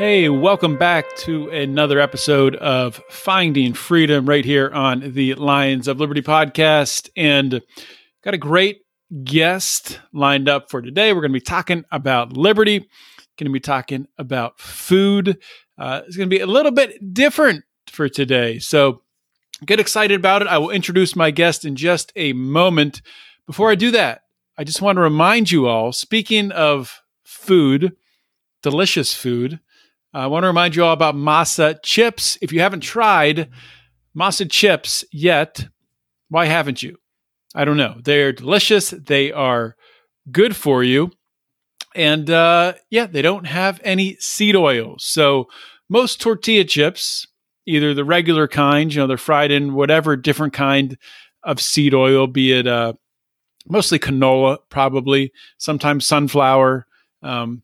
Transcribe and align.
Hey, 0.00 0.30
welcome 0.30 0.78
back 0.78 1.14
to 1.18 1.50
another 1.50 2.00
episode 2.00 2.56
of 2.56 3.02
Finding 3.10 3.74
Freedom 3.74 4.24
right 4.24 4.46
here 4.46 4.70
on 4.70 5.12
the 5.12 5.34
Lions 5.34 5.88
of 5.88 6.00
Liberty 6.00 6.22
podcast. 6.22 7.10
And 7.18 7.60
got 8.24 8.32
a 8.32 8.38
great 8.38 8.80
guest 9.24 10.00
lined 10.14 10.48
up 10.48 10.70
for 10.70 10.80
today. 10.80 11.12
We're 11.12 11.20
going 11.20 11.32
to 11.32 11.36
be 11.36 11.40
talking 11.42 11.84
about 11.92 12.34
liberty, 12.34 12.78
going 12.78 13.44
to 13.44 13.50
be 13.50 13.60
talking 13.60 14.06
about 14.16 14.58
food. 14.58 15.36
Uh, 15.76 16.00
it's 16.06 16.16
going 16.16 16.30
to 16.30 16.34
be 16.34 16.40
a 16.40 16.46
little 16.46 16.72
bit 16.72 17.12
different 17.12 17.64
for 17.86 18.08
today. 18.08 18.58
So 18.58 19.02
get 19.66 19.80
excited 19.80 20.18
about 20.18 20.40
it. 20.40 20.48
I 20.48 20.56
will 20.56 20.70
introduce 20.70 21.14
my 21.14 21.30
guest 21.30 21.66
in 21.66 21.76
just 21.76 22.10
a 22.16 22.32
moment. 22.32 23.02
Before 23.44 23.70
I 23.70 23.74
do 23.74 23.90
that, 23.90 24.22
I 24.56 24.64
just 24.64 24.80
want 24.80 24.96
to 24.96 25.02
remind 25.02 25.50
you 25.50 25.66
all 25.66 25.92
speaking 25.92 26.52
of 26.52 27.02
food, 27.22 27.94
delicious 28.62 29.12
food, 29.12 29.60
I 30.12 30.26
want 30.26 30.42
to 30.42 30.48
remind 30.48 30.74
you 30.74 30.84
all 30.84 30.92
about 30.92 31.14
Masa 31.14 31.78
chips. 31.82 32.36
If 32.42 32.52
you 32.52 32.60
haven't 32.60 32.80
tried 32.80 33.48
Masa 34.16 34.50
chips 34.50 35.04
yet, 35.12 35.68
why 36.28 36.46
haven't 36.46 36.82
you? 36.82 36.96
I 37.54 37.64
don't 37.64 37.76
know. 37.76 37.96
They're 38.02 38.32
delicious. 38.32 38.90
They 38.90 39.30
are 39.30 39.76
good 40.30 40.56
for 40.56 40.82
you. 40.82 41.12
And 41.94 42.30
uh, 42.30 42.74
yeah, 42.90 43.06
they 43.06 43.22
don't 43.22 43.46
have 43.46 43.80
any 43.84 44.16
seed 44.16 44.56
oils. 44.56 45.04
So 45.04 45.48
most 45.88 46.20
tortilla 46.20 46.64
chips, 46.64 47.26
either 47.66 47.94
the 47.94 48.04
regular 48.04 48.46
kind, 48.48 48.92
you 48.92 49.00
know, 49.00 49.06
they're 49.06 49.16
fried 49.16 49.50
in 49.50 49.74
whatever 49.74 50.16
different 50.16 50.52
kind 50.52 50.96
of 51.42 51.60
seed 51.60 51.94
oil, 51.94 52.26
be 52.26 52.52
it 52.52 52.66
uh, 52.66 52.92
mostly 53.68 53.98
canola, 53.98 54.58
probably, 54.68 55.32
sometimes 55.58 56.06
sunflower. 56.06 56.86
Um, 57.22 57.62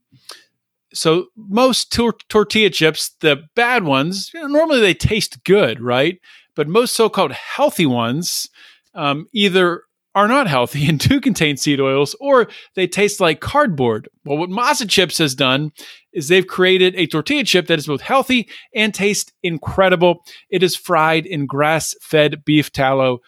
so 0.93 1.27
most 1.37 1.93
tor- 1.93 2.17
tortilla 2.29 2.71
chips, 2.71 3.15
the 3.21 3.43
bad 3.55 3.85
ones, 3.85 4.31
you 4.33 4.41
know, 4.41 4.47
normally 4.47 4.81
they 4.81 4.95
taste 4.95 5.45
good, 5.45 5.81
right? 5.81 6.19
But 6.55 6.69
most 6.69 6.95
so-called 6.95 7.33
healthy 7.33 7.87
ones 7.87 8.49
um, 8.95 9.27
either 9.33 9.83
are 10.15 10.27
not 10.27 10.47
healthy 10.47 10.89
and 10.89 10.99
do 11.09 11.21
contain 11.21 11.57
seed 11.57 11.81
oils, 11.81 12.17
or 12.19 12.49
they 12.75 12.87
taste 12.87 13.21
like 13.21 13.41
cardboard. 13.41 14.09
Well, 14.25 14.39
what 14.39 14.51
Masa 14.51 14.89
Chips 14.89 15.19
has 15.19 15.35
done 15.35 15.73
is 16.13 16.29
they've 16.29 16.47
created 16.47 16.95
a 16.97 17.07
tortilla 17.07 17.45
chip 17.45 17.67
that 17.67 17.79
is 17.79 17.87
both 17.87 18.01
healthy 18.01 18.49
and 18.75 18.95
tastes 18.95 19.33
incredible. 19.43 20.25
It 20.49 20.63
is 20.63 20.75
fried 20.75 21.27
in 21.27 21.47
grass-fed 21.47 22.45
beef 22.45 22.73
tallow, 22.73 23.17
a 23.17 23.19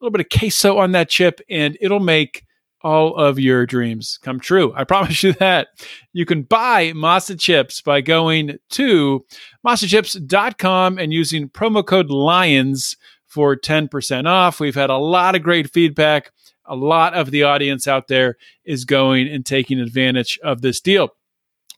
little 0.00 0.12
bit 0.12 0.26
of 0.32 0.38
queso 0.38 0.78
on 0.78 0.92
that 0.92 1.10
chip, 1.10 1.40
and 1.50 1.76
it'll 1.80 2.00
make 2.00 2.44
all 2.82 3.16
of 3.16 3.38
your 3.38 3.66
dreams 3.66 4.18
come 4.22 4.40
true. 4.40 4.72
I 4.74 4.84
promise 4.84 5.22
you 5.22 5.32
that. 5.34 5.68
You 6.12 6.24
can 6.24 6.42
buy 6.42 6.92
Masa 6.92 7.38
Chips 7.38 7.80
by 7.80 8.00
going 8.00 8.58
to 8.70 9.24
masachips.com 9.66 10.98
and 10.98 11.12
using 11.12 11.48
promo 11.48 11.84
code 11.84 12.10
LIONS 12.10 12.96
for 13.26 13.56
10% 13.56 14.26
off. 14.26 14.60
We've 14.60 14.74
had 14.74 14.90
a 14.90 14.96
lot 14.96 15.34
of 15.34 15.42
great 15.42 15.70
feedback. 15.70 16.32
A 16.64 16.76
lot 16.76 17.14
of 17.14 17.30
the 17.30 17.44
audience 17.44 17.86
out 17.88 18.08
there 18.08 18.36
is 18.64 18.84
going 18.84 19.28
and 19.28 19.44
taking 19.44 19.80
advantage 19.80 20.38
of 20.42 20.60
this 20.60 20.80
deal. 20.80 21.10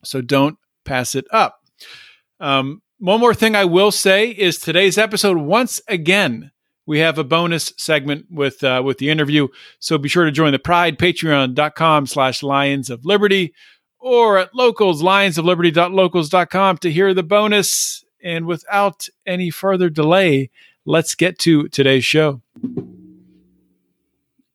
So 0.05 0.21
don't 0.21 0.59
pass 0.85 1.15
it 1.15 1.27
up. 1.31 1.61
Um, 2.41 2.83
one 2.99 3.21
more 3.21 3.35
thing 3.35 3.55
I 3.55 3.65
will 3.65 3.93
say 3.93 4.31
is 4.31 4.59
today's 4.59 4.99
episode, 4.99 5.39
once 5.39 5.81
again, 5.89 6.51
we 6.91 6.99
have 6.99 7.19
a 7.19 7.25
bonus 7.25 7.73
segment 7.77 8.27
with 8.33 8.65
uh, 8.65 8.83
with 8.85 8.99
the 8.99 9.11
interview. 9.11 9.47
So 9.79 9.97
be 9.97 10.09
sure 10.09 10.25
to 10.25 10.33
join 10.33 10.51
the 10.51 10.59
Pride 10.59 10.99
Patreon.com 10.99 12.09
slash 12.09 12.43
Lions 12.43 12.91
of 12.91 13.05
Liberty 13.05 13.55
or 14.01 14.39
at 14.39 14.57
locals 14.57 15.01
lionsofliberty.locals.com 15.01 16.79
to 16.79 16.91
hear 16.91 17.15
the 17.15 17.23
bonus. 17.23 18.05
And 18.25 18.45
without 18.45 19.07
any 19.25 19.51
further 19.51 19.89
delay, 19.89 20.51
let's 20.85 21.15
get 21.15 21.39
to 21.39 21.69
today's 21.69 22.05
show. 22.05 22.43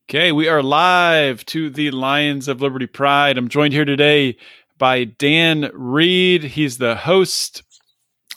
Okay, 0.06 0.30
we 0.30 0.46
are 0.46 0.62
live 0.62 1.42
to 1.46 1.70
the 1.70 1.90
Lions 1.90 2.48
of 2.48 2.60
Liberty 2.60 2.86
Pride. 2.86 3.38
I'm 3.38 3.48
joined 3.48 3.72
here 3.72 3.86
today 3.86 4.36
by 4.76 5.04
Dann 5.04 5.70
Reid. 5.72 6.42
He's 6.44 6.76
the 6.76 6.96
host 6.96 7.62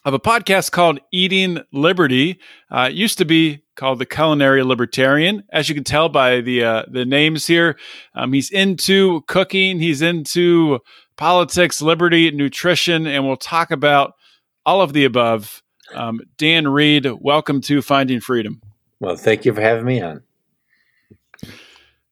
of 0.09 0.16
a 0.16 0.20
podcast 0.20 0.72
called 0.72 1.00
Eating 1.12 1.59
Liberty. 1.72 2.40
Uh, 2.72 2.88
it 2.90 2.96
used 2.96 3.20
to 3.20 3.25
be 3.25 3.64
called 3.75 4.00
the 4.00 4.08
Culinary 4.08 4.64
Libertarian. 4.64 5.44
As 5.52 5.70
you 5.70 5.75
can 5.75 5.84
tell 5.84 6.09
by 6.09 6.42
the 6.42 6.64
uh, 6.64 6.84
the 6.90 7.06
names 7.06 7.46
here, 7.46 7.78
um, 8.16 8.34
he's 8.34 8.50
into 8.50 9.22
cooking, 9.28 9.80
he's 9.80 10.02
into 10.02 10.80
politics, 11.16 11.80
liberty, 11.80 12.31
nutrition, 12.31 13.06
and 13.06 13.28
we'll 13.28 13.38
talk 13.38 13.69
about 13.69 14.14
all 14.66 14.81
of 14.81 14.94
the 14.94 15.06
above. 15.06 15.62
Um, 15.94 16.22
Dann 16.38 16.68
Reid, 16.68 17.08
welcome 17.22 17.62
to 17.62 17.84
Finding 17.84 18.19
Freedom. 18.19 18.62
Well, 19.00 19.16
thank 19.16 19.46
you 19.46 19.53
for 19.53 19.62
having 19.62 19.86
me 19.86 20.02
on. 20.02 20.24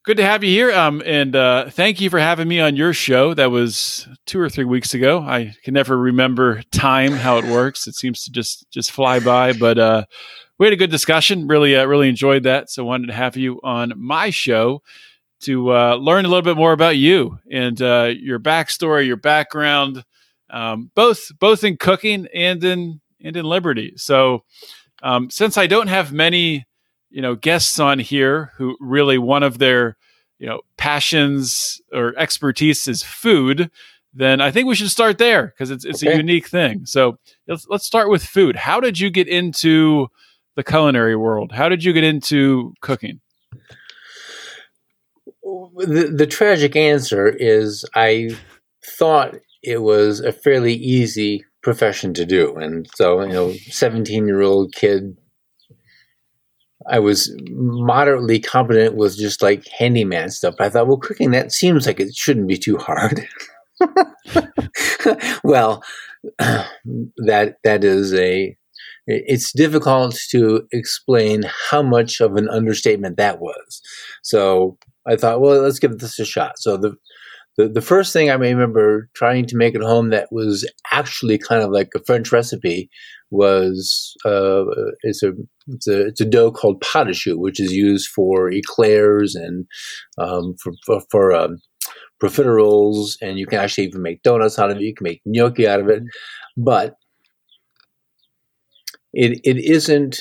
Good 0.08 0.16
to 0.16 0.24
have 0.24 0.42
you 0.42 0.48
here, 0.48 0.72
um, 0.72 1.02
and 1.04 1.36
uh, 1.36 1.68
thank 1.68 2.00
you 2.00 2.08
for 2.08 2.18
having 2.18 2.48
me 2.48 2.60
on 2.60 2.76
your 2.76 2.94
show. 2.94 3.34
That 3.34 3.50
was 3.50 4.08
two 4.24 4.40
or 4.40 4.48
three 4.48 4.64
weeks 4.64 4.94
ago. 4.94 5.18
I 5.18 5.54
can 5.62 5.74
never 5.74 5.98
remember 5.98 6.62
time, 6.72 7.12
how 7.12 7.36
it 7.36 7.44
works. 7.44 7.86
It 7.86 7.94
seems 7.94 8.24
to 8.24 8.32
just 8.32 8.70
just 8.70 8.90
fly 8.90 9.20
by. 9.20 9.52
But 9.52 9.78
uh, 9.78 10.04
we 10.56 10.64
had 10.64 10.72
a 10.72 10.76
good 10.76 10.90
discussion. 10.90 11.46
Really, 11.46 11.76
uh, 11.76 11.84
really 11.84 12.08
enjoyed 12.08 12.44
that. 12.44 12.70
So 12.70 12.86
wanted 12.86 13.08
to 13.08 13.12
have 13.12 13.36
you 13.36 13.60
on 13.62 13.92
my 13.98 14.30
show 14.30 14.80
to 15.40 15.74
uh, 15.74 15.96
learn 15.96 16.24
a 16.24 16.28
little 16.28 16.40
bit 16.40 16.56
more 16.56 16.72
about 16.72 16.96
you 16.96 17.38
and 17.52 17.82
uh, 17.82 18.14
your 18.18 18.38
backstory, 18.38 19.06
your 19.06 19.18
background, 19.18 20.06
um, 20.48 20.90
both 20.94 21.38
both 21.38 21.64
in 21.64 21.76
cooking 21.76 22.28
and 22.34 22.64
in 22.64 23.02
and 23.22 23.36
in 23.36 23.44
liberty. 23.44 23.92
So 23.96 24.44
um, 25.02 25.28
since 25.28 25.58
I 25.58 25.66
don't 25.66 25.88
have 25.88 26.14
many, 26.14 26.64
you 27.10 27.22
know, 27.22 27.34
guests 27.34 27.78
on 27.80 27.98
here 27.98 28.52
who 28.56 28.76
really 28.80 29.18
one 29.18 29.42
of 29.42 29.58
their 29.58 29.96
you 30.38 30.46
know 30.46 30.60
passions 30.76 31.80
or 31.92 32.14
expertise 32.16 32.86
is 32.86 33.02
food 33.02 33.70
then 34.14 34.40
I 34.40 34.50
think 34.50 34.66
we 34.66 34.74
should 34.74 34.90
start 34.90 35.18
there 35.18 35.46
because 35.46 35.70
it's 35.70 35.84
it's 35.84 36.02
okay. 36.02 36.14
a 36.14 36.16
unique 36.16 36.48
thing. 36.48 36.86
So 36.86 37.18
let's 37.46 37.66
let's 37.68 37.86
start 37.86 38.10
with 38.10 38.24
food. 38.24 38.56
How 38.56 38.80
did 38.80 38.98
you 38.98 39.10
get 39.10 39.28
into 39.28 40.08
the 40.56 40.64
culinary 40.64 41.14
world? 41.14 41.52
How 41.52 41.68
did 41.68 41.84
you 41.84 41.92
get 41.92 42.04
into 42.04 42.74
cooking? 42.80 43.20
The, 45.42 46.12
the 46.14 46.26
tragic 46.26 46.74
answer 46.74 47.28
is 47.28 47.84
I 47.94 48.30
thought 48.84 49.36
it 49.62 49.82
was 49.82 50.20
a 50.20 50.32
fairly 50.32 50.74
easy 50.74 51.44
profession 51.62 52.12
to 52.14 52.26
do. 52.26 52.56
And 52.56 52.88
so, 52.96 53.22
you 53.22 53.32
know, 53.32 53.52
17 53.52 54.26
year 54.26 54.42
old 54.42 54.74
kid, 54.74 55.16
I 56.88 56.98
was 56.98 57.34
moderately 57.50 58.40
competent 58.40 58.96
with 58.96 59.16
just 59.16 59.42
like 59.42 59.66
handyman 59.68 60.30
stuff. 60.30 60.54
I 60.58 60.68
thought, 60.68 60.86
well, 60.88 60.96
cooking 60.96 61.30
that 61.32 61.52
seems 61.52 61.86
like 61.86 62.00
it 62.00 62.14
shouldn't 62.14 62.48
be 62.48 62.56
too 62.56 62.78
hard. 62.78 63.26
well, 65.44 65.82
that 66.38 67.56
that 67.62 67.84
is 67.84 68.14
a 68.14 68.56
it's 69.06 69.52
difficult 69.52 70.18
to 70.30 70.66
explain 70.72 71.44
how 71.70 71.82
much 71.82 72.20
of 72.20 72.36
an 72.36 72.48
understatement 72.50 73.16
that 73.16 73.40
was. 73.40 73.80
So 74.22 74.76
I 75.06 75.16
thought, 75.16 75.40
well, 75.40 75.62
let's 75.62 75.78
give 75.78 75.98
this 75.98 76.18
a 76.18 76.24
shot. 76.24 76.58
So 76.58 76.76
the 76.76 76.96
the, 77.56 77.68
the 77.68 77.82
first 77.82 78.12
thing 78.12 78.30
I 78.30 78.34
remember 78.34 79.10
trying 79.14 79.44
to 79.46 79.56
make 79.56 79.74
at 79.74 79.82
home 79.82 80.10
that 80.10 80.28
was 80.30 80.68
actually 80.92 81.38
kind 81.38 81.60
of 81.62 81.70
like 81.70 81.90
a 81.96 82.04
French 82.04 82.30
recipe 82.30 82.88
was 83.30 84.14
uh, 84.24 84.64
it's 85.02 85.22
a 85.22 85.32
it's 85.68 85.86
a 85.86 86.06
it's 86.06 86.20
a 86.20 86.24
dough 86.24 86.50
called 86.50 86.80
pâte 86.80 87.08
à 87.08 87.14
choux, 87.14 87.38
which 87.38 87.60
is 87.60 87.72
used 87.72 88.08
for 88.08 88.50
eclairs 88.50 89.34
and 89.34 89.66
um, 90.18 90.54
for 90.62 90.72
for, 90.84 91.02
for 91.10 91.34
um, 91.34 91.58
profiteroles, 92.22 93.16
and 93.20 93.38
you 93.38 93.46
can 93.46 93.58
actually 93.58 93.84
even 93.86 94.02
make 94.02 94.22
donuts 94.22 94.58
out 94.58 94.70
of 94.70 94.78
it. 94.78 94.82
You 94.82 94.94
can 94.94 95.04
make 95.04 95.22
gnocchi 95.24 95.68
out 95.68 95.80
of 95.80 95.88
it, 95.88 96.02
but 96.56 96.96
it 99.12 99.40
it 99.44 99.58
isn't 99.58 100.20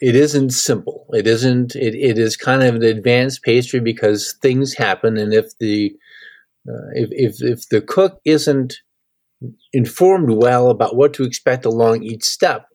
it 0.00 0.14
isn't 0.14 0.50
simple. 0.50 1.06
It 1.12 1.26
isn't. 1.26 1.74
It, 1.74 1.94
it 1.94 2.18
is 2.18 2.36
kind 2.36 2.62
of 2.62 2.74
an 2.74 2.82
advanced 2.82 3.42
pastry 3.42 3.80
because 3.80 4.34
things 4.42 4.74
happen, 4.74 5.16
and 5.16 5.32
if 5.32 5.56
the 5.58 5.94
uh, 6.68 6.90
if, 6.94 7.08
if 7.12 7.42
if 7.42 7.68
the 7.68 7.80
cook 7.80 8.20
isn't 8.24 8.74
informed 9.72 10.30
well 10.30 10.70
about 10.70 10.96
what 10.96 11.12
to 11.14 11.24
expect 11.24 11.64
along 11.64 12.02
each 12.02 12.24
step, 12.24 12.66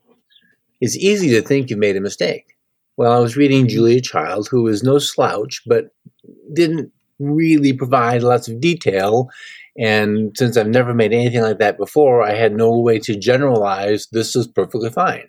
it's 0.80 0.98
easy 0.98 1.30
to 1.30 1.42
think 1.42 1.70
you 1.70 1.78
made 1.78 1.96
a 1.96 2.02
mistake. 2.02 2.58
Well, 2.98 3.12
I 3.12 3.20
was 3.20 3.38
reading 3.38 3.68
Julia 3.68 4.02
Child, 4.02 4.48
who 4.50 4.68
is 4.68 4.84
no 4.84 5.00
slouch, 5.00 5.62
but 5.66 5.86
didn't 6.54 6.92
really 7.20 7.74
provide 7.74 8.24
lots 8.24 8.48
of 8.48 8.60
detail. 8.60 9.30
And 9.78 10.36
since 10.38 10.58
I've 10.58 10.68
never 10.68 10.94
made 10.94 11.14
anything 11.14 11.42
like 11.42 11.60
that 11.60 11.78
before, 11.78 12.24
I 12.24 12.34
had 12.34 12.54
no 12.54 12.78
way 12.78 13.00
to 13.00 13.18
generalize 13.18 14.08
this 14.12 14.36
is 14.36 14.48
perfectly 14.48 14.90
fine. 14.90 15.28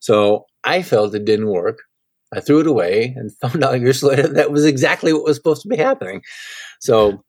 So 0.00 0.46
I 0.64 0.82
felt 0.82 1.14
it 1.14 1.24
didn't 1.24 1.48
work. 1.48 1.78
I 2.34 2.40
threw 2.40 2.60
it 2.60 2.66
away 2.66 3.14
and 3.16 3.30
found 3.40 3.62
out 3.62 3.80
years 3.80 4.02
later 4.02 4.26
that 4.28 4.50
was 4.50 4.64
exactly 4.64 5.12
what 5.12 5.24
was 5.24 5.36
supposed 5.36 5.62
to 5.62 5.68
be 5.68 5.76
happening. 5.76 6.22
So, 6.80 7.24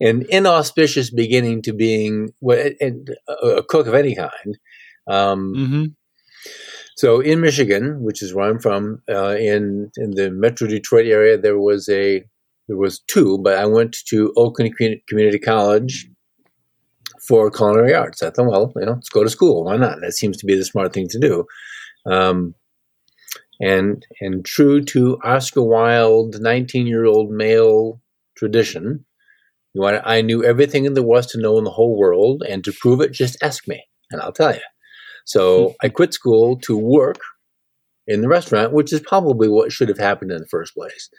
an 0.00 0.24
inauspicious 0.28 1.10
beginning 1.10 1.62
to 1.62 1.72
being 1.72 2.30
a 2.48 3.62
cook 3.62 3.86
of 3.86 3.94
any 3.94 4.14
kind. 4.14 4.58
Um, 5.06 5.54
mm-hmm. 5.56 5.84
So, 6.96 7.20
in 7.20 7.40
Michigan, 7.40 8.02
which 8.02 8.22
is 8.22 8.34
where 8.34 8.48
I'm 8.48 8.58
from, 8.58 9.02
uh, 9.08 9.36
in 9.36 9.90
in 9.96 10.12
the 10.12 10.30
Metro 10.30 10.66
Detroit 10.66 11.06
area, 11.06 11.38
there 11.38 11.58
was 11.58 11.88
a 11.88 12.24
there 12.68 12.76
was 12.76 13.00
two, 13.00 13.38
but 13.38 13.58
I 13.58 13.66
went 13.66 13.96
to 14.08 14.32
Oakland 14.36 14.76
Community 14.76 15.38
College 15.38 16.08
for 17.26 17.50
culinary 17.50 17.94
arts. 17.94 18.22
I 18.22 18.30
thought, 18.30 18.46
well, 18.46 18.72
you 18.76 18.86
know, 18.86 18.92
let's 18.92 19.08
go 19.08 19.24
to 19.24 19.30
school. 19.30 19.64
Why 19.64 19.76
not? 19.76 20.00
That 20.00 20.12
seems 20.12 20.36
to 20.38 20.46
be 20.46 20.54
the 20.54 20.64
smart 20.64 20.92
thing 20.92 21.08
to 21.08 21.18
do. 21.18 21.46
Um, 22.06 22.54
and 23.60 24.06
and 24.20 24.44
true 24.44 24.82
to 24.84 25.18
Oscar 25.24 25.62
Wilde, 25.62 26.40
19 26.40 26.86
year 26.86 27.04
old 27.06 27.30
male 27.30 28.00
tradition, 28.38 29.04
you 29.74 29.82
want 29.82 29.96
to, 29.96 30.08
I 30.08 30.22
knew 30.22 30.44
everything 30.44 30.84
in 30.84 30.94
the 30.94 31.02
West 31.02 31.30
to 31.30 31.38
know 31.38 31.58
in 31.58 31.64
the 31.64 31.70
whole 31.70 31.98
world, 31.98 32.42
and 32.48 32.64
to 32.64 32.72
prove 32.72 33.00
it, 33.00 33.12
just 33.12 33.36
ask 33.42 33.68
me, 33.68 33.84
and 34.10 34.20
I'll 34.20 34.32
tell 34.32 34.54
you. 34.54 34.60
So 35.26 35.74
I 35.82 35.88
quit 35.88 36.14
school 36.14 36.58
to 36.60 36.76
work 36.76 37.20
in 38.06 38.22
the 38.22 38.28
restaurant, 38.28 38.72
which 38.72 38.92
is 38.92 39.00
probably 39.00 39.48
what 39.48 39.72
should 39.72 39.88
have 39.88 39.98
happened 39.98 40.32
in 40.32 40.38
the 40.38 40.46
first 40.46 40.74
place. 40.74 41.10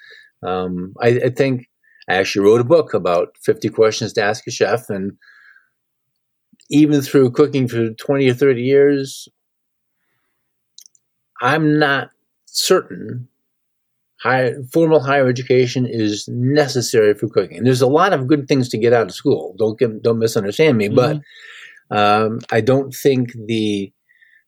Um, 0.45 0.93
I, 1.01 1.07
I 1.25 1.29
think 1.29 1.67
I 2.09 2.15
actually 2.15 2.45
wrote 2.45 2.61
a 2.61 2.65
book 2.65 2.93
about 2.93 3.35
50 3.43 3.69
questions 3.69 4.13
to 4.13 4.23
ask 4.23 4.47
a 4.47 4.51
chef, 4.51 4.89
and 4.89 5.11
even 6.71 7.01
through 7.01 7.31
cooking 7.31 7.67
for 7.67 7.89
20 7.91 8.29
or 8.29 8.33
30 8.33 8.61
years, 8.61 9.27
I'm 11.41 11.79
not 11.79 12.09
certain 12.45 13.27
high, 14.21 14.53
formal 14.71 14.99
higher 14.99 15.27
education 15.27 15.85
is 15.87 16.27
necessary 16.31 17.13
for 17.13 17.27
cooking. 17.27 17.57
And 17.57 17.65
there's 17.65 17.81
a 17.81 17.87
lot 17.87 18.13
of 18.13 18.27
good 18.27 18.47
things 18.47 18.69
to 18.69 18.77
get 18.77 18.93
out 18.93 19.07
of 19.07 19.15
school. 19.15 19.55
Don't 19.57 19.79
get, 19.79 20.01
don't 20.01 20.19
misunderstand 20.19 20.77
me, 20.77 20.89
mm-hmm. 20.89 20.95
but 20.95 21.21
um, 21.91 22.39
I 22.51 22.61
don't 22.61 22.93
think 22.93 23.31
the 23.47 23.91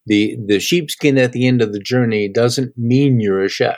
the 0.07 0.37
the 0.47 0.59
sheepskin 0.59 1.17
at 1.17 1.31
the 1.31 1.47
end 1.47 1.61
of 1.61 1.73
the 1.73 1.79
journey 1.79 2.27
doesn't 2.27 2.77
mean 2.77 3.19
you're 3.19 3.43
a 3.43 3.49
chef. 3.49 3.77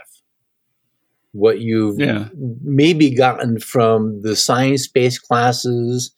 What 1.32 1.60
you've 1.60 2.00
yeah. 2.00 2.30
maybe 2.62 3.14
gotten 3.14 3.60
from 3.60 4.22
the 4.22 4.36
science 4.36 4.88
based 4.88 5.24
classes, 5.24 6.14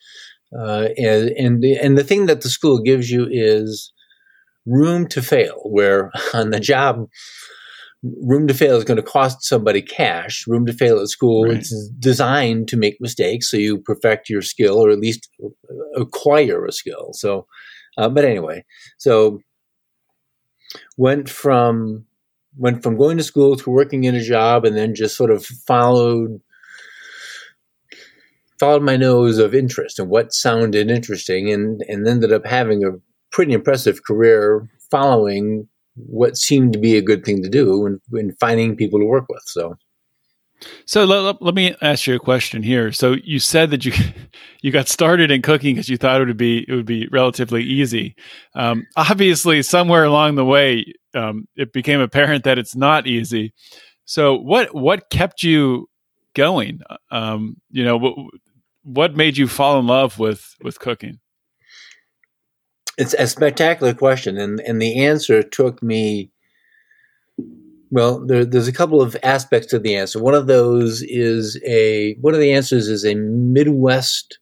uh, 0.57 0.89
and 0.97 1.29
and 1.31 1.61
the, 1.61 1.77
and 1.77 1.97
the 1.97 2.03
thing 2.03 2.25
that 2.27 2.41
the 2.41 2.49
school 2.49 2.81
gives 2.81 3.09
you 3.09 3.27
is 3.29 3.91
room 4.65 5.07
to 5.09 5.21
fail. 5.21 5.61
Where 5.63 6.11
on 6.33 6.49
the 6.49 6.59
job, 6.59 7.07
room 8.21 8.47
to 8.47 8.53
fail 8.53 8.77
is 8.77 8.83
going 8.83 8.97
to 8.97 9.03
cost 9.03 9.43
somebody 9.43 9.81
cash. 9.81 10.45
Room 10.47 10.65
to 10.65 10.73
fail 10.73 10.99
at 10.99 11.07
school 11.07 11.45
right. 11.45 11.57
is 11.57 11.91
designed 11.99 12.67
to 12.69 12.77
make 12.77 12.97
mistakes, 12.99 13.49
so 13.49 13.57
you 13.57 13.79
perfect 13.79 14.29
your 14.29 14.41
skill 14.41 14.77
or 14.77 14.89
at 14.89 14.99
least 14.99 15.29
acquire 15.95 16.65
a 16.65 16.71
skill. 16.71 17.11
So, 17.13 17.47
uh, 17.97 18.09
but 18.09 18.25
anyway, 18.25 18.63
so 18.97 19.39
went 20.97 21.29
from 21.29 22.05
went 22.57 22.81
from 22.83 22.97
going 22.97 23.17
to 23.17 23.23
school 23.23 23.57
to 23.57 23.69
working 23.69 24.03
in 24.05 24.15
a 24.15 24.21
job, 24.21 24.65
and 24.65 24.77
then 24.77 24.95
just 24.95 25.17
sort 25.17 25.31
of 25.31 25.45
followed 25.45 26.41
followed 28.59 28.83
my 28.83 28.95
nose 28.95 29.37
of 29.37 29.53
interest 29.53 29.99
and 29.99 30.09
what 30.09 30.33
sounded 30.33 30.89
interesting, 30.89 31.51
and 31.51 31.81
and 31.87 32.07
ended 32.07 32.31
up 32.31 32.45
having 32.45 32.83
a 32.83 32.91
pretty 33.31 33.53
impressive 33.53 34.03
career 34.03 34.69
following 34.91 35.67
what 35.95 36.37
seemed 36.37 36.73
to 36.73 36.79
be 36.79 36.97
a 36.97 37.01
good 37.01 37.23
thing 37.23 37.41
to 37.43 37.49
do 37.49 37.85
and, 37.85 37.99
and 38.13 38.37
finding 38.39 38.75
people 38.75 38.99
to 38.99 39.05
work 39.05 39.27
with. 39.29 39.43
So, 39.45 39.75
so 40.85 41.05
let, 41.05 41.41
let, 41.41 41.55
me 41.55 41.75
ask 41.81 42.07
you 42.07 42.15
a 42.15 42.19
question 42.19 42.63
here. 42.63 42.91
So 42.91 43.15
you 43.23 43.39
said 43.39 43.71
that 43.71 43.85
you 43.85 43.93
you 44.61 44.71
got 44.71 44.87
started 44.87 45.31
in 45.31 45.41
cooking 45.41 45.75
because 45.75 45.89
you 45.89 45.97
thought 45.97 46.21
it 46.21 46.27
would 46.27 46.37
be 46.37 46.65
it 46.67 46.73
would 46.73 46.85
be 46.85 47.07
relatively 47.11 47.63
easy. 47.63 48.15
Um, 48.55 48.85
obviously, 48.95 49.61
somewhere 49.61 50.03
along 50.03 50.35
the 50.35 50.45
way, 50.45 50.85
um, 51.13 51.47
it 51.55 51.73
became 51.73 52.01
apparent 52.01 52.43
that 52.43 52.57
it's 52.57 52.75
not 52.75 53.07
easy. 53.07 53.53
So 54.05 54.35
what 54.35 54.73
what 54.73 55.09
kept 55.09 55.43
you 55.43 55.89
going? 56.33 56.81
Um, 57.09 57.57
you 57.71 57.83
know, 57.83 57.97
what, 57.97 58.15
what 58.83 59.15
made 59.15 59.37
you 59.37 59.47
fall 59.47 59.79
in 59.79 59.87
love 59.87 60.19
with 60.19 60.55
with 60.61 60.79
cooking? 60.79 61.19
It's 62.97 63.13
a 63.13 63.27
spectacular 63.27 63.93
question, 63.93 64.37
and 64.37 64.59
and 64.61 64.81
the 64.81 65.05
answer 65.05 65.43
took 65.43 65.83
me. 65.83 66.31
Well, 67.91 68.25
there, 68.25 68.43
there's 68.45 68.67
a 68.67 68.73
couple 68.73 69.01
of 69.01 69.15
aspects 69.23 69.67
to 69.67 69.79
the 69.79 69.95
answer. 69.95 70.21
One 70.21 70.33
of 70.33 70.47
those 70.47 71.01
is 71.03 71.59
a 71.65 72.15
one 72.15 72.33
of 72.33 72.39
the 72.39 72.53
answers 72.53 72.87
is 72.87 73.05
a 73.05 73.15
Midwest 73.15 74.39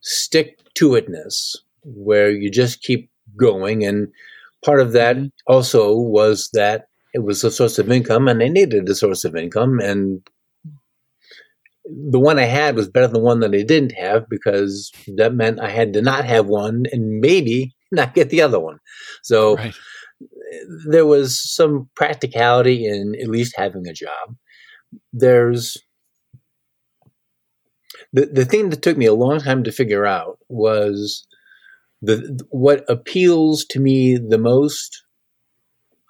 stick 0.00 0.58
to 0.74 0.90
itness, 0.90 1.56
where 1.82 2.30
you 2.30 2.50
just 2.50 2.82
keep 2.82 3.10
going, 3.36 3.84
and 3.84 4.08
part 4.64 4.80
of 4.80 4.92
that 4.92 5.16
mm-hmm. 5.16 5.26
also 5.46 5.96
was 5.96 6.50
that 6.52 6.88
it 7.14 7.24
was 7.24 7.44
a 7.44 7.50
source 7.50 7.78
of 7.78 7.90
income, 7.90 8.28
and 8.28 8.42
I 8.42 8.48
needed 8.48 8.88
a 8.88 8.94
source 8.94 9.24
of 9.24 9.36
income, 9.36 9.80
and 9.80 10.22
the 12.10 12.20
one 12.20 12.38
I 12.38 12.44
had 12.44 12.76
was 12.76 12.88
better 12.88 13.06
than 13.06 13.14
the 13.14 13.20
one 13.20 13.40
that 13.40 13.54
I 13.54 13.62
didn't 13.62 13.92
have 13.92 14.28
because 14.28 14.92
that 15.16 15.34
meant 15.34 15.60
I 15.60 15.70
had 15.70 15.92
to 15.94 16.02
not 16.02 16.24
have 16.24 16.46
one 16.46 16.84
and 16.92 17.20
maybe 17.20 17.74
not 17.90 18.14
get 18.14 18.30
the 18.30 18.42
other 18.42 18.58
one. 18.60 18.78
So 19.22 19.56
right. 19.56 19.74
there 20.88 21.06
was 21.06 21.40
some 21.40 21.88
practicality 21.94 22.86
in 22.86 23.14
at 23.20 23.28
least 23.28 23.54
having 23.56 23.86
a 23.86 23.92
job. 23.92 24.36
There's 25.12 25.76
the 28.12 28.26
the 28.26 28.44
thing 28.44 28.70
that 28.70 28.82
took 28.82 28.96
me 28.96 29.06
a 29.06 29.14
long 29.14 29.40
time 29.40 29.64
to 29.64 29.72
figure 29.72 30.06
out 30.06 30.38
was 30.48 31.26
the 32.00 32.40
what 32.50 32.84
appeals 32.88 33.64
to 33.70 33.80
me 33.80 34.16
the 34.16 34.38
most 34.38 35.02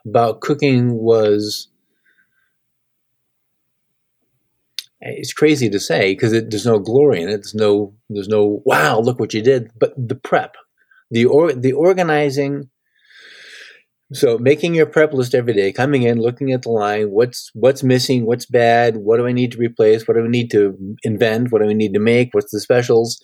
about 0.06 0.40
cooking 0.40 0.94
was 0.94 1.68
it's 5.02 5.32
crazy 5.32 5.68
to 5.68 5.80
say 5.80 6.14
because 6.14 6.32
there's 6.32 6.66
no 6.66 6.78
glory 6.78 7.20
in 7.20 7.28
it. 7.28 7.38
There's 7.38 7.54
no, 7.54 7.94
there's 8.08 8.28
no, 8.28 8.62
wow, 8.64 9.00
look 9.00 9.18
what 9.18 9.34
you 9.34 9.42
did. 9.42 9.70
But 9.78 9.94
the 9.96 10.14
prep, 10.14 10.54
the 11.10 11.26
or, 11.26 11.52
the 11.52 11.72
organizing. 11.72 12.70
So 14.12 14.38
making 14.38 14.74
your 14.74 14.86
prep 14.86 15.12
list 15.12 15.34
every 15.34 15.54
day, 15.54 15.72
coming 15.72 16.02
in, 16.02 16.20
looking 16.20 16.52
at 16.52 16.62
the 16.62 16.70
line, 16.70 17.10
what's 17.10 17.50
what's 17.54 17.82
missing, 17.82 18.26
what's 18.26 18.46
bad, 18.46 18.98
what 18.98 19.16
do 19.16 19.26
I 19.26 19.32
need 19.32 19.52
to 19.52 19.58
replace, 19.58 20.06
what 20.06 20.14
do 20.14 20.24
I 20.24 20.28
need 20.28 20.50
to 20.52 20.78
invent, 21.02 21.50
what 21.50 21.62
do 21.62 21.68
I 21.68 21.72
need 21.72 21.94
to 21.94 22.00
make, 22.00 22.32
what's 22.32 22.52
the 22.52 22.60
specials. 22.60 23.18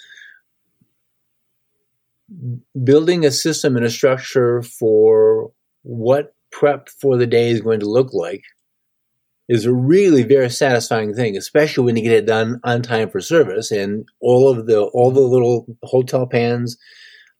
Building 2.83 3.25
a 3.25 3.31
system 3.31 3.77
and 3.77 3.85
a 3.85 3.91
structure 3.91 4.63
for 4.63 5.53
what 5.83 6.35
prep 6.51 6.89
for 6.89 7.17
the 7.17 7.27
day 7.27 7.51
is 7.51 7.61
going 7.61 7.81
to 7.81 7.89
look 7.89 8.13
like 8.13 8.43
is 9.49 9.65
a 9.65 9.73
really 9.73 10.23
very 10.23 10.51
satisfying 10.51 11.15
thing, 11.15 11.37
especially 11.37 11.85
when 11.85 11.97
you 11.97 12.03
get 12.03 12.13
it 12.13 12.27
done 12.27 12.61
on 12.65 12.83
time 12.83 13.11
for 13.11 13.21
service 13.21 13.71
and 13.71 14.07
all 14.21 14.49
of 14.49 14.67
the 14.67 14.83
all 14.95 15.11
the 15.11 15.21
little 15.21 15.67
hotel 15.85 16.27
pans 16.27 16.77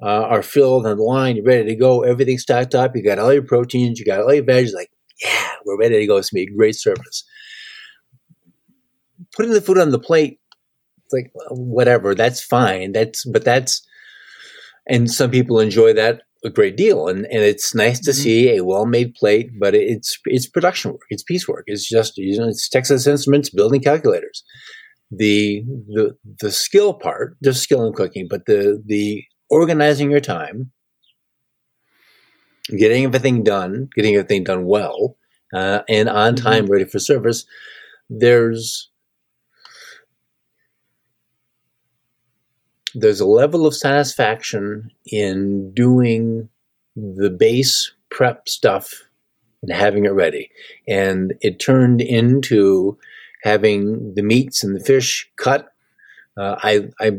uh, 0.03 0.23
are 0.23 0.43
filled 0.43 0.87
on 0.87 0.97
the 0.99 1.03
line. 1.03 1.37
You're 1.37 1.45
ready 1.45 1.67
to 1.67 1.77
go. 1.77 2.03
Everything's 2.03 2.43
stacked 2.43 2.75
up. 2.75 2.97
You 2.97 3.03
got 3.05 3.19
all 3.19 3.33
your 3.33 3.43
proteins. 3.43 3.99
You 3.99 4.07
got 4.07 4.23
all 4.23 4.35
your 4.35 4.45
veggies. 4.45 4.75
Like, 4.75 4.91
yeah, 5.25 5.51
we're 5.65 5.79
ready 5.79 5.99
to 5.99 6.07
go. 6.07 6.17
It's 6.19 6.31
gonna 6.31 6.47
be 6.47 6.53
a 6.53 6.57
great 6.57 6.77
service. 6.77 7.25
Putting 9.37 9.53
the 9.53 9.61
food 9.61 9.79
on 9.79 9.91
the 9.91 9.99
plate 9.99 10.41
It's 11.05 11.13
like 11.15 11.33
whatever, 11.51 12.15
that's 12.15 12.43
fine. 12.43 12.93
That's 12.93 13.25
but 13.27 13.45
that's 13.45 13.87
and 14.89 15.11
some 15.11 15.31
people 15.31 15.61
enjoy 15.61 15.93
that 15.95 16.23
a 16.45 16.51
great 16.51 16.77
deal 16.77 17.09
and, 17.09 17.27
and 17.27 17.43
it's 17.43 17.75
nice 17.75 17.99
to 18.01 18.11
mm-hmm. 18.11 18.21
see 18.21 18.57
a 18.57 18.65
well-made 18.65 19.15
plate 19.15 19.51
but 19.59 19.75
it's 19.75 20.19
it's 20.27 20.47
production 20.47 20.93
work 20.93 21.07
it's 21.11 21.23
piecework 21.23 21.65
it's 21.67 21.89
just 21.89 22.17
you 22.17 22.39
know 22.39 22.49
it's 22.49 22.69
texas 22.69 23.07
instruments 23.07 23.51
building 23.51 23.81
calculators 23.81 24.45
the 25.11 25.65
the 25.89 26.17
the 26.41 26.51
skill 26.51 26.95
part 26.95 27.37
there's 27.41 27.61
skill 27.61 27.87
in 27.87 27.93
cooking 27.93 28.27
but 28.29 28.47
the 28.47 28.83
the 28.87 29.25
organizing 29.51 30.11
your 30.11 30.21
time 30.21 30.71
getting 32.77 33.05
everything 33.05 33.43
done 33.43 33.89
getting 33.97 34.15
everything 34.15 34.45
done 34.45 34.65
well 34.65 35.17
uh, 35.55 35.81
and 35.89 36.09
on 36.09 36.35
mm-hmm. 36.35 36.45
time 36.45 36.65
mm-hmm. 36.65 36.73
ready 36.73 36.85
for 36.85 36.99
service 36.99 37.47
there's 38.11 38.91
there's 42.95 43.21
a 43.21 43.27
level 43.27 43.67
of 43.67 43.75
satisfaction 43.75 44.91
in 45.07 45.73
doing 45.75 46.49
the 46.97 47.31
base 47.31 47.93
prep 48.11 48.49
stuff 48.49 49.09
and 49.63 49.73
having 49.73 50.05
it 50.05 50.11
ready. 50.11 50.51
And 50.87 51.35
it 51.41 51.61
turned 51.61 52.01
into 52.01 52.99
having 53.43 54.15
the 54.15 54.23
meats 54.23 54.65
and 54.65 54.75
the 54.75 54.85
fish 54.85 55.31
cut. 55.37 55.69
Uh, 56.37 56.57
I, 56.63 56.89
I, 57.01 57.19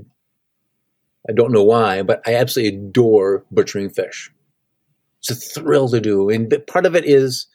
I 1.28 1.34
don't 1.34 1.52
know 1.52 1.64
why, 1.64 2.02
but 2.02 2.22
I 2.26 2.36
absolutely 2.36 2.78
adore 2.78 3.46
butchering 3.52 3.90
fish. 3.90 4.32
It's 5.20 5.32
a 5.32 5.36
thrill 5.36 5.90
to 5.90 6.00
do, 6.00 6.30
and 6.30 6.54
part 6.68 6.86
of 6.86 6.96
it 6.96 7.04
is 7.06 7.48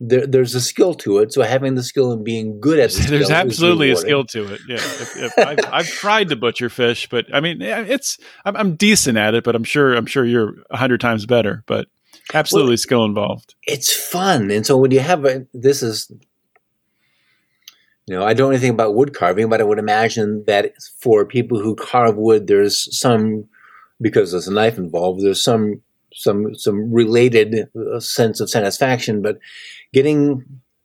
there, 0.00 0.26
there's 0.26 0.54
a 0.54 0.60
skill 0.60 0.94
to 0.94 1.18
it. 1.18 1.32
So 1.32 1.42
having 1.42 1.74
the 1.74 1.82
skill 1.82 2.12
and 2.12 2.24
being 2.24 2.60
good 2.60 2.78
at 2.78 2.94
it, 2.98 3.08
there's 3.08 3.30
absolutely 3.30 3.90
a 3.90 3.96
skill 3.96 4.24
to 4.26 4.54
it. 4.54 4.60
Yeah, 4.68 4.76
if, 4.76 5.16
if 5.16 5.38
I've, 5.38 5.58
I've, 5.72 5.88
tried 5.88 6.28
to 6.28 6.36
butcher 6.36 6.68
fish, 6.68 7.08
but 7.08 7.26
I 7.34 7.40
mean, 7.40 7.60
it's 7.60 8.18
I'm, 8.44 8.56
I'm, 8.56 8.76
decent 8.76 9.18
at 9.18 9.34
it, 9.34 9.44
but 9.44 9.54
I'm 9.56 9.64
sure 9.64 9.94
I'm 9.94 10.06
sure 10.06 10.24
you're 10.24 10.54
a 10.70 10.76
hundred 10.76 11.00
times 11.00 11.26
better. 11.26 11.64
But 11.66 11.88
absolutely 12.32 12.72
well, 12.72 12.78
skill 12.78 13.04
involved. 13.04 13.54
It's 13.66 13.92
fun, 13.94 14.50
and 14.50 14.64
so 14.64 14.76
when 14.76 14.90
you 14.90 15.00
have 15.00 15.24
a 15.24 15.46
this 15.52 15.82
is. 15.82 16.10
You 18.06 18.16
know, 18.16 18.24
I 18.24 18.32
don't 18.32 18.46
know 18.46 18.52
anything 18.52 18.70
about 18.70 18.94
wood 18.94 19.14
carving, 19.14 19.50
but 19.50 19.60
I 19.60 19.64
would 19.64 19.78
imagine 19.78 20.42
that 20.46 20.72
for 20.98 21.26
people 21.26 21.60
who 21.60 21.76
carve 21.76 22.16
wood, 22.16 22.46
there's 22.46 22.98
some 22.98 23.44
because 24.00 24.32
there's 24.32 24.48
a 24.48 24.54
knife 24.54 24.78
involved. 24.78 25.22
There's 25.22 25.44
some 25.44 25.82
some 26.14 26.54
some 26.54 26.90
related 26.90 27.68
uh, 27.76 28.00
sense 28.00 28.40
of 28.40 28.48
satisfaction, 28.48 29.20
but 29.20 29.38
getting 29.92 30.44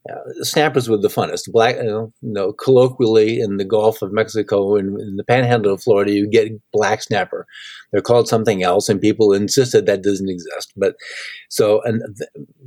uh, 0.09 0.43
snappers 0.43 0.89
were 0.89 0.97
the 0.97 1.07
funnest. 1.07 1.51
Black, 1.51 1.77
you 1.77 2.11
know, 2.21 2.53
colloquially 2.53 3.39
in 3.39 3.55
the 3.57 3.63
Gulf 3.63 4.01
of 4.01 4.11
Mexico 4.11 4.75
and 4.75 4.99
in 4.99 5.15
the 5.15 5.23
Panhandle 5.23 5.73
of 5.73 5.81
Florida, 5.81 6.11
you 6.11 6.29
get 6.29 6.51
black 6.73 7.01
snapper. 7.01 7.47
They're 7.91 8.01
called 8.01 8.27
something 8.27 8.63
else, 8.63 8.89
and 8.89 8.99
people 8.99 9.31
insisted 9.31 9.85
that 9.85 10.03
doesn't 10.03 10.29
exist. 10.29 10.73
But 10.75 10.95
so, 11.49 11.81
and 11.83 12.01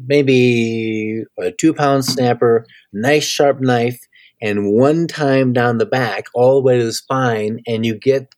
maybe 0.07 1.25
a 1.39 1.53
two-pound 1.53 2.07
snapper, 2.07 2.65
nice 2.95 3.25
sharp 3.25 3.61
knife, 3.61 4.01
and 4.41 4.73
one 4.73 5.07
time 5.07 5.53
down 5.53 5.79
the 5.79 5.87
back, 5.87 6.27
all 6.33 6.55
the 6.55 6.63
way 6.63 6.79
to 6.79 6.85
the 6.85 6.93
spine, 6.93 7.61
and 7.67 7.85
you 7.85 7.99
get. 7.99 8.35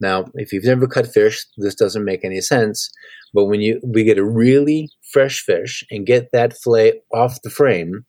Now, 0.00 0.26
if 0.34 0.52
you've 0.52 0.64
never 0.64 0.88
cut 0.88 1.12
fish, 1.12 1.46
this 1.56 1.76
doesn't 1.76 2.04
make 2.04 2.24
any 2.24 2.40
sense. 2.40 2.90
But 3.34 3.46
when 3.46 3.60
you 3.60 3.80
we 3.84 4.04
get 4.04 4.18
a 4.18 4.24
really 4.24 4.90
fresh 5.12 5.40
fish 5.40 5.84
and 5.90 6.06
get 6.06 6.30
that 6.32 6.56
fillet 6.56 7.02
off 7.12 7.42
the 7.42 7.50
frame, 7.50 8.04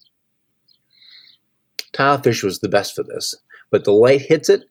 tilefish 1.93 2.43
was 2.43 2.59
the 2.59 2.69
best 2.69 2.95
for 2.95 3.03
this. 3.03 3.35
But 3.71 3.83
the 3.83 3.91
light 3.91 4.21
hits 4.21 4.49
it, 4.49 4.63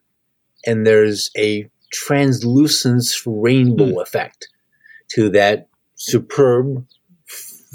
and 0.66 0.86
there's 0.86 1.30
a 1.36 1.68
translucence 1.92 3.22
rainbow 3.26 3.92
mm. 3.92 4.02
effect 4.02 4.48
to 5.10 5.28
that 5.30 5.68
superb 5.96 6.86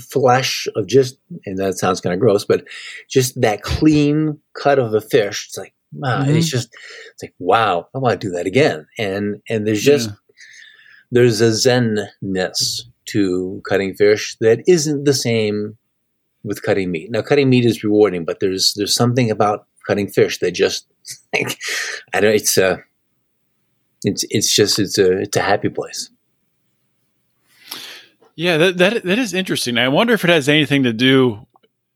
flesh 0.09 0.67
of 0.75 0.87
just 0.87 1.17
and 1.45 1.57
that 1.57 1.77
sounds 1.77 1.99
kind 2.01 2.13
of 2.13 2.19
gross 2.19 2.45
but 2.45 2.63
just 3.09 3.39
that 3.41 3.63
clean 3.63 4.39
cut 4.53 4.77
of 4.79 4.93
a 4.93 5.01
fish 5.01 5.47
it's 5.47 5.57
like 5.57 5.73
wow 5.91 6.21
mm-hmm. 6.21 6.35
it's 6.35 6.47
just 6.47 6.69
it's 7.13 7.23
like 7.23 7.33
wow 7.39 7.87
i 7.95 7.97
want 7.97 8.19
to 8.19 8.27
do 8.27 8.31
that 8.31 8.45
again 8.45 8.85
and 8.99 9.41
and 9.49 9.65
there's 9.65 9.81
just 9.81 10.09
yeah 10.09 10.15
there's 11.11 11.41
a 11.41 11.49
zenness 11.49 12.83
to 13.07 13.61
cutting 13.67 13.93
fish 13.93 14.35
that 14.41 14.61
isn't 14.67 15.05
the 15.05 15.13
same 15.13 15.77
with 16.43 16.63
cutting 16.63 16.91
meat. 16.91 17.11
Now, 17.11 17.21
cutting 17.21 17.49
meat 17.49 17.65
is 17.65 17.83
rewarding, 17.83 18.25
but 18.25 18.39
there's 18.39 18.73
there's 18.75 18.95
something 18.95 19.29
about 19.29 19.67
cutting 19.85 20.07
fish 20.07 20.39
that 20.39 20.51
just 20.51 20.87
like 21.33 21.57
I 22.13 22.21
don't. 22.21 22.33
It's 22.33 22.57
a 22.57 22.83
it's 24.03 24.25
it's 24.29 24.53
just 24.53 24.79
it's 24.79 24.97
a 24.97 25.19
it's 25.19 25.37
a 25.37 25.41
happy 25.41 25.69
place. 25.69 26.09
Yeah, 28.35 28.57
that 28.57 28.77
that 28.77 29.03
that 29.03 29.19
is 29.19 29.33
interesting. 29.33 29.77
I 29.77 29.87
wonder 29.87 30.13
if 30.13 30.23
it 30.23 30.29
has 30.29 30.47
anything 30.47 30.83
to 30.83 30.93
do. 30.93 31.45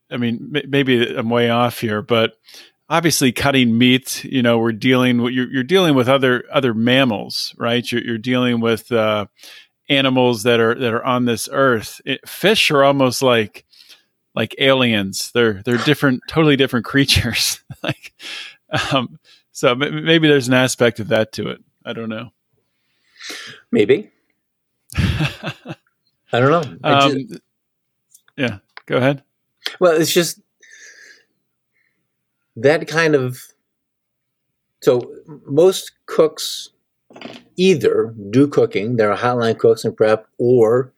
I 0.10 0.18
mean, 0.18 0.54
maybe 0.68 1.16
I'm 1.16 1.30
way 1.30 1.50
off 1.50 1.80
here, 1.80 2.02
but 2.02 2.34
obviously 2.90 3.32
cutting 3.32 3.78
meat 3.78 4.22
you 4.26 4.42
know 4.44 4.60
we're 4.60 4.74
dealing 4.74 5.22
with 5.22 5.34
you're, 5.34 5.50
you're 5.50 5.64
dealing 5.64 5.96
with 5.96 6.10
other 6.10 6.44
other 6.52 6.74
mammals 6.74 7.56
right 7.58 7.90
you're, 7.90 8.04
you're 8.04 8.18
dealing 8.18 8.60
with 8.60 8.92
uh, 8.92 9.26
animals 9.92 10.44
that 10.44 10.60
are 10.60 10.74
that 10.74 10.94
are 10.94 11.04
on 11.04 11.26
this 11.26 11.50
earth 11.52 12.00
it, 12.06 12.28
fish 12.28 12.72
are 12.72 12.84
almost 12.84 13.22
like 13.22 13.66
like 14.34 14.56
aliens. 14.58 15.32
They're 15.34 15.62
they're 15.64 15.78
different 15.78 16.22
totally 16.28 16.56
different 16.56 16.86
creatures. 16.86 17.60
Like 17.84 18.14
um, 18.94 19.18
so 19.52 19.72
m- 19.72 20.06
maybe 20.06 20.28
there's 20.28 20.48
an 20.48 20.54
aspect 20.54 21.00
of 21.00 21.08
that 21.08 21.32
to 21.32 21.50
it. 21.50 21.64
I 21.84 21.94
don't 21.94 22.10
know. 22.10 22.30
Maybe. 23.72 24.12
I 24.96 25.76
don't 26.32 26.52
know. 26.52 26.78
Um, 26.84 27.12
just, 27.12 27.42
yeah 28.38 28.60
go 28.86 28.98
ahead. 28.98 29.24
Well 29.80 30.00
it's 30.00 30.14
just 30.14 30.42
that 32.56 32.88
kind 32.88 33.16
of 33.16 33.42
so 34.82 35.12
most 35.48 35.94
cooks 36.06 36.70
either 37.58 38.14
do 38.30 38.48
cooking 38.48 38.96
there 38.96 39.12
are 39.12 39.18
hotline 39.18 39.58
cooks 39.58 39.86
and 39.86 39.96
prep 39.96 40.28
or 40.38 40.94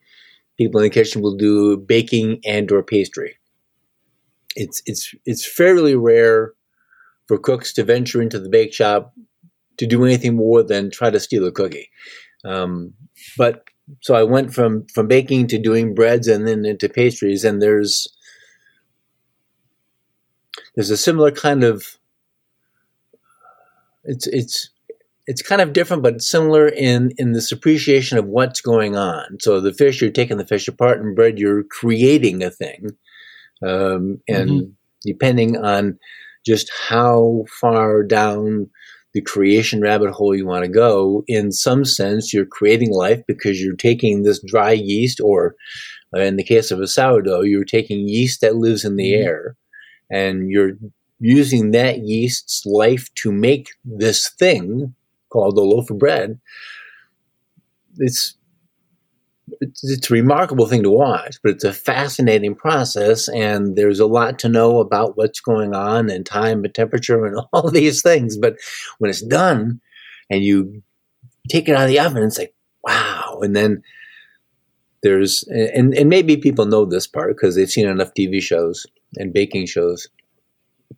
people 0.56 0.80
in 0.80 0.84
the 0.84 0.90
kitchen 0.90 1.22
will 1.22 1.36
do 1.36 1.76
baking 1.76 2.40
and 2.44 2.70
or 2.70 2.82
pastry. 2.82 3.36
It's 4.56 4.82
it's 4.86 5.14
it's 5.24 5.46
fairly 5.46 5.96
rare 5.96 6.52
for 7.26 7.38
cooks 7.38 7.72
to 7.74 7.84
venture 7.84 8.22
into 8.22 8.38
the 8.38 8.48
bake 8.48 8.72
shop 8.72 9.14
to 9.78 9.86
do 9.86 10.04
anything 10.04 10.36
more 10.36 10.62
than 10.62 10.90
try 10.90 11.10
to 11.10 11.18
steal 11.18 11.46
a 11.46 11.52
cookie. 11.52 11.90
Um, 12.44 12.94
but 13.36 13.64
so 14.00 14.14
i 14.14 14.22
went 14.22 14.54
from 14.54 14.86
from 14.94 15.06
baking 15.06 15.46
to 15.46 15.58
doing 15.58 15.94
breads 15.94 16.26
and 16.26 16.48
then 16.48 16.64
into 16.64 16.88
pastries 16.88 17.44
and 17.44 17.60
there's 17.60 18.08
there's 20.74 20.88
a 20.88 20.96
similar 20.96 21.30
kind 21.30 21.62
of 21.62 21.98
it's 24.04 24.26
it's 24.28 24.70
it's 25.26 25.42
kind 25.42 25.60
of 25.60 25.72
different 25.72 26.02
but 26.02 26.22
similar 26.22 26.68
in 26.68 27.10
in 27.18 27.32
this 27.32 27.52
appreciation 27.52 28.18
of 28.18 28.26
what's 28.26 28.60
going 28.60 28.96
on 28.96 29.24
so 29.40 29.60
the 29.60 29.72
fish 29.72 30.00
you're 30.00 30.10
taking 30.10 30.36
the 30.36 30.46
fish 30.46 30.68
apart 30.68 31.00
and 31.00 31.16
bread 31.16 31.38
you're 31.38 31.64
creating 31.64 32.42
a 32.42 32.50
thing 32.50 32.90
um, 33.62 34.20
and 34.28 34.50
mm-hmm. 34.50 34.70
depending 35.02 35.56
on 35.56 35.98
just 36.44 36.70
how 36.88 37.44
far 37.60 38.02
down 38.02 38.68
the 39.14 39.22
creation 39.22 39.80
rabbit 39.80 40.10
hole 40.10 40.34
you 40.34 40.46
want 40.46 40.64
to 40.64 40.70
go 40.70 41.24
in 41.26 41.52
some 41.52 41.84
sense 41.84 42.32
you're 42.32 42.44
creating 42.44 42.92
life 42.92 43.22
because 43.26 43.62
you're 43.62 43.76
taking 43.76 44.22
this 44.22 44.42
dry 44.46 44.72
yeast 44.72 45.20
or 45.20 45.54
uh, 46.16 46.20
in 46.20 46.36
the 46.36 46.44
case 46.44 46.70
of 46.70 46.80
a 46.80 46.86
sourdough 46.86 47.42
you're 47.42 47.64
taking 47.64 48.08
yeast 48.08 48.40
that 48.40 48.56
lives 48.56 48.84
in 48.84 48.96
the 48.96 49.12
mm-hmm. 49.12 49.26
air 49.26 49.56
and 50.10 50.50
you're 50.50 50.72
using 51.20 51.70
that 51.70 52.00
yeast's 52.00 52.66
life 52.66 53.08
to 53.14 53.32
make 53.32 53.68
this 53.84 54.30
thing 54.38 54.94
called 55.34 55.58
a 55.58 55.60
loaf 55.60 55.90
of 55.90 55.98
bread, 55.98 56.38
it's 57.98 58.36
it's, 59.60 59.84
it's, 59.84 60.10
a 60.10 60.14
remarkable 60.14 60.66
thing 60.66 60.82
to 60.82 60.90
watch, 60.90 61.36
but 61.42 61.52
it's 61.52 61.64
a 61.64 61.72
fascinating 61.72 62.54
process, 62.54 63.28
and 63.28 63.76
there's 63.76 64.00
a 64.00 64.06
lot 64.06 64.38
to 64.38 64.48
know 64.48 64.80
about 64.80 65.16
what's 65.16 65.40
going 65.40 65.74
on 65.74 66.08
and 66.08 66.24
time 66.24 66.64
and 66.64 66.74
temperature 66.74 67.26
and 67.26 67.38
all 67.52 67.70
these 67.70 68.00
things. 68.02 68.36
But 68.36 68.56
when 68.98 69.10
it's 69.10 69.22
done, 69.22 69.80
and 70.30 70.42
you 70.42 70.82
take 71.48 71.68
it 71.68 71.76
out 71.76 71.84
of 71.84 71.88
the 71.88 72.00
oven, 72.00 72.22
it's 72.22 72.38
like 72.38 72.54
wow, 72.82 73.40
and 73.42 73.54
then 73.54 73.82
there's 75.02 75.44
and 75.48 75.94
and 75.94 76.08
maybe 76.08 76.36
people 76.36 76.64
know 76.64 76.84
this 76.84 77.06
part 77.06 77.36
because 77.36 77.54
they've 77.54 77.70
seen 77.70 77.86
enough 77.86 78.14
TV 78.14 78.40
shows 78.40 78.86
and 79.16 79.32
baking 79.32 79.66
shows. 79.66 80.08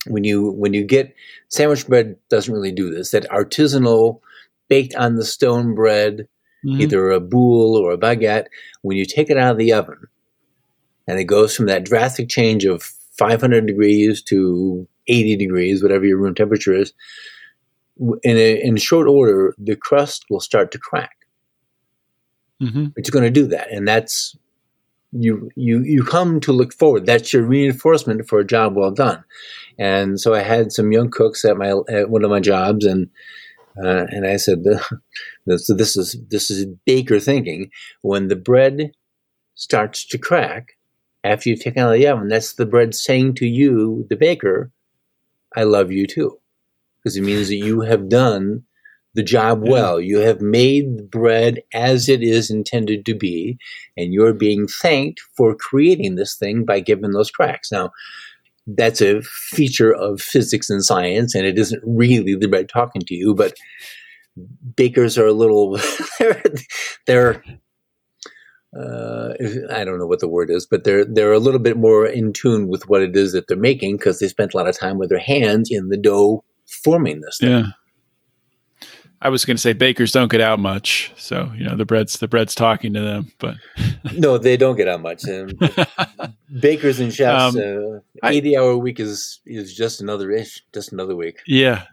When 0.07 0.25
you 0.25 0.53
when 0.53 0.75
you 0.75 0.85
get 0.85 1.15
sandwich 1.49 1.87
bread 1.87 2.17
doesn't 2.29 2.53
really 2.53 2.73
do 2.73 2.91
this. 2.91 3.11
That 3.11 3.29
artisanal 3.31 4.21
baked 4.69 4.95
on 4.95 5.17
the 5.17 5.25
stone 5.25 5.75
bread, 5.75 6.29
mm-hmm. 6.65 6.81
either 6.81 7.11
a 7.11 7.21
boule 7.21 7.77
or 7.77 7.93
a 7.93 7.99
baguette, 7.99 8.47
when 8.83 8.97
you 8.97 9.05
take 9.05 9.31
it 9.31 9.37
out 9.37 9.53
of 9.53 9.59
the 9.59 9.73
oven 9.73 9.99
and 11.07 11.19
it 11.19 11.25
goes 11.25 11.55
from 11.55 11.67
that 11.67 11.85
drastic 11.85 12.29
change 12.29 12.65
of 12.65 12.83
500 13.19 13.67
degrees 13.67 14.23
to 14.23 14.87
80 15.09 15.37
degrees, 15.37 15.83
whatever 15.83 16.05
your 16.05 16.19
room 16.19 16.35
temperature 16.35 16.75
is, 16.75 16.93
in, 17.99 18.37
a, 18.37 18.61
in 18.63 18.77
short 18.77 19.09
order, 19.09 19.55
the 19.59 19.77
crust 19.77 20.27
will 20.29 20.41
start 20.41 20.71
to 20.73 20.79
crack. 20.79 21.17
Mm-hmm. 22.63 22.87
It's 22.97 23.11
going 23.11 23.25
to 23.25 23.31
do 23.31 23.47
that, 23.49 23.71
and 23.71 23.87
that's 23.87 24.37
you 25.13 25.51
you 25.57 25.83
you 25.83 26.03
come 26.05 26.41
to 26.41 26.53
look 26.53 26.73
forward. 26.73 27.05
That's 27.05 27.33
your 27.33 27.43
reinforcement 27.43 28.27
for 28.29 28.39
a 28.39 28.47
job 28.47 28.77
well 28.77 28.91
done. 28.91 29.25
And 29.79 30.19
so 30.19 30.35
I 30.35 30.41
had 30.41 30.73
some 30.73 30.91
young 30.91 31.11
cooks 31.11 31.45
at 31.45 31.59
my 31.59 31.75
at 31.89 32.09
one 32.09 32.25
of 32.25 32.31
my 32.31 32.41
jobs, 32.41 32.87
and 32.87 33.11
uh, 33.83 34.07
and 34.09 34.27
I 34.27 34.37
said, 34.37 34.65
so 35.57 35.75
this 35.75 35.97
is 35.97 36.17
this 36.29 36.51
is 36.51 36.67
baker 36.85 37.21
thinking. 37.21 37.71
When 38.03 38.29
the 38.29 38.37
bread 38.37 38.93
starts 39.55 40.07
to 40.07 40.19
crack 40.19 40.77
after 41.25 41.51
you've 41.51 41.61
taken 41.61 41.83
out 41.83 41.93
of 41.93 41.99
the 41.99 42.07
oven, 42.09 42.29
that's 42.29 42.55
the 42.55 42.67
bread 42.67 42.95
saying 42.95 43.35
to 43.35 43.47
you, 43.47 44.07
the 44.09 44.17
baker, 44.17 44.71
"I 45.55 45.65
love 45.65 45.91
you 45.93 46.07
too," 46.07 46.39
because 46.99 47.17
it 47.17 47.23
means 47.23 47.49
that 47.49 47.57
you 47.57 47.83
have 47.83 48.09
done 48.09 48.65
the 49.15 49.23
job 49.23 49.67
well. 49.67 49.99
You 49.99 50.19
have 50.19 50.43
made 50.43 50.99
the 50.99 51.03
bread 51.03 51.63
as 51.73 52.09
it 52.09 52.23
is 52.23 52.51
intended 52.51 53.07
to 53.07 53.15
be, 53.15 53.59
and 53.97 54.13
you're 54.13 54.35
being 54.35 54.69
thanked 54.69 55.21
for 55.37 55.55
creating 55.55 56.15
this 56.17 56.37
thing 56.37 56.65
by 56.65 56.81
giving 56.81 57.13
those 57.13 57.31
cracks. 57.31 57.73
Now, 57.73 57.93
that's 58.67 59.01
a 59.01 59.23
feature 59.23 59.93
of 59.93 60.21
physics 60.21 60.71
and 60.71 60.85
science, 60.85 61.35
and 61.35 61.47
it 61.47 61.59
isn't 61.59 61.83
really 61.85 62.35
the 62.35 62.67
talking 62.71 63.03
to 63.03 63.15
you, 63.15 63.35
but 63.35 63.55
bakers 64.77 65.17
are 65.17 65.27
a 65.27 65.33
little, 65.33 65.79
they're, 66.19 66.43
they're 67.07 67.45
uh, 68.79 69.33
I 69.71 69.85
don't 69.85 69.99
know 69.99 70.07
what 70.07 70.21
the 70.21 70.29
word 70.29 70.51
is, 70.51 70.67
but 70.67 70.85
they're 70.85 71.05
they're 71.05 71.33
a 71.33 71.39
little 71.39 71.61
bit 71.61 71.77
more 71.77 72.07
in 72.07 72.33
tune 72.33 72.69
with 72.69 72.89
what 72.89 73.01
it 73.01 73.17
is 73.17 73.33
that 73.33 73.49
they're 73.49 73.57
making 73.57 73.97
because 73.97 74.19
they 74.19 74.29
spent 74.29 74.53
a 74.53 74.57
lot 74.57 74.69
of 74.69 74.79
time 74.79 74.99
with 74.99 75.09
their 75.09 75.19
hands 75.19 75.69
in 75.71 75.89
the 75.89 75.97
dough 75.97 76.45
forming 76.85 77.21
this 77.21 77.39
thing. 77.41 77.51
Yeah. 77.51 77.67
I 79.27 79.29
was 79.29 79.45
going 79.45 79.57
to 79.57 79.61
say 79.61 79.73
bakers 79.73 80.13
don't 80.13 80.31
get 80.31 80.41
out 80.41 80.61
much, 80.61 81.13
so 81.17 81.51
you 81.57 81.65
know 81.65 81.75
the 81.75 81.85
bread's 81.85 82.21
the 82.21 82.29
bread's 82.29 82.55
talking 82.55 82.95
to 82.95 83.01
them, 83.01 83.33
but 83.39 83.57
no, 84.17 84.39
they 84.39 84.57
don't 84.57 84.77
get 84.77 84.87
out 84.87 85.03
much. 85.03 85.25
bakers 86.61 87.01
and 87.01 87.13
chefs, 87.13 87.57
um, 87.57 88.01
uh, 88.23 88.29
eighty 88.29 88.57
I, 88.57 88.61
hour 88.61 88.77
week 88.77 89.01
is 89.01 89.41
is 89.45 89.75
just 89.75 90.01
another 90.01 90.31
ish, 90.31 90.63
just 90.73 90.93
another 90.93 91.17
week. 91.17 91.41
Yeah, 91.45 91.87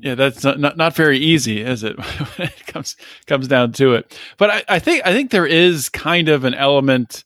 yeah, 0.00 0.14
that's 0.16 0.44
not, 0.44 0.60
not, 0.60 0.76
not 0.76 0.94
very 0.94 1.16
easy, 1.16 1.62
is 1.62 1.82
it? 1.82 1.96
when 2.36 2.48
it 2.48 2.66
comes 2.66 2.94
comes 3.26 3.48
down 3.48 3.72
to 3.72 3.94
it. 3.94 4.18
But 4.36 4.50
I, 4.50 4.64
I 4.68 4.78
think 4.80 5.06
I 5.06 5.14
think 5.14 5.30
there 5.30 5.46
is 5.46 5.88
kind 5.88 6.28
of 6.28 6.44
an 6.44 6.52
element 6.52 7.24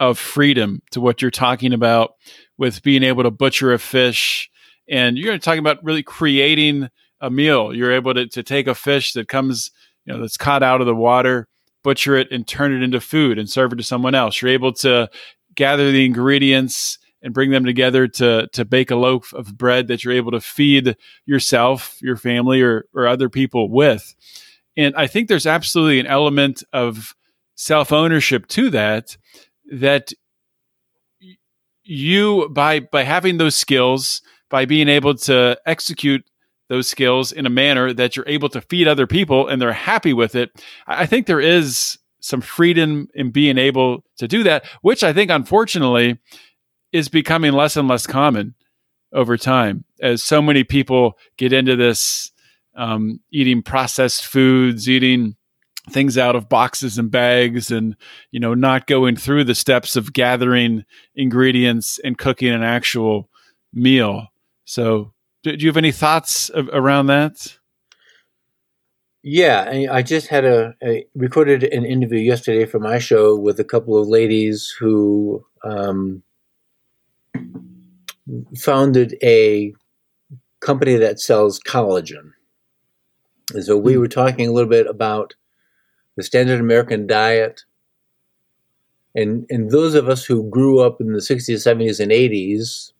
of 0.00 0.18
freedom 0.18 0.80
to 0.92 1.00
what 1.02 1.20
you're 1.20 1.30
talking 1.30 1.74
about 1.74 2.14
with 2.56 2.82
being 2.82 3.02
able 3.02 3.24
to 3.24 3.30
butcher 3.30 3.74
a 3.74 3.78
fish, 3.78 4.50
and 4.88 5.18
you're 5.18 5.36
talking 5.36 5.60
about 5.60 5.84
really 5.84 6.02
creating 6.02 6.88
a 7.22 7.30
meal. 7.30 7.74
You're 7.74 7.92
able 7.92 8.12
to, 8.12 8.26
to 8.26 8.42
take 8.42 8.66
a 8.66 8.74
fish 8.74 9.14
that 9.14 9.28
comes, 9.28 9.70
you 10.04 10.12
know, 10.12 10.20
that's 10.20 10.36
caught 10.36 10.62
out 10.62 10.82
of 10.82 10.86
the 10.86 10.94
water, 10.94 11.48
butcher 11.82 12.16
it 12.16 12.30
and 12.30 12.46
turn 12.46 12.74
it 12.74 12.82
into 12.82 13.00
food 13.00 13.38
and 13.38 13.48
serve 13.48 13.72
it 13.72 13.76
to 13.76 13.82
someone 13.82 14.14
else. 14.14 14.42
You're 14.42 14.50
able 14.50 14.72
to 14.74 15.08
gather 15.54 15.90
the 15.90 16.04
ingredients 16.04 16.98
and 17.22 17.32
bring 17.32 17.50
them 17.50 17.64
together 17.64 18.08
to 18.08 18.48
to 18.52 18.64
bake 18.64 18.90
a 18.90 18.96
loaf 18.96 19.32
of 19.32 19.56
bread 19.56 19.86
that 19.86 20.04
you're 20.04 20.12
able 20.12 20.32
to 20.32 20.40
feed 20.40 20.96
yourself, 21.24 21.96
your 22.02 22.16
family, 22.16 22.60
or 22.60 22.86
or 22.94 23.06
other 23.06 23.28
people 23.28 23.70
with. 23.70 24.14
And 24.76 24.94
I 24.96 25.06
think 25.06 25.28
there's 25.28 25.46
absolutely 25.46 26.00
an 26.00 26.06
element 26.06 26.64
of 26.72 27.14
self 27.54 27.92
ownership 27.92 28.48
to 28.48 28.70
that. 28.70 29.16
That 29.70 30.12
you 31.84 32.48
by 32.50 32.80
by 32.80 33.04
having 33.04 33.38
those 33.38 33.54
skills, 33.54 34.20
by 34.50 34.64
being 34.64 34.88
able 34.88 35.14
to 35.14 35.56
execute 35.64 36.24
those 36.72 36.88
skills 36.88 37.32
in 37.32 37.44
a 37.44 37.50
manner 37.50 37.92
that 37.92 38.16
you're 38.16 38.26
able 38.26 38.48
to 38.48 38.62
feed 38.62 38.88
other 38.88 39.06
people 39.06 39.46
and 39.46 39.60
they're 39.60 39.74
happy 39.74 40.14
with 40.14 40.34
it. 40.34 40.50
I 40.86 41.04
think 41.04 41.26
there 41.26 41.38
is 41.38 41.98
some 42.20 42.40
freedom 42.40 43.08
in 43.14 43.30
being 43.30 43.58
able 43.58 44.06
to 44.16 44.26
do 44.26 44.42
that, 44.44 44.64
which 44.80 45.04
I 45.04 45.12
think 45.12 45.30
unfortunately 45.30 46.18
is 46.90 47.10
becoming 47.10 47.52
less 47.52 47.76
and 47.76 47.88
less 47.88 48.06
common 48.06 48.54
over 49.12 49.36
time 49.36 49.84
as 50.00 50.24
so 50.24 50.40
many 50.40 50.64
people 50.64 51.18
get 51.36 51.52
into 51.52 51.76
this 51.76 52.32
um, 52.74 53.20
eating 53.30 53.62
processed 53.62 54.24
foods, 54.24 54.88
eating 54.88 55.36
things 55.90 56.16
out 56.16 56.34
of 56.34 56.48
boxes 56.48 56.96
and 56.96 57.10
bags 57.10 57.70
and 57.70 57.96
you 58.30 58.40
know 58.40 58.54
not 58.54 58.86
going 58.86 59.16
through 59.16 59.44
the 59.44 59.54
steps 59.54 59.94
of 59.94 60.12
gathering 60.14 60.84
ingredients 61.16 61.98
and 62.02 62.16
cooking 62.16 62.52
an 62.52 62.62
actual 62.62 63.28
meal 63.74 64.28
so 64.64 65.12
do, 65.42 65.56
you 65.58 65.68
have 65.68 65.76
any 65.76 65.92
thoughts 65.92 66.48
of, 66.48 66.68
around 66.72 67.06
that? 67.06 67.58
Yeah, 69.24 69.86
I 69.90 70.02
just 70.02 70.26
had 70.28 70.44
a, 70.44 70.74
a, 70.82 71.06
recorded 71.14 71.62
an 71.62 71.84
interview 71.84 72.18
yesterday 72.18 72.64
for 72.66 72.80
my 72.80 72.98
show 72.98 73.36
with 73.36 73.60
a 73.60 73.64
couple 73.64 73.96
of 73.96 74.08
ladies 74.08 74.74
who 74.80 75.44
um, 75.62 76.24
founded 78.56 79.16
a 79.22 79.74
company 80.60 80.96
that 80.96 81.20
sells 81.20 81.60
collagen. 81.60 82.32
And 83.52 83.64
so 83.64 83.76
we 83.76 83.94
hmm. 83.94 84.00
were 84.00 84.08
talking 84.08 84.48
a 84.48 84.52
little 84.52 84.70
bit 84.70 84.86
about 84.86 85.34
the 86.16 86.22
standard 86.22 86.60
American 86.60 87.06
diet. 87.06 87.62
And, 89.14 89.46
and 89.50 89.70
those 89.70 89.94
of 89.94 90.08
us 90.08 90.24
who 90.24 90.48
grew 90.48 90.80
up 90.80 91.00
in 91.00 91.12
the 91.12 91.18
60s, 91.18 91.48
70s, 91.48 92.00
and 92.00 92.10
80s, 92.10 92.92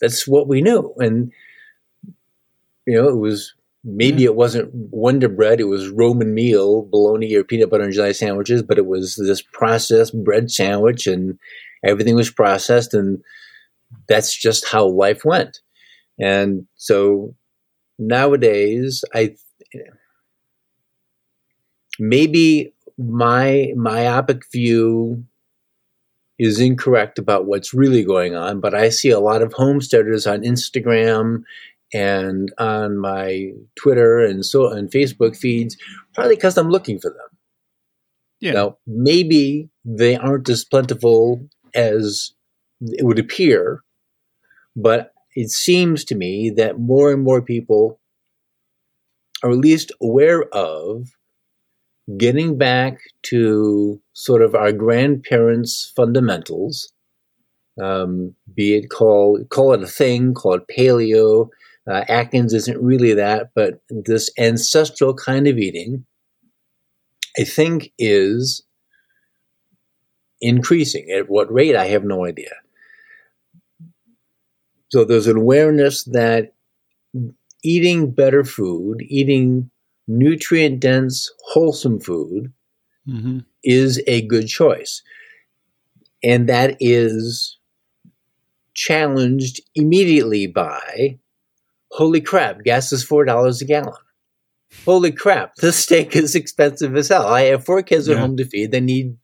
that's 0.00 0.26
what 0.26 0.48
we 0.48 0.62
knew. 0.62 0.94
And 0.98 1.32
you 2.86 3.00
know, 3.00 3.08
it 3.08 3.16
was 3.16 3.54
maybe 3.84 4.22
yeah. 4.22 4.30
it 4.30 4.36
wasn't 4.36 4.70
Wonder 4.72 5.28
Bread, 5.28 5.60
it 5.60 5.64
was 5.64 5.88
Roman 5.88 6.34
meal, 6.34 6.82
bologna 6.82 7.34
or 7.34 7.44
peanut 7.44 7.70
butter 7.70 7.84
and 7.84 7.92
jelly 7.92 8.14
sandwiches, 8.14 8.62
but 8.62 8.78
it 8.78 8.86
was 8.86 9.16
this 9.16 9.42
processed 9.42 10.14
bread 10.24 10.50
sandwich 10.50 11.06
and 11.06 11.38
everything 11.84 12.14
was 12.14 12.30
processed 12.30 12.94
and 12.94 13.22
that's 14.08 14.34
just 14.34 14.66
how 14.66 14.86
life 14.86 15.24
went. 15.24 15.60
And 16.18 16.66
so 16.76 17.34
nowadays 17.98 19.04
I 19.14 19.36
maybe 21.98 22.72
my 22.98 23.72
myopic 23.76 24.50
view 24.50 25.24
is 26.38 26.58
incorrect 26.58 27.18
about 27.18 27.46
what's 27.46 27.72
really 27.72 28.02
going 28.02 28.34
on, 28.34 28.60
but 28.60 28.74
I 28.74 28.88
see 28.88 29.10
a 29.10 29.20
lot 29.20 29.42
of 29.42 29.52
homesteaders 29.52 30.26
on 30.26 30.42
Instagram 30.42 31.44
and 31.94 32.52
on 32.58 32.98
my 32.98 33.52
Twitter 33.76 34.20
and 34.20 34.44
so 34.44 34.70
and 34.70 34.90
Facebook 34.90 35.36
feeds, 35.36 35.76
partly 36.14 36.34
because 36.34 36.58
I'm 36.58 36.68
looking 36.68 36.98
for 36.98 37.10
them. 37.10 37.38
Yeah. 38.40 38.52
Now, 38.52 38.76
maybe 38.86 39.70
they 39.84 40.16
aren't 40.16 40.48
as 40.48 40.64
plentiful 40.64 41.48
as 41.74 42.32
it 42.82 43.06
would 43.06 43.18
appear, 43.18 43.82
but 44.76 45.12
it 45.36 45.50
seems 45.50 46.04
to 46.06 46.14
me 46.14 46.50
that 46.50 46.78
more 46.78 47.12
and 47.12 47.22
more 47.22 47.40
people 47.40 48.00
are 49.42 49.50
at 49.50 49.58
least 49.58 49.92
aware 50.02 50.42
of 50.52 51.08
getting 52.18 52.58
back 52.58 52.98
to 53.22 54.00
sort 54.12 54.42
of 54.42 54.54
our 54.54 54.72
grandparents' 54.72 55.92
fundamentals, 55.96 56.92
um, 57.80 58.34
be 58.54 58.74
it 58.74 58.90
call 58.90 59.42
call 59.48 59.72
it 59.72 59.82
a 59.82 59.86
thing, 59.86 60.34
call 60.34 60.54
it 60.54 60.68
paleo, 60.68 61.48
uh, 61.86 62.04
Atkins 62.08 62.54
isn't 62.54 62.82
really 62.82 63.14
that, 63.14 63.50
but 63.54 63.80
this 63.90 64.30
ancestral 64.38 65.14
kind 65.14 65.46
of 65.46 65.58
eating, 65.58 66.06
I 67.38 67.44
think, 67.44 67.92
is 67.98 68.62
increasing. 70.40 71.10
At 71.10 71.28
what 71.28 71.52
rate, 71.52 71.76
I 71.76 71.86
have 71.86 72.04
no 72.04 72.24
idea. 72.24 72.52
So 74.90 75.04
there's 75.04 75.26
an 75.26 75.36
awareness 75.36 76.04
that 76.04 76.54
eating 77.62 78.12
better 78.12 78.44
food, 78.44 79.02
eating 79.02 79.70
nutrient 80.06 80.80
dense, 80.80 81.30
wholesome 81.46 82.00
food, 82.00 82.52
mm-hmm. 83.08 83.40
is 83.62 84.02
a 84.06 84.22
good 84.22 84.46
choice. 84.46 85.02
And 86.22 86.48
that 86.48 86.76
is 86.80 87.58
challenged 88.74 89.60
immediately 89.74 90.46
by 90.46 91.18
holy 91.94 92.20
crap, 92.20 92.64
gas 92.64 92.92
is 92.92 93.06
$4 93.06 93.62
a 93.62 93.64
gallon. 93.64 93.92
Holy 94.84 95.12
crap, 95.12 95.54
this 95.56 95.76
steak 95.76 96.16
is 96.16 96.34
expensive 96.34 96.96
as 96.96 97.08
hell. 97.08 97.26
I 97.28 97.42
have 97.42 97.64
four 97.64 97.82
kids 97.82 98.08
at 98.08 98.18
home 98.18 98.36
to 98.36 98.44
feed. 98.44 98.72
They 98.72 98.80
need 98.80 99.16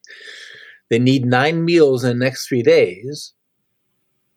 they 0.88 0.98
need 0.98 1.24
nine 1.24 1.64
meals 1.64 2.02
in 2.02 2.11
the 2.18 2.24
next 2.24 2.48
three 2.48 2.62
days. 2.62 3.33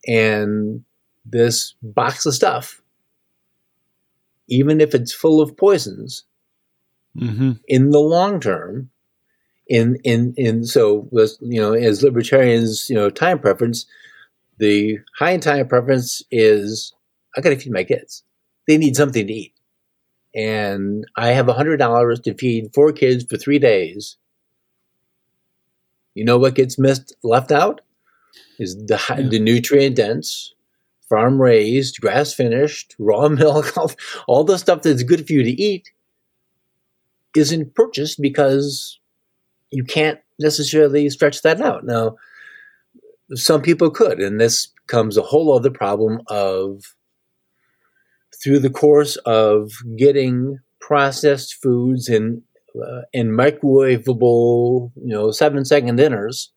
And 0.07 0.83
this 1.25 1.75
box 1.81 2.25
of 2.25 2.33
stuff, 2.33 2.81
even 4.47 4.81
if 4.81 4.93
it's 4.93 5.13
full 5.13 5.41
of 5.41 5.55
poisons, 5.55 6.25
mm-hmm. 7.17 7.53
in 7.67 7.89
the 7.91 7.99
long 7.99 8.39
term, 8.39 8.89
in 9.67 9.97
in 10.03 10.33
in 10.35 10.65
so 10.65 11.07
you 11.39 11.61
know, 11.61 11.73
as 11.73 12.03
libertarians, 12.03 12.89
you 12.89 12.95
know, 12.95 13.09
time 13.09 13.39
preference, 13.39 13.85
the 14.57 14.99
high 15.17 15.37
time 15.37 15.67
preference 15.67 16.21
is 16.31 16.93
I 17.35 17.41
got 17.41 17.49
to 17.49 17.57
feed 17.57 17.73
my 17.73 17.83
kids. 17.83 18.23
They 18.67 18.77
need 18.77 18.95
something 18.95 19.27
to 19.27 19.33
eat. 19.33 19.53
And 20.35 21.05
I 21.15 21.29
have 21.29 21.45
$100 21.45 22.23
to 22.23 22.33
feed 22.35 22.73
four 22.73 22.91
kids 22.91 23.25
for 23.29 23.37
three 23.37 23.59
days. 23.59 24.17
You 26.15 26.25
know 26.25 26.37
what 26.37 26.55
gets 26.55 26.79
missed, 26.79 27.15
left 27.23 27.51
out? 27.51 27.81
Is 28.59 28.75
the, 28.75 28.99
yeah. 29.09 29.27
the 29.27 29.39
nutrient 29.39 29.95
dense, 29.95 30.53
farm 31.09 31.41
raised, 31.41 32.01
grass 32.01 32.33
finished, 32.33 32.95
raw 32.97 33.27
milk, 33.29 33.77
all, 33.77 33.91
all 34.27 34.43
the 34.43 34.57
stuff 34.57 34.83
that's 34.83 35.03
good 35.03 35.27
for 35.27 35.33
you 35.33 35.43
to 35.43 35.51
eat 35.51 35.91
isn't 37.35 37.75
purchased 37.75 38.21
because 38.21 38.99
you 39.71 39.83
can't 39.83 40.19
necessarily 40.39 41.09
stretch 41.09 41.41
that 41.41 41.61
out. 41.61 41.83
Now, 41.85 42.15
some 43.33 43.61
people 43.61 43.89
could, 43.89 44.19
and 44.19 44.39
this 44.39 44.69
comes 44.87 45.17
a 45.17 45.21
whole 45.21 45.55
other 45.55 45.71
problem 45.71 46.21
of 46.27 46.95
through 48.41 48.59
the 48.59 48.69
course 48.69 49.15
of 49.25 49.71
getting 49.97 50.59
processed 50.79 51.55
foods 51.61 52.09
and 52.09 52.41
uh, 52.75 53.01
in 53.13 53.29
microwavable, 53.29 54.91
you 54.95 55.13
know, 55.13 55.31
seven 55.31 55.63
second 55.63 55.95
dinners, 55.95 56.51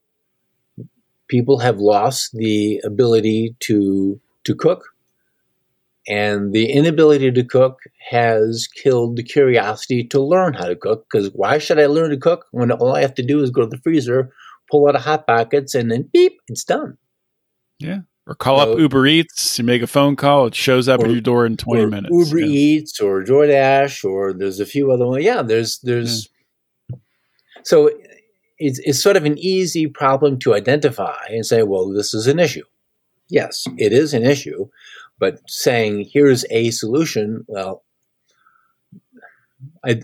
people 1.28 1.58
have 1.58 1.78
lost 1.78 2.30
the 2.32 2.80
ability 2.84 3.54
to 3.60 4.20
to 4.44 4.54
cook, 4.54 4.84
and 6.08 6.52
the 6.52 6.70
inability 6.70 7.30
to 7.32 7.44
cook 7.44 7.80
has 8.10 8.68
killed 8.68 9.16
the 9.16 9.22
curiosity 9.22 10.04
to 10.04 10.20
learn 10.20 10.54
how 10.54 10.66
to 10.66 10.76
cook. 10.76 11.06
Because 11.10 11.30
why 11.34 11.58
should 11.58 11.78
I 11.78 11.86
learn 11.86 12.10
to 12.10 12.16
cook 12.16 12.46
when 12.52 12.70
all 12.70 12.94
I 12.94 13.02
have 13.02 13.14
to 13.16 13.26
do 13.26 13.42
is 13.42 13.50
go 13.50 13.62
to 13.62 13.66
the 13.66 13.82
freezer, 13.82 14.32
pull 14.70 14.88
out 14.88 14.96
a 14.96 15.00
hot 15.00 15.26
pockets, 15.26 15.74
and 15.74 15.90
then 15.90 16.08
beep, 16.12 16.40
it's 16.48 16.64
done. 16.64 16.96
Yeah. 17.78 18.00
Or 18.26 18.34
call 18.34 18.58
so, 18.58 18.72
up 18.72 18.78
Uber 18.78 19.06
Eats, 19.06 19.58
you 19.58 19.64
make 19.64 19.82
a 19.82 19.86
phone 19.86 20.16
call, 20.16 20.46
it 20.46 20.54
shows 20.54 20.88
up 20.88 21.00
or, 21.00 21.06
at 21.06 21.12
your 21.12 21.20
door 21.20 21.46
in 21.46 21.56
20 21.56 21.86
minutes. 21.86 22.08
Uber 22.10 22.40
yeah. 22.40 22.46
Eats 22.46 23.00
or 23.00 23.22
DoorDash 23.22 24.04
or 24.04 24.32
there's 24.32 24.58
a 24.58 24.66
few 24.66 24.90
other 24.90 25.06
ones. 25.06 25.24
Yeah, 25.24 25.42
there's 25.42 25.78
there's 25.78 26.28
yeah. 26.90 26.96
so 27.62 27.90
it's 28.58 28.80
it's 28.80 29.00
sort 29.00 29.16
of 29.16 29.24
an 29.24 29.38
easy 29.38 29.86
problem 29.86 30.38
to 30.40 30.54
identify 30.54 31.24
and 31.28 31.46
say, 31.46 31.62
well, 31.62 31.88
this 31.88 32.14
is 32.14 32.26
an 32.26 32.40
issue. 32.40 32.64
Yes, 33.28 33.64
it 33.76 33.92
is 33.92 34.12
an 34.12 34.24
issue, 34.24 34.68
but 35.18 35.40
saying 35.48 36.08
here's 36.12 36.44
a 36.50 36.70
solution, 36.70 37.44
well, 37.46 37.84
I 39.84 40.00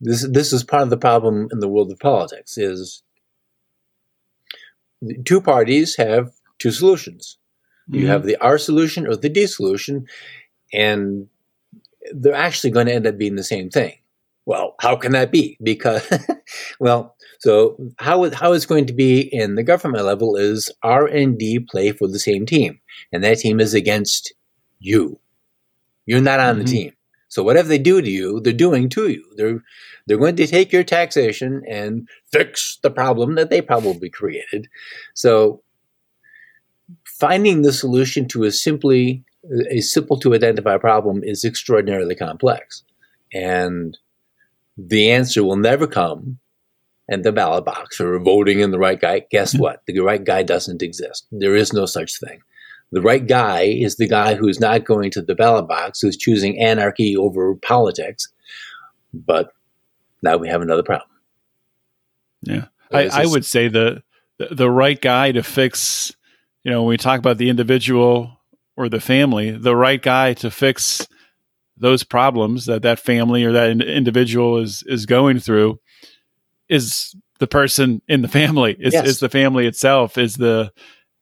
this 0.00 0.26
this 0.28 0.52
is 0.52 0.64
part 0.64 0.82
of 0.82 0.90
the 0.90 0.96
problem 0.96 1.48
in 1.52 1.60
the 1.60 1.68
world 1.68 1.90
of 1.90 1.98
politics 1.98 2.58
is 2.58 3.02
two 5.24 5.40
parties 5.40 5.96
have 5.96 6.32
two 6.58 6.70
solutions. 6.70 7.38
Mm-hmm. 7.90 8.00
You 8.00 8.06
have 8.08 8.24
the 8.24 8.36
R 8.40 8.58
solution 8.58 9.06
or 9.06 9.16
the 9.16 9.28
D 9.28 9.46
solution, 9.46 10.06
and 10.72 11.28
they're 12.12 12.34
actually 12.34 12.70
going 12.70 12.86
to 12.86 12.94
end 12.94 13.06
up 13.06 13.18
being 13.18 13.36
the 13.36 13.44
same 13.44 13.70
thing. 13.70 13.94
Well, 14.46 14.74
how 14.80 14.96
can 14.96 15.12
that 15.12 15.30
be? 15.30 15.58
Because, 15.62 16.10
well, 16.80 17.14
so 17.40 17.76
how 17.98 18.30
how 18.30 18.52
it's 18.52 18.66
going 18.66 18.86
to 18.86 18.94
be 18.94 19.20
in 19.20 19.54
the 19.54 19.62
government 19.62 20.04
level 20.04 20.36
is 20.36 20.70
R 20.82 21.06
and 21.06 21.38
D 21.38 21.58
play 21.60 21.92
for 21.92 22.08
the 22.08 22.18
same 22.18 22.46
team, 22.46 22.80
and 23.12 23.22
that 23.24 23.38
team 23.38 23.60
is 23.60 23.74
against 23.74 24.32
you. 24.78 25.20
You're 26.06 26.20
not 26.20 26.40
on 26.40 26.56
mm-hmm. 26.56 26.64
the 26.64 26.70
team. 26.70 26.92
So 27.28 27.42
whatever 27.42 27.68
they 27.68 27.78
do 27.78 28.00
to 28.00 28.10
you, 28.10 28.40
they're 28.40 28.54
doing 28.54 28.88
to 28.90 29.08
you. 29.08 29.24
They're 29.36 29.62
they're 30.06 30.18
going 30.18 30.36
to 30.36 30.46
take 30.46 30.72
your 30.72 30.84
taxation 30.84 31.62
and 31.68 32.08
fix 32.32 32.78
the 32.82 32.90
problem 32.90 33.34
that 33.34 33.50
they 33.50 33.60
probably 33.60 34.08
created. 34.08 34.68
So 35.14 35.62
finding 37.04 37.62
the 37.62 37.72
solution 37.72 38.26
to 38.28 38.44
a 38.44 38.50
simply 38.50 39.24
a 39.70 39.80
simple 39.80 40.18
to 40.20 40.34
identify 40.34 40.76
problem 40.76 41.22
is 41.22 41.44
extraordinarily 41.44 42.14
complex. 42.14 42.82
And 43.32 43.96
the 44.76 45.10
answer 45.10 45.42
will 45.44 45.56
never 45.56 45.86
come 45.86 46.38
and 47.08 47.24
the 47.24 47.32
ballot 47.32 47.64
box 47.64 48.00
or 48.00 48.18
voting 48.18 48.60
in 48.60 48.70
the 48.70 48.78
right 48.78 49.00
guy. 49.00 49.24
Guess 49.30 49.58
what? 49.58 49.82
The 49.86 49.98
right 50.00 50.22
guy 50.22 50.42
doesn't 50.42 50.82
exist. 50.82 51.26
There 51.32 51.54
is 51.54 51.72
no 51.72 51.86
such 51.86 52.18
thing. 52.18 52.40
The 52.90 53.02
right 53.02 53.26
guy 53.26 53.62
is 53.62 53.96
the 53.96 54.08
guy 54.08 54.34
who's 54.34 54.60
not 54.60 54.84
going 54.84 55.10
to 55.12 55.22
the 55.22 55.34
ballot 55.34 55.68
box, 55.68 56.00
who's 56.00 56.16
choosing 56.16 56.58
anarchy 56.60 57.16
over 57.16 57.54
politics. 57.56 58.28
But 59.12 59.52
now 60.22 60.36
we 60.36 60.48
have 60.48 60.62
another 60.62 60.82
problem. 60.82 61.10
Yeah. 62.42 62.66
I, 62.92 63.08
I 63.08 63.26
would 63.26 63.44
say 63.44 63.68
the, 63.68 64.02
the 64.38 64.54
the 64.54 64.70
right 64.70 64.98
guy 64.98 65.32
to 65.32 65.42
fix 65.42 66.14
you 66.64 66.70
know, 66.70 66.82
when 66.82 66.90
we 66.90 66.96
talk 66.96 67.18
about 67.18 67.38
the 67.38 67.48
individual 67.48 68.38
or 68.76 68.88
the 68.88 69.00
family, 69.00 69.50
the 69.50 69.76
right 69.76 70.00
guy 70.00 70.34
to 70.34 70.50
fix 70.50 71.06
those 71.76 72.02
problems 72.02 72.66
that 72.66 72.82
that 72.82 72.98
family 72.98 73.44
or 73.44 73.52
that 73.52 73.70
individual 73.70 74.58
is 74.58 74.82
is 74.86 75.06
going 75.06 75.38
through 75.38 75.78
is 76.68 77.14
the 77.38 77.46
person 77.46 78.02
in 78.08 78.22
the 78.22 78.28
family. 78.28 78.76
Is, 78.78 78.92
yes. 78.92 79.06
is 79.06 79.20
the 79.20 79.28
family 79.28 79.66
itself? 79.66 80.18
Is 80.18 80.36
the 80.36 80.72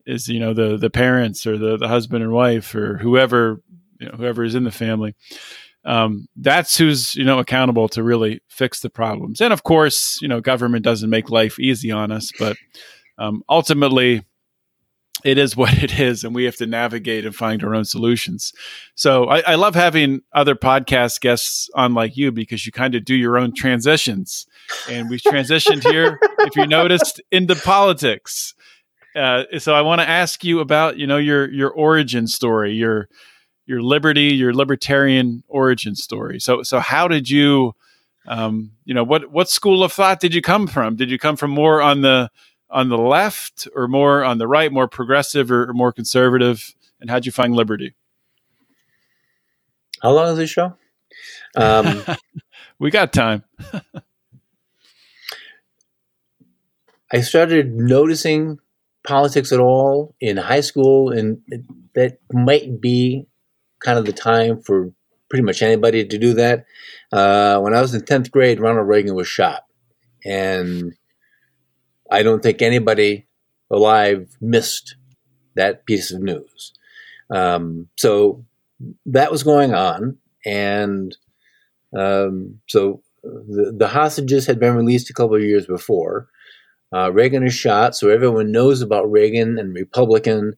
is 0.06 0.28
you 0.28 0.40
know 0.40 0.54
the 0.54 0.76
the 0.76 0.90
parents 0.90 1.46
or 1.46 1.58
the 1.58 1.76
the 1.76 1.88
husband 1.88 2.22
and 2.22 2.32
wife 2.32 2.74
or 2.74 2.96
whoever 2.98 3.60
you 4.00 4.06
know, 4.06 4.16
whoever 4.16 4.44
is 4.44 4.54
in 4.54 4.64
the 4.64 4.70
family. 4.70 5.14
Um, 5.84 6.26
that's 6.36 6.76
who's 6.76 7.14
you 7.14 7.24
know 7.24 7.38
accountable 7.38 7.88
to 7.90 8.02
really 8.02 8.40
fix 8.48 8.80
the 8.80 8.90
problems. 8.90 9.40
And 9.40 9.52
of 9.52 9.62
course, 9.62 10.18
you 10.20 10.28
know, 10.28 10.40
government 10.40 10.84
doesn't 10.84 11.10
make 11.10 11.30
life 11.30 11.58
easy 11.60 11.90
on 11.90 12.10
us, 12.10 12.32
but 12.38 12.56
um, 13.18 13.42
ultimately, 13.48 14.24
it 15.24 15.38
is 15.38 15.56
what 15.56 15.74
it 15.82 15.98
is, 15.98 16.24
and 16.24 16.34
we 16.34 16.44
have 16.44 16.56
to 16.56 16.66
navigate 16.66 17.24
and 17.24 17.34
find 17.34 17.62
our 17.62 17.74
own 17.74 17.84
solutions. 17.84 18.52
So 18.94 19.26
I, 19.26 19.40
I 19.40 19.54
love 19.54 19.74
having 19.74 20.22
other 20.32 20.54
podcast 20.54 21.20
guests 21.20 21.68
on 21.74 21.94
like 21.94 22.16
you 22.16 22.32
because 22.32 22.66
you 22.66 22.72
kind 22.72 22.94
of 22.94 23.04
do 23.04 23.14
your 23.14 23.38
own 23.38 23.54
transitions, 23.54 24.46
and 24.88 25.10
we've 25.10 25.22
transitioned 25.22 25.82
here, 25.90 26.18
if 26.40 26.56
you 26.56 26.66
noticed, 26.66 27.20
into 27.30 27.54
politics. 27.56 28.54
Uh, 29.14 29.44
so 29.58 29.74
I 29.74 29.80
want 29.80 30.02
to 30.02 30.08
ask 30.08 30.44
you 30.44 30.60
about 30.60 30.98
you 30.98 31.06
know 31.06 31.16
your 31.16 31.50
your 31.50 31.70
origin 31.70 32.26
story, 32.26 32.74
your 32.74 33.08
your 33.66 33.82
liberty, 33.82 34.34
your 34.34 34.54
libertarian 34.54 35.42
origin 35.48 35.94
story. 35.94 36.38
So 36.38 36.62
so 36.62 36.78
how 36.78 37.08
did 37.08 37.28
you, 37.28 37.74
um, 38.26 38.72
you 38.84 38.94
know, 38.94 39.04
what 39.04 39.30
what 39.30 39.48
school 39.48 39.82
of 39.82 39.92
thought 39.92 40.20
did 40.20 40.34
you 40.34 40.42
come 40.42 40.66
from? 40.66 40.96
Did 40.96 41.10
you 41.10 41.18
come 41.18 41.36
from 41.36 41.50
more 41.50 41.80
on 41.80 42.02
the 42.02 42.30
on 42.70 42.88
the 42.88 42.98
left 42.98 43.68
or 43.74 43.88
more 43.88 44.24
on 44.24 44.38
the 44.38 44.48
right, 44.48 44.72
more 44.72 44.88
progressive 44.88 45.50
or, 45.50 45.70
or 45.70 45.72
more 45.72 45.92
conservative? 45.92 46.74
And 47.00 47.10
how'd 47.10 47.26
you 47.26 47.32
find 47.32 47.54
liberty? 47.54 47.94
How 50.02 50.12
long 50.12 50.28
is 50.32 50.38
this 50.38 50.50
show? 50.50 50.76
Um, 51.56 52.02
we 52.78 52.90
got 52.90 53.12
time. 53.12 53.44
I 57.12 57.20
started 57.20 57.72
noticing 57.74 58.58
politics 59.06 59.52
at 59.52 59.60
all 59.60 60.14
in 60.20 60.36
high 60.36 60.60
school, 60.60 61.10
and 61.10 61.40
that 61.94 62.18
might 62.32 62.80
be 62.80 63.26
kind 63.80 63.98
of 63.98 64.04
the 64.04 64.12
time 64.12 64.60
for 64.60 64.92
pretty 65.28 65.44
much 65.44 65.62
anybody 65.62 66.04
to 66.04 66.18
do 66.18 66.34
that. 66.34 66.66
Uh, 67.12 67.58
when 67.60 67.74
I 67.74 67.80
was 67.80 67.94
in 67.94 68.02
10th 68.02 68.30
grade, 68.30 68.60
Ronald 68.60 68.88
Reagan 68.88 69.14
was 69.14 69.28
shot. 69.28 69.62
And 70.24 70.94
I 72.10 72.22
don't 72.22 72.42
think 72.42 72.62
anybody 72.62 73.26
alive 73.70 74.36
missed 74.40 74.96
that 75.54 75.86
piece 75.86 76.12
of 76.12 76.22
news. 76.22 76.72
Um, 77.30 77.88
so 77.96 78.44
that 79.06 79.32
was 79.32 79.42
going 79.42 79.74
on, 79.74 80.18
and 80.44 81.16
um, 81.96 82.60
so 82.68 83.02
the, 83.22 83.74
the, 83.76 83.88
hostages 83.88 84.46
had 84.46 84.60
been 84.60 84.76
released 84.76 85.10
a 85.10 85.14
couple 85.14 85.34
of 85.34 85.42
years 85.42 85.66
before. 85.66 86.28
Uh, 86.94 87.10
Reagan 87.12 87.42
is 87.42 87.54
shot, 87.54 87.96
so 87.96 88.10
everyone 88.10 88.52
knows 88.52 88.80
about 88.80 89.10
Reagan 89.10 89.58
and 89.58 89.74
Republican. 89.74 90.54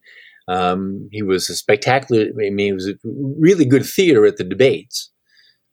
Um, 0.47 1.09
he 1.11 1.23
was 1.23 1.49
a 1.49 1.55
spectacular. 1.55 2.27
I 2.45 2.51
mean, 2.51 2.71
it 2.71 2.75
was 2.75 2.93
really 3.05 3.65
good 3.65 3.87
theater 3.87 4.27
at 4.27 4.37
the 4.37 4.45
debates. 4.45 5.11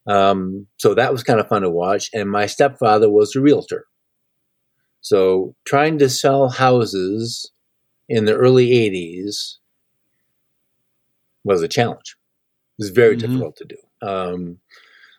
Um, 0.07 0.67
so 0.77 0.93
that 0.93 1.11
was 1.11 1.23
kind 1.23 1.39
of 1.39 1.47
fun 1.47 1.63
to 1.63 1.69
watch. 1.69 2.09
And 2.13 2.29
my 2.29 2.45
stepfather 2.45 3.09
was 3.09 3.35
a 3.35 3.41
realtor. 3.41 3.85
So 5.05 5.53
trying 5.65 5.99
to 5.99 6.09
sell 6.09 6.49
houses 6.49 7.51
in 8.09 8.25
the 8.25 8.35
early 8.35 8.69
80s 8.71 9.57
was 11.43 11.61
a 11.61 11.67
challenge. 11.67 12.17
It 12.79 12.85
was 12.85 12.89
very 12.89 13.15
mm-hmm. 13.15 13.27
difficult 13.27 13.55
to 13.57 13.65
do. 13.65 13.75
Um, 14.01 14.57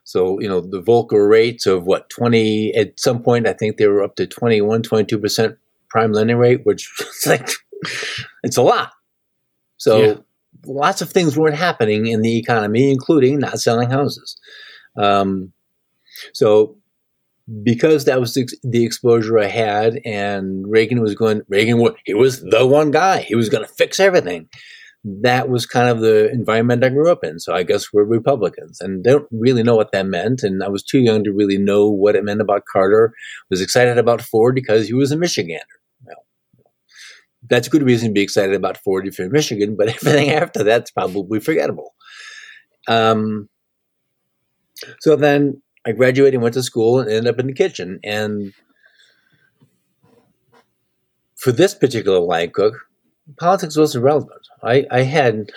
so, 0.03 0.41
you 0.41 0.49
know, 0.49 0.61
the 0.61 0.83
Volcker 0.83 1.31
rates 1.31 1.67
of 1.67 1.85
what, 1.85 2.11
20, 2.11 2.75
at 2.75 2.99
some 2.99 3.23
point, 3.23 3.47
I 3.47 3.53
think 3.53 3.77
they 3.77 3.87
were 3.87 4.03
up 4.03 4.17
to 4.17 4.27
21, 4.27 4.83
22% 4.83 5.57
prime 5.89 6.11
lending 6.11 6.37
rate, 6.37 6.67
which 6.67 6.93
is 7.01 7.25
like, 7.25 7.49
it's 8.43 8.57
a 8.57 8.63
lot. 8.63 8.91
So 9.77 10.03
yeah. 10.03 10.15
lots 10.65 11.01
of 11.01 11.11
things 11.11 11.39
weren't 11.39 11.55
happening 11.55 12.07
in 12.07 12.23
the 12.23 12.37
economy, 12.37 12.91
including 12.91 13.39
not 13.39 13.61
selling 13.61 13.91
houses. 13.91 14.37
Um, 14.97 15.53
so 16.33 16.77
because 17.63 18.05
that 18.07 18.21
was 18.21 18.35
the 18.35 18.85
exposure 18.85 19.39
I 19.39 19.47
had, 19.47 20.01
and 20.05 20.65
Reagan 20.69 21.01
was 21.01 21.15
going. 21.15 21.43
Reagan, 21.49 21.83
he 22.05 22.15
was 22.15 22.41
the 22.41 22.67
one 22.67 22.91
guy. 22.91 23.21
He 23.21 23.35
was 23.35 23.49
going 23.49 23.65
to 23.65 23.73
fix 23.73 24.01
everything. 24.01 24.49
that 25.05 25.49
was 25.49 25.67
kind 25.67 25.89
of 25.89 26.01
the 26.01 26.29
environment 26.33 26.83
I 26.83 26.89
grew 26.89 27.11
up 27.11 27.23
in. 27.23 27.39
So 27.39 27.55
I 27.55 27.63
guess 27.63 27.93
we're 27.93 28.03
Republicans 28.05 28.81
and 28.81 29.05
don't 29.05 29.27
really 29.31 29.63
know 29.63 29.77
what 29.77 29.93
that 29.93 30.07
meant. 30.07 30.43
And 30.43 30.65
I 30.65 30.69
was 30.69 30.83
too 30.83 30.99
young 30.99 31.23
to 31.25 31.33
really 31.33 31.59
know 31.59 31.89
what 31.89 32.17
it 32.17 32.25
meant 32.25 32.41
about 32.41 32.65
Carter. 32.71 33.13
Was 33.49 33.61
excited 33.61 33.99
about 33.99 34.21
Ford 34.21 34.57
because 34.57 34.89
he 34.89 34.95
was 34.95 35.13
a 35.13 35.17
Michigander. 35.17 35.61
Well, 36.05 36.25
that's 37.49 37.69
a 37.69 37.71
good 37.71 37.85
reason 37.85 38.09
to 38.09 38.13
be 38.13 38.23
excited 38.23 38.57
about 38.57 38.79
Ford 38.79 39.07
if 39.07 39.19
you're 39.19 39.29
in 39.29 39.33
Michigan, 39.33 39.77
but 39.77 39.89
everything 39.95 40.31
after 40.31 40.65
that's 40.65 40.91
probably 40.91 41.39
forgettable. 41.39 41.95
Um, 42.89 43.49
so 45.01 45.15
then 45.15 45.63
I 45.87 45.93
graduated 45.93 46.35
and 46.35 46.43
went 46.43 46.55
to 46.55 46.63
school 46.63 46.99
and 46.99 47.09
ended 47.09 47.33
up 47.33 47.39
in 47.39 47.47
the 47.47 47.53
kitchen. 47.53 48.01
And 48.03 48.53
for 51.37 51.53
this 51.53 51.75
particular 51.75 52.19
line 52.19 52.51
cook, 52.51 52.75
politics 53.39 53.77
was 53.77 53.95
irrelevant. 53.95 54.47
I, 54.63 54.85
I 54.91 55.03
had, 55.03 55.51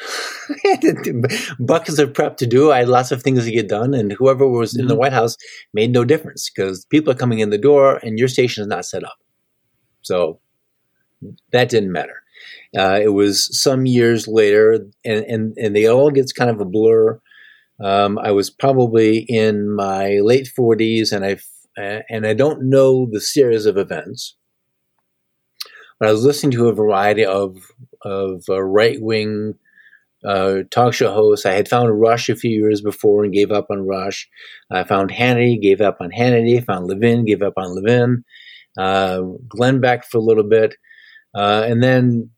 buckets 1.60 2.00
of 2.00 2.14
prep 2.14 2.38
to 2.38 2.48
do. 2.48 2.72
I 2.72 2.80
had 2.80 2.90
lots 2.90 3.12
of 3.12 3.24
things 3.24 3.46
to 3.46 3.52
get 3.52 3.68
done, 3.68 3.94
and 3.94 4.12
whoever 4.12 4.48
was 4.48 4.74
mm-hmm. 4.74 4.82
in 4.82 4.88
the 4.88 4.94
mm-hmm. 4.94 5.00
White 5.00 5.14
House 5.14 5.36
made 5.74 5.92
no 5.92 6.06
difference 6.06 6.50
because 6.50 6.86
people 6.86 7.12
are 7.12 7.18
coming 7.18 7.40
in 7.40 7.50
the 7.50 7.58
door 7.58 7.98
and 8.04 8.20
your 8.20 8.28
station 8.28 8.62
is 8.62 8.68
not 8.68 8.86
set 8.86 9.04
up. 9.04 9.18
So 10.02 10.40
that 11.52 11.70
didn't 11.70 11.92
matter. 11.92 12.22
Uh, 12.78 13.00
it 13.02 13.10
was 13.10 13.50
some 13.60 13.86
years 13.86 14.28
later, 14.28 14.86
and, 15.04 15.26
and, 15.26 15.58
and 15.58 15.76
they 15.76 15.88
all 15.88 16.12
gets 16.12 16.32
kind 16.32 16.50
of 16.50 16.62
a 16.62 16.66
blur. 16.66 17.20
Um, 17.82 18.20
I 18.20 18.32
was 18.32 18.50
probably 18.50 19.20
in 19.30 19.74
my 19.74 20.20
late 20.22 20.50
40s, 20.58 21.12
and 21.12 21.26
I 21.26 21.38
and 22.10 22.28
I 22.28 22.34
don't 22.34 22.70
know 22.70 23.08
the 23.10 23.22
series 23.22 23.66
of 23.66 23.78
events, 23.78 24.36
but 26.00 26.10
I 26.10 26.12
was 26.12 26.26
listening 26.26 26.52
to 26.54 26.68
a 26.68 26.74
variety 26.74 27.26
of 27.26 27.58
of 28.02 28.44
uh, 28.50 28.62
right 28.62 28.98
wing 29.02 29.56
uh, 30.26 30.64
talk 30.72 30.94
show 30.94 31.14
hosts. 31.14 31.46
I 31.46 31.54
had 31.54 31.70
found 31.70 32.00
Rush 32.00 32.30
a 32.30 32.36
few 32.36 32.52
years 32.52 32.82
before 32.82 33.24
and 33.24 33.34
gave 33.34 33.52
up 33.52 33.68
on 33.70 33.88
Rush. 33.88 34.28
I 34.70 34.84
found 34.84 35.12
Hannity, 35.12 35.62
gave 35.62 35.82
up 35.82 35.98
on 36.02 36.12
Hannity. 36.12 36.64
Found 36.66 36.88
Levin, 36.88 37.26
gave 37.26 37.42
up 37.42 37.54
on 37.58 37.76
Levin. 37.76 38.24
Uh, 38.78 39.22
Glenn 39.48 39.80
Beck 39.80 40.06
for 40.06 40.18
a 40.18 40.22
little 40.22 40.44
bit, 40.44 40.76
uh, 41.34 41.64
and 41.68 41.82
then 41.82 42.30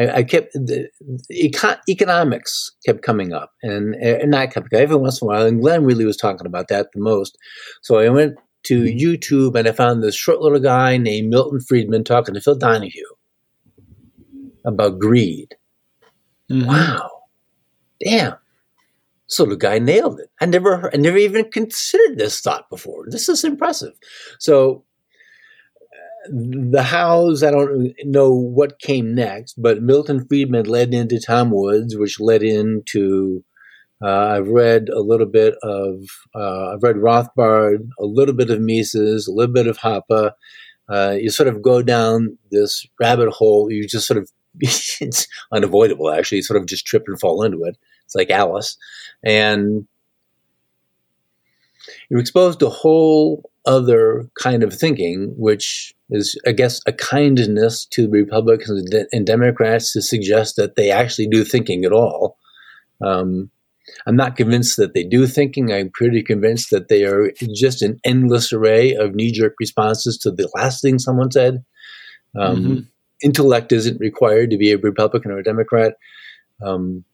I, 0.00 0.16
I 0.16 0.22
kept 0.22 0.52
the, 0.54 0.88
econ- 1.30 1.80
economics 1.88 2.70
kept 2.86 3.02
coming 3.02 3.32
up, 3.32 3.52
and, 3.62 3.94
and 3.96 4.30
not 4.30 4.50
kept 4.52 4.70
going 4.70 4.82
every 4.82 4.96
once 4.96 5.20
in 5.20 5.26
a 5.26 5.28
while. 5.28 5.46
And 5.46 5.60
Glenn 5.60 5.84
really 5.84 6.06
was 6.06 6.16
talking 6.16 6.46
about 6.46 6.68
that 6.68 6.88
the 6.94 7.00
most. 7.00 7.36
So 7.82 7.98
I 7.98 8.08
went 8.08 8.38
to 8.64 8.84
mm-hmm. 8.84 8.98
YouTube 8.98 9.58
and 9.58 9.68
I 9.68 9.72
found 9.72 10.02
this 10.02 10.14
short 10.14 10.40
little 10.40 10.60
guy 10.60 10.96
named 10.96 11.28
Milton 11.28 11.60
Friedman 11.60 12.04
talking 12.04 12.34
to 12.34 12.40
Phil 12.40 12.56
Donahue 12.56 13.02
about 14.64 14.98
greed. 14.98 15.54
Mm-hmm. 16.50 16.66
Wow, 16.66 17.10
damn! 18.02 18.34
So 19.26 19.44
the 19.44 19.56
guy 19.56 19.78
nailed 19.78 20.18
it. 20.18 20.30
I 20.40 20.46
never, 20.46 20.90
I 20.92 20.96
never 20.96 21.18
even 21.18 21.50
considered 21.50 22.18
this 22.18 22.40
thought 22.40 22.68
before. 22.70 23.04
This 23.08 23.28
is 23.28 23.44
impressive. 23.44 23.92
So 24.38 24.84
the 26.28 26.82
hows, 26.82 27.42
I 27.42 27.50
don't 27.50 27.94
know 28.04 28.32
what 28.32 28.78
came 28.78 29.14
next, 29.14 29.54
but 29.54 29.82
Milton 29.82 30.26
Friedman 30.26 30.66
led 30.66 30.92
into 30.92 31.20
Tom 31.20 31.50
Woods, 31.50 31.96
which 31.96 32.20
led 32.20 32.42
into 32.42 33.44
uh, 34.02 34.36
I've 34.36 34.48
read 34.48 34.88
a 34.88 35.00
little 35.00 35.26
bit 35.26 35.54
of 35.62 36.02
uh, 36.34 36.72
I've 36.72 36.82
read 36.82 36.96
Rothbard, 36.96 37.88
a 37.98 38.04
little 38.04 38.34
bit 38.34 38.50
of 38.50 38.60
Mises, 38.60 39.26
a 39.26 39.32
little 39.32 39.52
bit 39.52 39.66
of 39.66 39.78
Hoppe. 39.78 40.32
Uh, 40.88 41.16
you 41.20 41.30
sort 41.30 41.48
of 41.48 41.62
go 41.62 41.82
down 41.82 42.36
this 42.50 42.86
rabbit 42.98 43.30
hole. 43.30 43.70
You 43.70 43.86
just 43.86 44.06
sort 44.06 44.18
of 44.18 44.30
it's 44.60 45.26
unavoidable 45.52 46.10
actually. 46.10 46.38
You 46.38 46.42
sort 46.42 46.60
of 46.60 46.66
just 46.66 46.86
trip 46.86 47.04
and 47.06 47.20
fall 47.20 47.42
into 47.42 47.64
it. 47.64 47.76
It's 48.04 48.14
like 48.14 48.30
Alice, 48.30 48.76
and 49.22 49.86
you're 52.08 52.20
exposed 52.20 52.60
to 52.60 52.66
a 52.66 52.70
whole 52.70 53.49
other 53.70 54.28
kind 54.38 54.64
of 54.64 54.74
thinking, 54.74 55.32
which 55.36 55.94
is, 56.10 56.36
I 56.44 56.52
guess, 56.52 56.80
a 56.86 56.92
kindness 56.92 57.86
to 57.92 58.10
Republicans 58.10 58.90
and 59.12 59.24
Democrats 59.24 59.92
to 59.92 60.02
suggest 60.02 60.56
that 60.56 60.74
they 60.74 60.90
actually 60.90 61.28
do 61.28 61.44
thinking 61.44 61.84
at 61.84 61.92
all. 61.92 62.36
Um, 63.00 63.50
I'm 64.06 64.16
not 64.16 64.36
convinced 64.36 64.76
that 64.76 64.92
they 64.92 65.04
do 65.04 65.26
thinking. 65.28 65.72
I'm 65.72 65.90
pretty 65.90 66.22
convinced 66.22 66.70
that 66.70 66.88
they 66.88 67.04
are 67.04 67.30
just 67.54 67.80
an 67.80 68.00
endless 68.04 68.52
array 68.52 68.94
of 68.94 69.14
knee 69.14 69.30
jerk 69.30 69.54
responses 69.60 70.18
to 70.18 70.32
the 70.32 70.50
last 70.56 70.82
thing 70.82 70.98
someone 70.98 71.30
said. 71.30 71.64
Um, 72.36 72.56
mm-hmm. 72.56 72.78
Intellect 73.22 73.70
isn't 73.70 74.00
required 74.00 74.50
to 74.50 74.58
be 74.58 74.72
a 74.72 74.78
Republican 74.78 75.30
or 75.30 75.38
a 75.38 75.44
Democrat. 75.44 75.94
Um, 76.60 77.04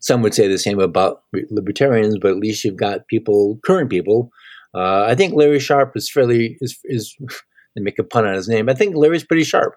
some 0.00 0.22
would 0.22 0.34
say 0.34 0.48
the 0.48 0.58
same 0.58 0.80
about 0.80 1.22
libertarians, 1.50 2.18
but 2.20 2.32
at 2.32 2.38
least 2.38 2.64
you've 2.64 2.76
got 2.76 3.08
people, 3.08 3.58
current 3.64 3.90
people. 3.90 4.30
Uh, 4.74 5.04
I 5.04 5.14
think 5.14 5.34
Larry 5.34 5.60
Sharpe 5.60 5.96
is 5.96 6.10
fairly 6.10 6.56
is 6.60 6.78
is 6.84 7.16
and 7.76 7.84
make 7.84 7.98
a 7.98 8.04
pun 8.04 8.26
on 8.26 8.34
his 8.34 8.48
name. 8.48 8.68
I 8.68 8.74
think 8.74 8.96
Larry's 8.96 9.24
pretty 9.24 9.44
sharp. 9.44 9.74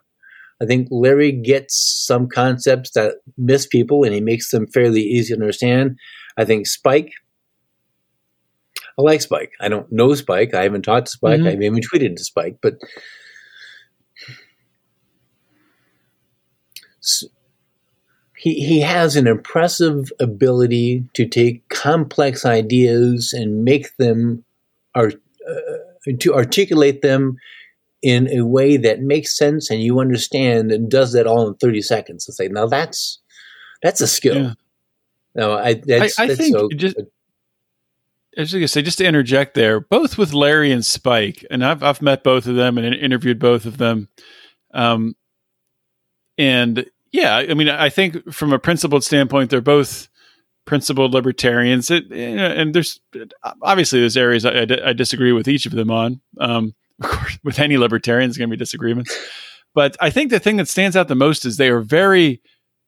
I 0.61 0.65
think 0.65 0.87
Larry 0.91 1.31
gets 1.31 1.75
some 2.05 2.27
concepts 2.27 2.91
that 2.91 3.15
miss 3.37 3.65
people 3.65 4.03
and 4.03 4.13
he 4.13 4.21
makes 4.21 4.51
them 4.51 4.67
fairly 4.67 5.01
easy 5.01 5.33
to 5.33 5.39
understand. 5.39 5.97
I 6.37 6.45
think 6.45 6.67
Spike, 6.67 7.11
I 8.97 9.01
like 9.01 9.21
Spike. 9.21 9.51
I 9.59 9.69
don't 9.69 9.91
know 9.91 10.13
Spike. 10.13 10.53
I 10.53 10.63
haven't 10.63 10.83
talked 10.83 11.07
to 11.07 11.11
Spike. 11.11 11.39
Mm-hmm. 11.39 11.47
I 11.47 11.51
haven't 11.51 11.63
even 11.63 11.81
tweeted 11.81 12.15
to 12.15 12.23
Spike, 12.23 12.57
but 12.61 12.75
he, 18.37 18.53
he 18.53 18.81
has 18.81 19.15
an 19.15 19.27
impressive 19.27 20.11
ability 20.19 21.05
to 21.13 21.27
take 21.27 21.67
complex 21.69 22.45
ideas 22.45 23.33
and 23.33 23.63
make 23.63 23.95
them 23.97 24.43
art, 24.95 25.15
uh, 25.49 26.11
to 26.19 26.33
articulate 26.33 27.01
them 27.01 27.37
in 28.01 28.27
a 28.35 28.45
way 28.45 28.77
that 28.77 29.01
makes 29.01 29.37
sense 29.37 29.69
and 29.69 29.81
you 29.83 29.99
understand 29.99 30.71
and 30.71 30.89
does 30.89 31.13
that 31.13 31.27
all 31.27 31.47
in 31.47 31.53
30 31.55 31.81
seconds 31.83 32.25
to 32.25 32.33
say 32.33 32.47
now 32.47 32.65
that's 32.65 33.19
that's 33.83 34.01
a 34.01 34.07
skill 34.07 34.35
yeah. 34.35 34.53
no 35.35 35.53
i 35.53 35.75
that's, 35.75 36.17
I, 36.19 36.23
I 36.23 36.27
that's 36.27 36.39
think 36.39 36.55
so 36.55 36.67
just 36.75 36.97
I 38.37 38.41
was 38.41 38.49
just 38.49 38.53
going 38.53 38.63
to 38.63 38.67
say, 38.69 38.81
just 38.81 38.97
to 38.99 39.05
interject 39.05 39.55
there, 39.55 39.81
both 39.81 40.17
with 40.17 40.31
Larry 40.31 40.71
and 40.71 40.85
Spike, 40.85 41.45
and 41.51 41.65
I've 41.65 41.83
I've 41.83 42.01
met 42.01 42.23
both 42.23 42.47
of 42.47 42.55
them 42.55 42.77
and 42.77 42.95
interviewed 42.95 43.39
both 43.39 43.65
of 43.65 43.77
them, 43.77 44.07
um, 44.73 45.17
and 46.37 46.85
yeah, 47.11 47.35
I 47.35 47.53
mean, 47.53 47.67
I 47.67 47.89
think 47.89 48.31
from 48.31 48.53
a 48.53 48.59
principled 48.59 49.03
standpoint, 49.03 49.49
they're 49.49 49.59
both 49.59 50.07
principled 50.71 51.13
libertarians. 51.13 51.91
It, 51.91 52.09
and 52.13 52.73
there's 52.73 53.01
obviously 53.61 53.99
there's 53.99 54.15
areas 54.15 54.45
I, 54.45 54.65
I, 54.85 54.93
disagree 54.93 55.33
with 55.33 55.49
each 55.49 55.65
of 55.65 55.73
them 55.73 55.91
on. 55.91 56.21
Um, 56.39 56.75
of 57.03 57.09
course, 57.09 57.37
with 57.43 57.59
any 57.59 57.75
libertarian, 57.75 58.29
there's 58.29 58.37
going 58.37 58.49
to 58.49 58.55
be 58.55 58.57
disagreements. 58.57 59.13
But 59.75 59.97
I 59.99 60.09
think 60.09 60.31
the 60.31 60.39
thing 60.39 60.55
that 60.55 60.69
stands 60.69 60.95
out 60.95 61.09
the 61.09 61.13
most 61.15 61.43
is 61.43 61.57
they 61.57 61.71
are 61.71 61.81
very 61.81 62.41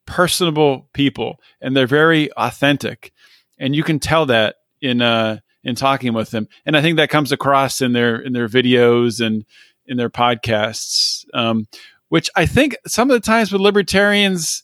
personable 0.06 0.88
people 0.94 1.42
and 1.60 1.76
they're 1.76 1.86
very 1.86 2.32
authentic, 2.38 3.12
and 3.58 3.76
you 3.76 3.82
can 3.82 3.98
tell 3.98 4.24
that 4.26 4.56
in 4.80 5.02
uh, 5.02 5.40
in 5.62 5.74
talking 5.74 6.14
with 6.14 6.30
them. 6.30 6.48
And 6.64 6.78
I 6.78 6.80
think 6.80 6.96
that 6.96 7.10
comes 7.10 7.32
across 7.32 7.82
in 7.82 7.92
their 7.92 8.16
in 8.16 8.32
their 8.32 8.48
videos 8.48 9.20
and 9.20 9.44
in 9.84 9.98
their 9.98 10.08
podcasts. 10.08 11.26
Um, 11.34 11.66
which 12.08 12.30
I 12.34 12.46
think 12.46 12.78
some 12.86 13.10
of 13.10 13.14
the 13.14 13.26
times 13.26 13.52
with 13.52 13.60
libertarians, 13.60 14.62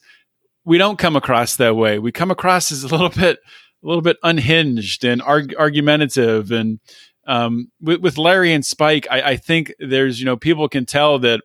we 0.65 0.79
don't 0.79 0.99
come 0.99 1.17
across 1.17 1.57
that 1.57 1.77
way. 1.77 1.99
We 1.99 2.13
come 2.13 2.31
across 2.31 2.71
as 2.73 2.83
a 2.83 2.89
little 2.89 3.09
bit 3.21 3.39
a 3.83 3.87
little 3.87 4.03
bit 4.03 4.19
unhinged 4.23 5.05
and 5.05 5.23
arg- 5.23 5.55
argumentative 5.57 6.51
and 6.51 6.81
um, 7.27 7.71
with, 7.81 8.01
with, 8.01 8.19
Larry 8.19 8.53
and 8.53 8.65
Spike, 8.65 9.07
I, 9.11 9.23
I, 9.23 9.37
think 9.37 9.73
there's, 9.79 10.19
you 10.19 10.27
know, 10.27 10.37
people 10.37 10.69
can 10.69 10.85
tell 10.85 11.19
that, 11.21 11.43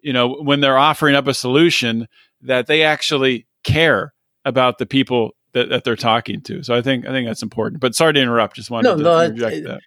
you 0.00 0.12
know, 0.12 0.36
when 0.40 0.60
they're 0.60 0.78
offering 0.78 1.16
up 1.16 1.26
a 1.26 1.34
solution, 1.34 2.06
that 2.42 2.66
they 2.66 2.82
actually 2.82 3.46
care 3.64 4.14
about 4.44 4.78
the 4.78 4.86
people 4.86 5.32
that, 5.52 5.70
that 5.70 5.82
they're 5.82 5.96
talking 5.96 6.40
to. 6.42 6.62
So 6.62 6.74
I 6.74 6.82
think 6.82 7.06
I 7.06 7.10
think 7.10 7.26
that's 7.26 7.42
important. 7.42 7.80
But 7.80 7.94
sorry 7.94 8.12
to 8.12 8.20
interrupt. 8.20 8.56
Just 8.56 8.70
wanted 8.70 8.90
no, 8.90 8.96
to 8.96 9.02
no, 9.02 9.46
I, 9.46 9.60
that. 9.60 9.80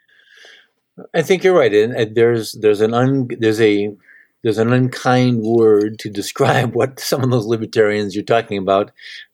I 1.13 1.21
think 1.21 1.43
you're 1.43 1.57
right. 1.57 1.73
And 1.73 2.15
there's 2.15 2.53
there's 2.53 2.81
an 2.81 2.93
un, 2.93 3.29
there's 3.39 3.61
a 3.61 3.95
there's 4.43 4.57
an 4.57 4.71
unkind 4.73 5.41
word 5.43 5.99
to 5.99 6.09
describe 6.09 6.73
what 6.75 6.99
some 6.99 7.23
of 7.23 7.31
those 7.31 7.45
libertarians 7.45 8.15
you're 8.15 8.23
talking 8.23 8.57
about. 8.57 8.91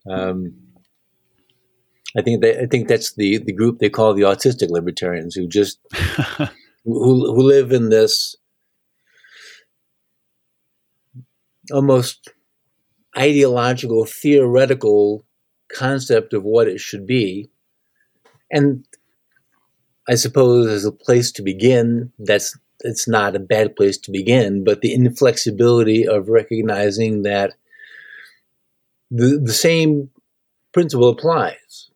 Um, 0.10 0.54
I 2.16 2.22
think 2.22 2.42
that, 2.42 2.62
I 2.62 2.66
think 2.68 2.88
that's 2.88 3.14
the, 3.14 3.40
the 3.40 3.54
group 3.54 3.80
they 3.80 3.90
call 3.90 4.14
the 4.14 4.24
autistic 4.24 4.70
libertarians 4.70 5.36
who 5.36 5.48
just 5.48 5.80
who, 6.86 7.34
who 7.34 7.42
live 7.42 7.72
in 7.72 7.90
this 7.90 8.36
almost 11.72 12.32
ideological 13.18 14.06
theoretical 14.06 15.26
concept 15.72 16.34
of 16.34 16.44
what 16.44 16.68
it 16.68 16.80
should 16.80 17.06
be 17.06 17.50
and 18.52 18.86
i 20.10 20.16
suppose 20.16 20.68
as 20.68 20.86
a 20.86 20.92
place 20.92 21.32
to 21.32 21.42
begin 21.42 22.12
that's 22.20 22.58
it's 22.84 23.08
not 23.08 23.36
a 23.36 23.40
bad 23.40 23.76
place 23.76 23.98
to 23.98 24.12
begin 24.12 24.64
but 24.64 24.82
the 24.82 24.94
inflexibility 24.94 26.08
of 26.08 26.30
recognizing 26.30 27.24
that 27.24 27.54
the, 29.14 29.40
the 29.44 29.54
same 29.54 30.10
principle 30.74 31.10
applies. 31.10 31.90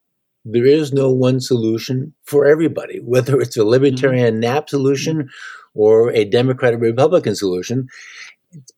There 0.45 0.65
is 0.65 0.93
no 0.93 1.11
one 1.11 1.41
solution 1.41 2.13
for 2.23 2.45
everybody, 2.45 2.99
whether 2.99 3.41
it's 3.41 3.57
a 3.57 3.65
libertarian 3.65 4.35
mm-hmm. 4.35 4.41
NAP 4.41 4.69
solution 4.69 5.29
or 5.73 6.11
a 6.11 6.23
Democratic 6.23 6.79
Republican 6.79 7.35
solution. 7.35 7.89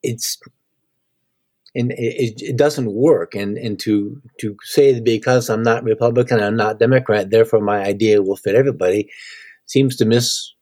It's 0.01 0.39
and 1.75 1.91
it, 1.91 2.41
it, 2.41 2.57
doesn't 2.57 2.91
work. 2.91 3.35
And 3.35 3.57
and 3.57 3.79
to 3.81 4.19
to 4.39 4.57
say 4.63 4.93
that 4.93 5.03
because 5.03 5.49
I'm 5.49 5.61
not 5.61 5.83
Republican, 5.83 6.41
I'm 6.41 6.55
not 6.55 6.79
Democrat, 6.79 7.29
therefore 7.29 7.61
my 7.61 7.83
idea 7.83 8.23
will 8.23 8.37
fit 8.37 8.55
everybody, 8.55 9.09
seems 9.67 9.95
to 9.97 10.05
miss 10.05 10.53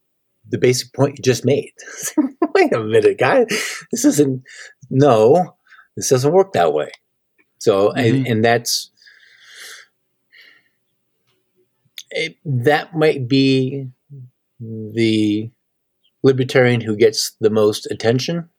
the 0.50 0.58
basic 0.58 0.94
point 0.94 1.18
you 1.18 1.24
just 1.24 1.46
made. 1.46 1.72
Wait 2.56 2.74
a 2.74 2.84
minute, 2.84 3.18
guy, 3.18 3.46
this 3.92 4.06
isn't. 4.06 4.44
No, 4.90 5.56
this 5.96 6.10
doesn't 6.10 6.32
work 6.32 6.54
that 6.54 6.74
way. 6.74 6.92
So 7.60 7.90
mm-hmm. 7.90 8.00
and, 8.00 8.28
and 8.28 8.46
that's 8.46 8.92
it, 12.12 12.38
that 12.46 12.96
might 12.96 13.28
be 13.28 13.88
the 14.60 15.52
libertarian 16.24 16.82
who 16.82 16.96
gets 16.96 17.36
the 17.40 17.50
most 17.50 17.86
attention 17.92 18.50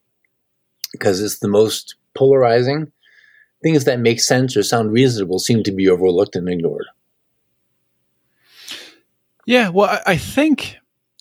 because 0.92 1.22
it's 1.22 1.38
the 1.38 1.48
most 1.48 1.96
polarizing. 2.14 2.92
Things 3.62 3.84
that 3.84 3.98
make 3.98 4.20
sense 4.20 4.56
or 4.56 4.62
sound 4.62 4.92
reasonable 4.92 5.40
seem 5.40 5.64
to 5.64 5.72
be 5.72 5.88
overlooked 5.88 6.36
and 6.36 6.48
ignored. 6.48 6.86
Yeah, 9.46 9.70
well, 9.70 9.88
I, 9.88 10.12
I 10.12 10.16
think 10.16 10.76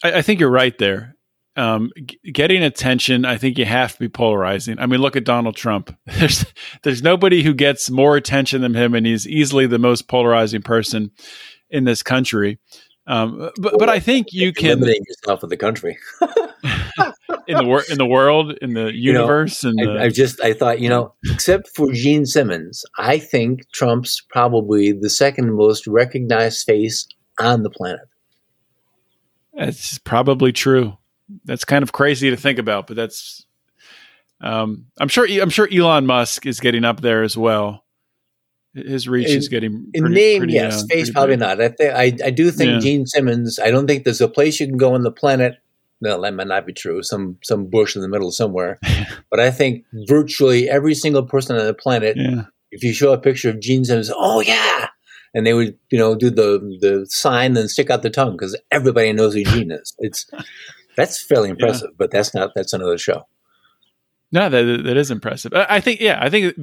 I, 0.08 0.20
I, 0.20 0.22
think 0.22 0.40
you're 0.40 0.50
right 0.50 0.78
there. 0.78 1.16
Um, 1.56 1.92
g- 2.06 2.20
getting 2.32 2.64
attention, 2.64 3.26
I 3.26 3.38
think 3.38 3.58
you 3.58 3.66
have 3.66 3.94
to 3.94 4.00
be 4.00 4.10
polarizing. 4.10 4.80
I 4.80 4.86
mean, 4.86 5.02
look 5.02 5.16
at 5.16 5.24
Donald 5.24 5.56
Trump. 5.56 5.96
There's 6.06 6.46
there's 6.84 7.02
nobody 7.02 7.44
who 7.44 7.54
gets 7.54 7.90
more 7.90 8.16
attention 8.16 8.62
than 8.62 8.74
him, 8.74 8.94
and 8.94 9.06
he's 9.06 9.28
easily 9.28 9.66
the 9.68 9.80
most 9.80 10.08
polarizing 10.08 10.62
person 10.62 11.12
in 11.70 11.84
this 11.84 12.04
country. 12.04 12.60
Um, 13.08 13.52
but 13.58 13.80
but 13.80 13.90
I 13.90 14.00
think 14.00 14.34
you 14.34 14.52
can 14.52 14.82
limiting 14.82 15.02
yourself 15.08 15.42
in 15.42 15.50
the 15.50 15.58
country, 15.58 15.98
in 17.48 17.58
the 17.58 17.64
wor- 17.66 17.86
in 17.90 17.98
the 17.98 18.06
world, 18.06 18.58
in 18.62 18.74
the 18.74 18.92
universe, 18.94 19.64
you 19.64 19.74
know, 19.74 19.92
and 19.92 20.00
I, 20.00 20.06
I, 20.06 20.10
just 20.10 20.44
I 20.44 20.52
thought 20.52 20.82
you 20.82 20.90
know, 20.90 21.14
except 21.32 21.70
for 21.74 21.92
Gene 21.94 22.26
Simmons, 22.26 22.84
I 22.98 23.18
think 23.18 23.62
Trump's 23.72 24.22
probably 24.30 24.92
the 24.92 25.10
second 25.10 25.56
most 25.56 25.88
recognized 25.88 26.66
face 26.66 27.08
on 27.40 27.64
the 27.64 27.70
planet. 27.70 28.02
That's 29.58 29.98
probably 29.98 30.52
true. 30.52 30.98
That's 31.44 31.66
kind 31.66 31.84
of 31.84 31.92
crazy 31.92 32.30
to 32.30 32.38
think 32.38 32.60
about, 32.60 32.88
but 32.88 32.96
that's. 32.96 33.46
Um, 34.40 34.86
I'm 35.00 35.08
sure. 35.08 35.26
I'm 35.26 35.50
sure 35.50 35.68
Elon 35.72 36.06
Musk 36.06 36.46
is 36.46 36.60
getting 36.60 36.86
up 36.86 37.02
there 37.02 37.24
as 37.24 37.36
well 37.36 37.84
his 38.86 39.08
reach 39.08 39.30
in, 39.30 39.38
is 39.38 39.50
getting 39.50 39.90
in 39.94 40.04
name, 40.12 40.42
pretty, 40.42 40.54
yes. 40.54 40.84
Uh, 40.84 40.88
face, 40.88 41.10
probably 41.10 41.34
big. 41.34 41.40
not. 41.40 41.62
I, 41.62 41.70
th- 41.70 41.94
I, 41.94 42.28
I 42.28 42.30
do 42.30 42.52
think 42.52 42.72
yeah. 42.72 42.80
Gene 42.80 43.06
Simmons. 43.06 43.60
I 43.60 43.72
don't 43.72 43.88
think 43.88 44.04
there's 44.04 44.22
a 44.22 44.28
place 44.28 44.60
you 44.60 44.68
can 44.68 44.78
go 44.78 44.94
on 44.94 45.04
the 45.04 45.12
planet. 45.12 45.58
No, 46.00 46.22
that 46.22 46.34
might 46.34 46.48
not 46.48 46.66
be 46.66 46.74
true. 46.74 47.02
Some 47.02 47.38
some 47.44 47.66
bush 47.66 47.96
in 47.96 48.02
the 48.02 48.08
middle 48.08 48.32
somewhere. 48.32 48.80
but 49.32 49.40
I 49.40 49.50
think 49.50 49.86
virtually 50.08 50.70
every 50.70 50.94
single 50.94 51.24
person 51.24 51.58
on 51.58 51.66
the 51.66 51.74
planet, 51.74 52.18
yeah. 52.18 52.44
if 52.72 52.84
you 52.84 52.94
show 52.94 53.14
a 53.14 53.18
picture 53.18 53.50
of 53.50 53.60
Gene 53.60 53.84
Simmons, 53.84 54.12
oh 54.14 54.42
yeah, 54.42 54.90
and 55.38 55.46
they 55.46 55.54
would 55.54 55.78
you 55.92 56.00
know 56.00 56.16
do 56.16 56.32
the 56.32 56.60
the 56.82 57.06
sign 57.08 57.56
and 57.56 57.70
stick 57.70 57.92
out 57.92 58.02
the 58.02 58.10
tongue 58.10 58.32
because 58.32 58.60
everybody 58.72 59.14
knows 59.14 59.36
who 59.36 59.44
Gene 59.44 59.72
is. 59.72 59.96
It's 60.00 60.26
that's 60.98 61.22
fairly 61.22 61.52
impressive, 61.52 61.92
yeah. 61.92 61.96
but 61.96 62.10
that's 62.10 62.34
not 62.34 62.54
that's 62.56 62.74
another 62.74 62.98
show. 62.98 63.28
No, 64.32 64.50
that 64.50 64.84
that 64.84 64.98
is 64.98 65.12
impressive. 65.12 65.54
I 65.54 65.80
think 65.80 66.02
yeah, 66.02 66.18
I 66.20 66.32
think 66.32 66.56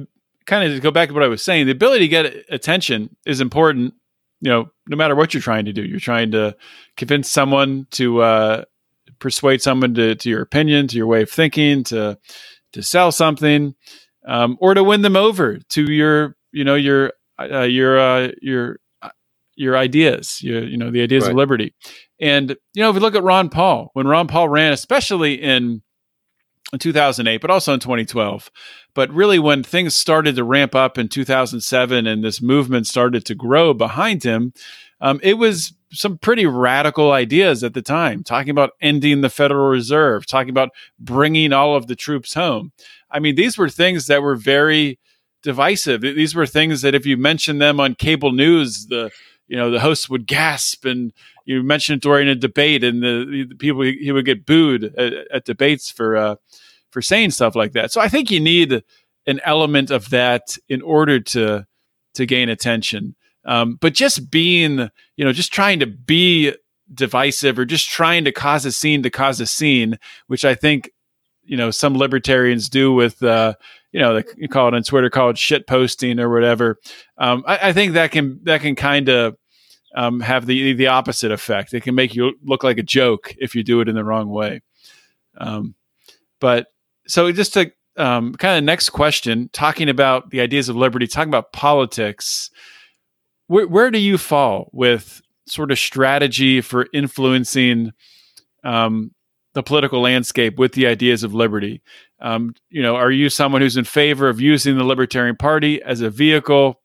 kind 0.45 0.69
of 0.69 0.75
to 0.75 0.81
go 0.81 0.91
back 0.91 1.07
to 1.07 1.13
what 1.13 1.23
I 1.23 1.29
was 1.29 1.41
saying, 1.41 1.67
the 1.67 1.71
ability 1.71 2.01
to 2.01 2.09
get 2.09 2.35
attention 2.49 3.15
is 3.25 3.39
important. 3.39 3.93
You 4.41 4.51
know, 4.51 4.71
no 4.87 4.97
matter 4.97 5.15
what 5.15 5.33
you're 5.33 5.41
trying 5.41 5.65
to 5.65 5.73
do, 5.73 5.81
you're 5.81 6.01
trying 6.01 6.31
to 6.31 6.57
convince 6.97 7.31
someone 7.31 7.87
to 7.91 8.21
uh, 8.21 8.63
persuade 9.19 9.61
someone 9.61 9.93
to, 9.93 10.15
to 10.15 10.29
your 10.29 10.41
opinion, 10.41 10.89
to 10.89 10.97
your 10.97 11.07
way 11.07 11.21
of 11.21 11.31
thinking, 11.31 11.85
to 11.85 12.19
to 12.73 12.83
sell 12.83 13.13
something, 13.13 13.73
um, 14.27 14.57
or 14.59 14.73
to 14.73 14.83
win 14.83 15.01
them 15.01 15.15
over 15.15 15.59
to 15.69 15.89
your, 15.89 16.35
you 16.51 16.65
know, 16.65 16.75
your 16.75 17.13
uh, 17.39 17.61
your 17.61 17.99
uh, 17.99 18.31
your 18.41 18.79
uh, 19.01 19.09
your 19.55 19.77
ideas, 19.77 20.41
your, 20.41 20.63
you 20.63 20.77
know, 20.77 20.91
the 20.91 21.01
ideas 21.01 21.23
right. 21.23 21.31
of 21.31 21.37
liberty. 21.37 21.73
And 22.19 22.55
you 22.73 22.81
know, 22.81 22.89
if 22.89 22.95
we 22.95 23.01
look 23.01 23.15
at 23.15 23.23
Ron 23.23 23.49
Paul, 23.49 23.89
when 23.93 24.07
Ron 24.07 24.27
Paul 24.27 24.49
ran, 24.49 24.73
especially 24.73 25.35
in 25.35 25.81
in 26.73 26.79
2008, 26.79 27.41
but 27.41 27.51
also 27.51 27.73
in 27.73 27.79
2012. 27.79 28.49
But 28.93 29.11
really, 29.11 29.39
when 29.39 29.63
things 29.63 29.93
started 29.93 30.35
to 30.35 30.43
ramp 30.43 30.73
up 30.73 30.97
in 30.97 31.07
2007 31.07 32.07
and 32.07 32.23
this 32.23 32.41
movement 32.41 32.87
started 32.87 33.25
to 33.25 33.35
grow 33.35 33.73
behind 33.73 34.23
him, 34.23 34.53
um, 35.01 35.19
it 35.21 35.35
was 35.35 35.73
some 35.91 36.17
pretty 36.17 36.45
radical 36.45 37.11
ideas 37.11 37.63
at 37.63 37.73
the 37.73 37.81
time, 37.81 38.23
talking 38.23 38.49
about 38.49 38.71
ending 38.81 39.21
the 39.21 39.29
Federal 39.29 39.69
Reserve, 39.69 40.25
talking 40.25 40.49
about 40.49 40.69
bringing 40.99 41.53
all 41.53 41.75
of 41.75 41.87
the 41.87 41.95
troops 41.95 42.33
home. 42.33 42.71
I 43.11 43.19
mean, 43.19 43.35
these 43.35 43.57
were 43.57 43.69
things 43.69 44.07
that 44.07 44.21
were 44.21 44.35
very 44.35 44.99
divisive. 45.45 46.01
These 46.01 46.33
were 46.33 46.47
things 46.47 46.81
that 46.81 46.95
if 46.95 47.05
you 47.05 47.15
mentioned 47.15 47.61
them 47.61 47.79
on 47.79 47.93
cable 47.93 48.31
news, 48.31 48.87
the 48.87 49.11
you 49.47 49.55
know 49.55 49.69
the 49.69 49.79
hosts 49.79 50.09
would 50.09 50.25
gasp 50.25 50.85
and 50.85 51.13
you 51.45 51.61
mentioned 51.61 52.01
during 52.01 52.27
a 52.27 52.33
debate 52.33 52.83
and 52.83 53.03
the, 53.03 53.45
the 53.47 53.55
people 53.55 53.83
he 53.83 54.11
would 54.11 54.25
get 54.25 54.45
booed 54.45 54.83
at, 54.97 55.13
at 55.31 55.45
debates 55.45 55.89
for 55.91 56.17
uh, 56.17 56.35
for 56.89 57.01
saying 57.01 57.31
stuff 57.31 57.55
like 57.55 57.73
that. 57.73 57.91
So 57.91 58.01
I 58.01 58.09
think 58.09 58.31
you 58.31 58.39
need 58.39 58.83
an 59.27 59.39
element 59.45 59.91
of 59.91 60.09
that 60.09 60.57
in 60.67 60.81
order 60.81 61.19
to 61.19 61.67
to 62.15 62.25
gain 62.25 62.49
attention. 62.49 63.15
Um, 63.45 63.77
but 63.79 63.93
just 63.93 64.31
being, 64.31 64.89
you 65.15 65.23
know, 65.23 65.31
just 65.31 65.53
trying 65.53 65.79
to 65.81 65.85
be 65.85 66.55
divisive 66.91 67.59
or 67.59 67.65
just 67.65 67.87
trying 67.87 68.25
to 68.25 68.31
cause 68.31 68.65
a 68.65 68.71
scene 68.71 69.03
to 69.03 69.11
cause 69.11 69.39
a 69.39 69.45
scene, 69.45 69.99
which 70.25 70.43
I 70.43 70.55
think, 70.55 70.89
you 71.45 71.57
know, 71.57 71.71
some 71.71 71.95
libertarians 71.95 72.69
do 72.69 72.93
with, 72.93 73.21
uh, 73.23 73.53
you 73.91 73.99
know, 73.99 74.15
they, 74.15 74.23
you 74.37 74.47
call 74.47 74.67
it 74.67 74.73
on 74.73 74.83
Twitter, 74.83 75.09
call 75.09 75.29
it 75.29 75.37
shit 75.37 75.67
posting 75.67 76.19
or 76.19 76.29
whatever. 76.29 76.79
Um, 77.17 77.43
I, 77.47 77.69
I, 77.69 77.73
think 77.73 77.93
that 77.93 78.11
can 78.11 78.39
that 78.43 78.61
can 78.61 78.75
kind 78.75 79.09
of 79.09 79.37
um, 79.95 80.19
have 80.19 80.45
the 80.45 80.73
the 80.73 80.87
opposite 80.87 81.31
effect. 81.31 81.73
It 81.73 81.83
can 81.83 81.95
make 81.95 82.15
you 82.15 82.33
look 82.43 82.63
like 82.63 82.77
a 82.77 82.83
joke 82.83 83.33
if 83.37 83.55
you 83.55 83.63
do 83.63 83.81
it 83.81 83.87
in 83.87 83.95
the 83.95 84.03
wrong 84.03 84.29
way. 84.29 84.61
Um, 85.37 85.75
but 86.39 86.67
so 87.07 87.31
just 87.31 87.53
to 87.53 87.71
um, 87.97 88.33
kind 88.33 88.57
of 88.57 88.63
next 88.63 88.89
question, 88.89 89.49
talking 89.53 89.89
about 89.89 90.29
the 90.29 90.41
ideas 90.41 90.69
of 90.69 90.75
liberty, 90.75 91.07
talking 91.07 91.29
about 91.29 91.53
politics, 91.53 92.49
where, 93.47 93.67
where 93.67 93.91
do 93.91 93.99
you 93.99 94.17
fall 94.17 94.69
with 94.73 95.21
sort 95.47 95.71
of 95.71 95.79
strategy 95.79 96.61
for 96.61 96.87
influencing 96.93 97.93
um, 98.63 99.11
the 99.55 99.63
political 99.63 100.01
landscape 100.01 100.59
with 100.59 100.73
the 100.73 100.85
ideas 100.85 101.23
of 101.23 101.33
liberty? 101.33 101.81
Um, 102.19 102.53
you 102.69 102.83
know, 102.83 102.95
are 102.95 103.09
you 103.09 103.29
someone 103.29 103.61
who's 103.61 103.77
in 103.77 103.85
favor 103.85 104.29
of 104.29 104.39
using 104.39 104.77
the 104.77 104.83
Libertarian 104.83 105.35
Party 105.35 105.81
as 105.81 106.01
a 106.01 106.09
vehicle, 106.11 106.81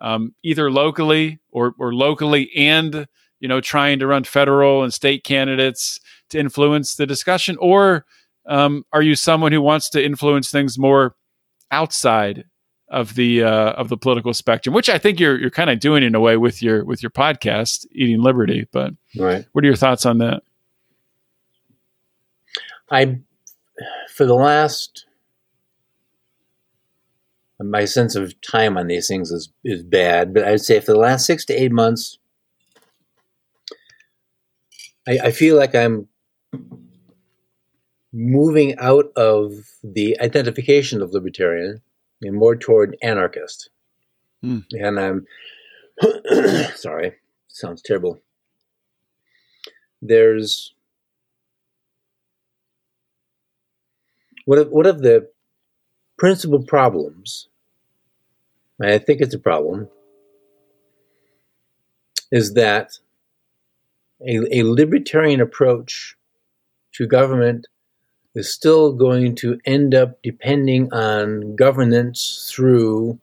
um, 0.00 0.34
either 0.42 0.70
locally 0.70 1.38
or, 1.50 1.74
or 1.78 1.94
locally 1.94 2.50
and 2.54 3.06
you 3.40 3.48
know 3.48 3.60
trying 3.60 4.00
to 4.00 4.06
run 4.06 4.24
federal 4.24 4.82
and 4.82 4.92
state 4.92 5.24
candidates 5.24 6.00
to 6.28 6.38
influence 6.38 6.96
the 6.96 7.06
discussion, 7.06 7.56
or 7.60 8.04
um, 8.46 8.84
are 8.92 9.02
you 9.02 9.14
someone 9.14 9.52
who 9.52 9.62
wants 9.62 9.88
to 9.90 10.04
influence 10.04 10.50
things 10.50 10.78
more 10.78 11.16
outside 11.70 12.44
of 12.90 13.14
the 13.14 13.42
uh, 13.44 13.72
of 13.72 13.88
the 13.88 13.96
political 13.96 14.32
spectrum, 14.34 14.74
which 14.74 14.88
I 14.88 14.98
think 14.98 15.20
you're 15.20 15.38
you're 15.38 15.50
kind 15.50 15.70
of 15.70 15.80
doing 15.80 16.02
in 16.02 16.14
a 16.14 16.20
way 16.20 16.36
with 16.36 16.62
your 16.62 16.84
with 16.84 17.02
your 17.02 17.10
podcast, 17.10 17.86
Eating 17.92 18.22
Liberty. 18.22 18.66
But 18.72 18.94
right. 19.16 19.44
what 19.52 19.62
are 19.62 19.66
your 19.66 19.76
thoughts 19.76 20.06
on 20.06 20.18
that? 20.18 20.42
I, 22.90 23.20
for 24.14 24.24
the 24.24 24.34
last, 24.34 25.06
my 27.60 27.84
sense 27.84 28.14
of 28.14 28.40
time 28.40 28.76
on 28.76 28.86
these 28.86 29.08
things 29.08 29.30
is 29.30 29.50
is 29.64 29.82
bad, 29.82 30.32
but 30.32 30.44
I'd 30.44 30.60
say 30.60 30.80
for 30.80 30.92
the 30.92 30.98
last 30.98 31.26
six 31.26 31.44
to 31.46 31.54
eight 31.54 31.72
months, 31.72 32.18
I, 35.06 35.18
I 35.24 35.30
feel 35.30 35.56
like 35.56 35.74
I'm 35.74 36.08
moving 38.12 38.78
out 38.78 39.12
of 39.16 39.52
the 39.82 40.18
identification 40.20 41.02
of 41.02 41.12
libertarian 41.12 41.82
and 42.22 42.36
more 42.36 42.56
toward 42.56 42.96
anarchist. 43.02 43.70
Hmm. 44.42 44.60
And 44.72 44.98
I'm 44.98 45.26
sorry, 46.74 47.14
sounds 47.48 47.82
terrible. 47.82 48.20
There's 50.00 50.74
one 54.48 54.58
of, 54.58 54.70
one 54.70 54.86
of 54.86 55.02
the 55.02 55.28
principal 56.16 56.62
problems, 56.62 57.48
and 58.80 58.90
I 58.90 58.96
think 58.96 59.20
it's 59.20 59.34
a 59.34 59.38
problem, 59.38 59.88
is 62.32 62.54
that 62.54 62.98
a, 64.26 64.38
a 64.50 64.62
libertarian 64.62 65.42
approach 65.42 66.16
to 66.92 67.06
government 67.06 67.66
is 68.34 68.50
still 68.50 68.94
going 68.94 69.34
to 69.36 69.60
end 69.66 69.94
up 69.94 70.22
depending 70.22 70.90
on 70.94 71.54
governance 71.54 72.50
through 72.50 73.20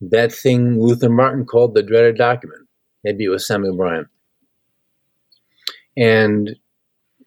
that 0.00 0.32
thing 0.32 0.82
Luther 0.82 1.10
Martin 1.10 1.46
called 1.46 1.74
the 1.74 1.82
dreaded 1.84 2.16
document. 2.16 2.66
Maybe 3.04 3.22
it 3.22 3.28
was 3.28 3.46
Samuel 3.46 3.76
Bryan. 3.76 4.08
And 5.96 6.56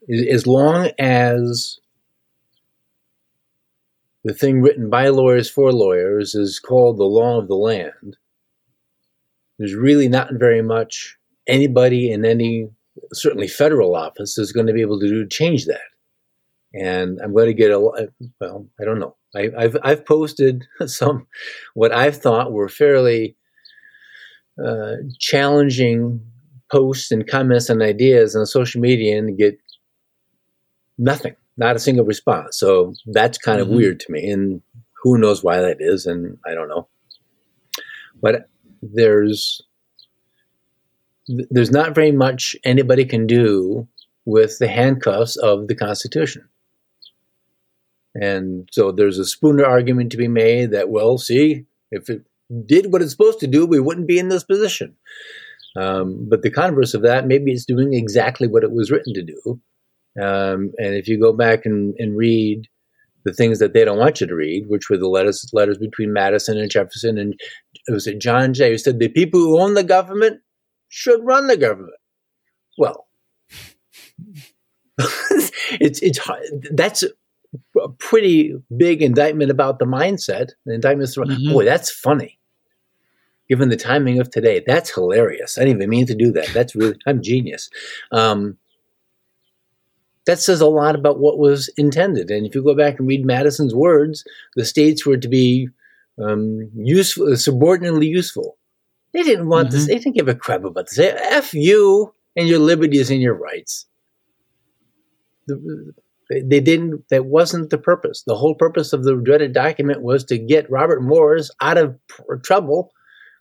as 0.10 0.46
long 0.46 0.90
as 1.00 1.80
the 4.24 4.34
thing 4.34 4.62
written 4.62 4.90
by 4.90 5.10
lawyers 5.10 5.50
for 5.50 5.72
lawyers 5.72 6.36
is 6.36 6.60
called 6.60 6.98
the 6.98 7.04
law 7.04 7.40
of 7.40 7.48
the 7.48 7.56
land, 7.56 8.18
there's 9.60 9.76
really 9.76 10.08
not 10.08 10.34
very 10.34 10.62
much 10.62 11.18
anybody 11.48 12.12
in 12.12 12.26
any, 12.26 12.70
certainly 13.12 13.48
federal 13.48 13.96
office, 13.96 14.38
is 14.38 14.52
going 14.52 14.68
to 14.68 14.74
be 14.74 14.82
able 14.82 15.00
to 15.00 15.08
do 15.08 15.24
to 15.24 15.30
change 15.30 15.66
that. 15.66 15.82
And 16.74 17.20
I'm 17.22 17.34
going 17.34 17.48
to 17.48 17.54
get 17.54 17.72
a 17.72 17.80
well, 18.40 18.68
I 18.82 18.86
don't 18.86 19.00
know. 19.00 19.16
I, 19.36 19.52
have 19.58 19.78
I've 19.84 20.06
posted 20.06 20.66
some 20.86 21.28
what 21.76 21.92
I've 21.92 22.18
thought 22.18 22.52
were 22.52 22.70
fairly 22.70 23.36
uh, 24.64 24.96
challenging 25.20 26.22
posts 26.72 27.12
and 27.12 27.28
comments 27.28 27.70
and 27.70 27.82
ideas 27.82 28.36
on 28.36 28.46
social 28.46 28.82
media 28.82 29.18
and 29.18 29.38
get 29.38 29.58
nothing, 30.98 31.36
not 31.58 31.76
a 31.76 31.80
single 31.80 32.06
response. 32.06 32.58
So 32.58 32.94
that's 33.08 33.38
kind 33.38 33.60
of 33.60 33.68
mm-hmm. 33.68 33.78
weird 33.78 34.00
to 34.02 34.12
me, 34.12 34.30
and 34.30 34.62
who 35.04 35.18
knows 35.18 35.44
why 35.44 35.62
that 35.62 35.78
is, 35.80 36.06
and 36.06 36.38
I 36.46 36.54
don't 36.54 36.70
know. 36.70 36.88
But 38.22 38.50
there's 38.82 39.62
there's 41.28 41.72
not 41.72 41.96
very 41.96 42.12
much 42.12 42.56
anybody 42.64 43.06
can 43.06 43.28
do 43.28 43.88
with 44.26 44.60
the 44.60 44.68
handcuffs 44.68 45.36
of 45.38 45.68
the 45.68 45.76
Constitution. 45.76 46.48
And 48.16 48.70
so 48.72 48.92
there's 48.92 49.20
a 49.20 49.26
Spooner 49.26 49.66
argument 49.66 50.12
to 50.12 50.18
be 50.18 50.28
made 50.28 50.72
that, 50.72 50.90
well, 50.90 51.18
see, 51.18 51.66
if 51.92 52.10
it 52.10 52.24
did 52.66 52.92
what 52.92 53.02
it's 53.02 53.12
supposed 53.12 53.40
to 53.40 53.48
do, 53.48 53.66
we 53.66 53.80
wouldn't 53.80 54.08
be 54.08 54.20
in 54.20 54.30
this 54.30 54.44
position. 54.44 54.96
Um, 55.76 56.28
but 56.30 56.44
the 56.44 56.52
converse 56.52 56.94
of 56.94 57.02
that, 57.02 57.26
maybe 57.26 57.52
it's 57.52 57.66
doing 57.66 57.94
exactly 57.94 58.48
what 58.48 58.64
it 58.64 58.72
was 58.72 58.92
written 58.92 59.14
to 59.16 59.24
do. 59.24 59.60
Um, 60.22 60.72
and 60.78 60.96
if 60.96 61.08
you 61.08 61.20
go 61.20 61.34
back 61.34 61.66
and, 61.66 61.96
and, 61.98 62.16
read 62.16 62.68
the 63.26 63.34
things 63.34 63.58
that 63.58 63.74
they 63.74 63.84
don't 63.84 63.98
want 63.98 64.22
you 64.22 64.28
to 64.28 64.36
read, 64.36 64.66
which 64.68 64.90
were 64.90 64.98
the 64.98 65.08
letters 65.08 65.50
letters 65.54 65.80
between 65.80 66.14
Madison 66.14 66.58
and 66.58 66.70
Jefferson, 66.70 67.18
and 67.18 67.34
it 67.88 67.92
was 67.92 68.08
John 68.20 68.54
Jay 68.54 68.70
who 68.70 68.78
said 68.78 69.00
the 69.00 69.10
people 69.10 69.40
who 69.40 69.60
own 69.60 69.74
the 69.74 69.84
government 69.84 70.42
should 70.90 71.26
run 71.26 71.48
the 71.48 71.58
government. 71.58 71.96
Well, 72.78 73.08
it's 75.80 76.00
it's 76.02 76.20
that's 76.72 77.04
a 77.82 77.90
pretty 77.98 78.56
big 78.76 79.02
indictment 79.02 79.52
about 79.52 79.80
the 79.80 79.86
mindset. 79.86 80.52
The 80.66 80.74
indictment 80.74 81.10
is, 81.10 81.18
mm-hmm. 81.18 81.54
boy, 81.54 81.66
that's 81.66 81.92
funny. 81.92 82.40
Given 83.50 83.70
the 83.70 83.76
timing 83.76 84.20
of 84.20 84.30
today, 84.32 84.64
that's 84.66 84.94
hilarious. 84.94 85.58
I 85.58 85.62
didn't 85.62 85.78
even 85.78 85.90
mean 85.90 86.06
to 86.08 86.16
do 86.16 86.32
that. 86.32 86.48
That's 86.54 86.76
really, 86.76 86.96
I'm 87.06 87.22
genius. 87.22 87.70
Um, 88.12 88.58
that 90.26 90.40
says 90.40 90.62
a 90.62 90.68
lot 90.68 90.96
about 90.96 91.20
what 91.20 91.38
was 91.38 91.70
intended. 91.78 92.32
And 92.32 92.46
if 92.46 92.56
you 92.56 92.64
go 92.64 92.76
back 92.76 93.00
and 93.00 93.08
read 93.08 93.26
Madison's 93.26 93.76
words, 93.76 94.24
the 94.56 94.66
states 94.66 95.06
were 95.06 95.18
to 95.18 95.28
be 95.28 95.70
um, 96.22 96.70
useful, 96.76 97.36
subordinately 97.36 98.08
useful. 98.08 98.58
They 99.14 99.24
didn't 99.24 99.50
want 99.50 99.70
mm-hmm. 99.70 99.78
this. 99.78 99.88
They 99.88 100.00
didn't 100.00 100.16
give 100.16 100.28
a 100.28 100.36
crap 100.36 100.64
about 100.64 100.88
this. 100.88 101.00
F 101.00 101.54
you 101.54 102.14
and 102.36 102.48
your 102.48 102.60
liberties 102.60 103.12
and 103.12 103.22
your 103.22 103.36
rights. 103.36 103.86
The, 105.48 105.94
they 106.30 106.62
didn't, 106.62 107.04
that 107.10 107.26
wasn't 107.26 107.70
the 107.70 107.78
purpose. 107.78 108.24
The 108.26 108.36
whole 108.36 108.56
purpose 108.56 108.94
of 108.94 109.04
the 109.04 109.16
dreaded 109.16 109.54
document 109.54 110.02
was 110.02 110.24
to 110.26 110.38
get 110.38 110.72
Robert 110.72 111.04
Morris 111.04 111.52
out 111.62 111.78
of 111.78 112.00
pr- 112.08 112.36
trouble 112.36 112.92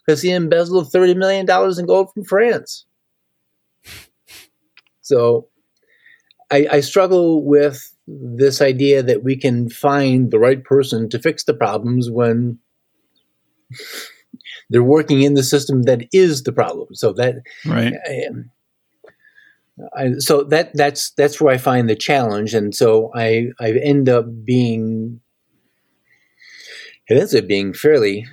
because 0.05 0.21
he 0.21 0.33
embezzled 0.33 0.93
$30 0.93 1.17
million 1.17 1.49
in 1.79 1.87
gold 1.87 2.13
from 2.13 2.25
France. 2.25 2.87
So 5.05 5.49
I, 6.53 6.67
I 6.71 6.81
struggle 6.81 7.45
with 7.45 7.91
this 8.07 8.61
idea 8.61 9.03
that 9.03 9.25
we 9.25 9.37
can 9.37 9.71
find 9.71 10.31
the 10.31 10.39
right 10.39 10.63
person 10.63 11.09
to 11.09 11.19
fix 11.19 11.45
the 11.45 11.55
problems 11.55 12.11
when 12.11 12.59
they're 14.71 14.83
working 14.83 15.23
in 15.23 15.35
the 15.35 15.43
system 15.43 15.85
that 15.85 16.07
is 16.13 16.43
the 16.43 16.53
problem. 16.53 16.89
So 16.95 17.13
that 17.15 17.37
right. 17.67 17.95
I, 18.07 18.29
I, 19.97 20.13
so 20.19 20.45
that 20.45 20.71
that's 20.75 21.13
that's 21.13 21.41
where 21.41 21.55
I 21.55 21.59
find 21.59 21.89
the 21.89 21.97
challenge, 21.97 22.55
and 22.55 22.75
so 22.75 23.11
I 23.15 23.49
I 23.59 23.73
end 23.73 24.09
up 24.09 24.27
being 24.45 25.21
it 27.09 27.17
ends 27.17 27.35
up 27.35 27.47
being 27.47 27.73
fairly 27.73 28.27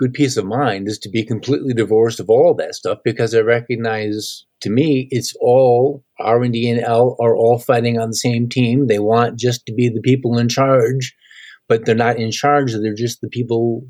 good 0.00 0.14
peace 0.14 0.38
of 0.38 0.46
mind 0.46 0.88
is 0.88 0.98
to 0.98 1.10
be 1.10 1.24
completely 1.24 1.74
divorced 1.74 2.20
of 2.20 2.30
all 2.30 2.54
that 2.54 2.74
stuff 2.74 2.98
because 3.04 3.34
I 3.34 3.40
recognize 3.40 4.46
to 4.62 4.70
me 4.70 5.08
it's 5.10 5.34
all 5.40 6.02
R 6.18 6.42
and 6.42 6.54
D 6.54 6.70
and 6.70 6.82
L 6.82 7.16
are 7.20 7.36
all 7.36 7.58
fighting 7.58 7.98
on 7.98 8.08
the 8.08 8.16
same 8.16 8.48
team. 8.48 8.86
They 8.86 8.98
want 8.98 9.38
just 9.38 9.66
to 9.66 9.74
be 9.74 9.90
the 9.90 10.00
people 10.00 10.38
in 10.38 10.48
charge, 10.48 11.14
but 11.68 11.84
they're 11.84 11.94
not 11.94 12.18
in 12.18 12.30
charge. 12.30 12.72
They're 12.72 12.94
just 12.94 13.20
the 13.20 13.28
people 13.28 13.82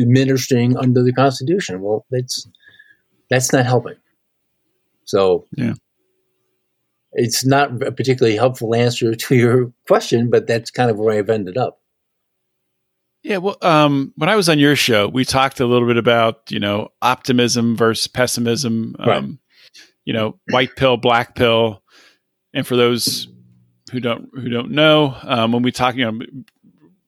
administering 0.00 0.78
under 0.78 1.02
the 1.02 1.12
Constitution. 1.12 1.82
Well, 1.82 2.06
that's 2.10 2.48
that's 3.28 3.52
not 3.52 3.66
helping. 3.66 3.96
So 5.04 5.44
yeah 5.56 5.74
it's 7.14 7.44
not 7.44 7.82
a 7.82 7.92
particularly 7.92 8.36
helpful 8.36 8.74
answer 8.74 9.14
to 9.14 9.34
your 9.34 9.72
question, 9.86 10.30
but 10.30 10.46
that's 10.46 10.70
kind 10.70 10.90
of 10.90 10.98
where 10.98 11.16
I've 11.16 11.30
ended 11.30 11.56
up. 11.56 11.80
Yeah, 13.24 13.38
well, 13.38 13.56
um, 13.62 14.12
when 14.16 14.28
I 14.28 14.36
was 14.36 14.50
on 14.50 14.58
your 14.58 14.76
show, 14.76 15.08
we 15.08 15.24
talked 15.24 15.58
a 15.58 15.66
little 15.66 15.88
bit 15.88 15.96
about 15.96 16.42
you 16.50 16.60
know 16.60 16.90
optimism 17.00 17.74
versus 17.74 18.06
pessimism. 18.06 18.94
Um, 18.98 19.08
right. 19.08 19.24
You 20.04 20.12
know, 20.12 20.38
white 20.50 20.76
pill, 20.76 20.98
black 20.98 21.34
pill, 21.34 21.82
and 22.52 22.66
for 22.66 22.76
those 22.76 23.26
who 23.90 24.00
don't 24.00 24.28
who 24.34 24.50
don't 24.50 24.72
know, 24.72 25.16
um, 25.22 25.52
when 25.52 25.62
we 25.62 25.72
talk, 25.72 25.96
you 25.96 26.04
know, 26.04 26.20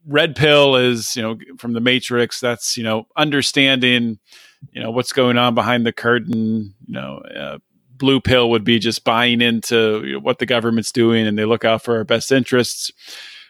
red 0.07 0.35
pill 0.35 0.77
is 0.77 1.14
you 1.17 1.23
know 1.23 1.37
from 1.59 1.75
the 1.75 1.81
Matrix. 1.81 2.41
That's 2.41 2.79
you 2.79 2.83
know 2.83 3.07
understanding 3.14 4.19
you 4.73 4.83
know 4.83 4.91
what's 4.91 5.12
going 5.12 5.37
on 5.37 5.55
behind 5.55 5.85
the 5.85 5.93
curtain. 5.93 6.75
You 6.87 6.95
know, 6.95 7.19
uh, 7.19 7.59
blue 7.91 8.23
pill 8.23 8.49
would 8.51 8.64
be 8.64 8.79
just 8.79 9.05
buying 9.05 9.43
into 9.43 10.03
you 10.07 10.14
know, 10.14 10.21
what 10.21 10.39
the 10.39 10.47
government's 10.47 10.93
doing 10.93 11.27
and 11.27 11.39
they 11.39 11.45
look 11.45 11.67
out 11.67 11.83
for 11.83 11.97
our 11.97 12.05
best 12.05 12.33
interests. 12.33 12.91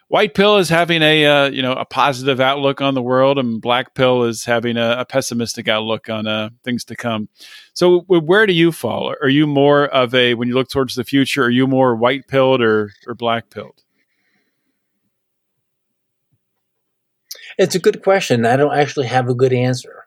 White 0.09 0.35
pill 0.35 0.59
is 0.59 0.69
having 0.69 1.03
a 1.03 1.27
uh, 1.27 1.51
you 1.51 1.63
know 1.63 1.73
a 1.73 1.85
positive 1.85 2.39
outlook 2.39 2.81
on 2.81 2.95
the 2.95 3.03
world, 3.03 3.39
and 3.39 3.61
black 3.61 3.95
pill 3.95 4.23
is 4.23 4.45
having 4.45 4.77
a, 4.77 4.99
a 4.99 5.05
pessimistic 5.05 5.67
outlook 5.67 6.09
on 6.09 6.29
uh, 6.29 6.51
things 6.63 6.85
to 6.85 6.97
come. 6.97 7.29
So, 7.75 8.01
where 8.03 8.47
do 8.47 8.53
you 8.53 8.71
fall? 8.71 9.13
Are 9.21 9.29
you 9.29 9.49
more 9.49 9.87
of 9.87 10.15
a 10.15 10.35
when 10.35 10.47
you 10.47 10.55
look 10.55 10.69
towards 10.69 10.95
the 10.95 11.03
future? 11.03 11.45
Are 11.45 11.51
you 11.51 11.67
more 11.67 11.97
white 11.97 12.29
pilled 12.29 12.63
or 12.63 12.93
or 13.09 13.15
black 13.15 13.51
pilled? 13.51 13.83
It's 17.59 17.75
a 17.75 17.81
good 17.81 18.03
question. 18.03 18.47
I 18.47 18.57
don't 18.57 18.77
actually 18.77 19.07
have 19.09 19.29
a 19.29 19.35
good 19.35 19.53
answer. 19.53 20.07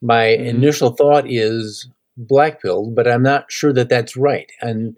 My 0.00 0.28
mm-hmm. 0.28 0.46
initial 0.46 0.90
thought 0.90 1.30
is 1.30 1.88
black 2.16 2.62
pilled, 2.62 2.94
but 2.94 3.06
I'm 3.06 3.22
not 3.22 3.52
sure 3.52 3.72
that 3.74 3.88
that's 3.88 4.16
right. 4.16 4.50
And 4.62 4.96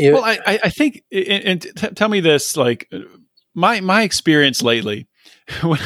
it, 0.00 0.12
well, 0.12 0.24
I, 0.24 0.58
I 0.64 0.70
think, 0.70 1.02
and, 1.12 1.60
t- 1.60 1.70
tell 1.70 2.08
me 2.08 2.20
this, 2.20 2.56
like 2.56 2.90
my 3.54 3.80
my 3.80 4.02
experience 4.02 4.62
lately, 4.62 5.08
when 5.62 5.80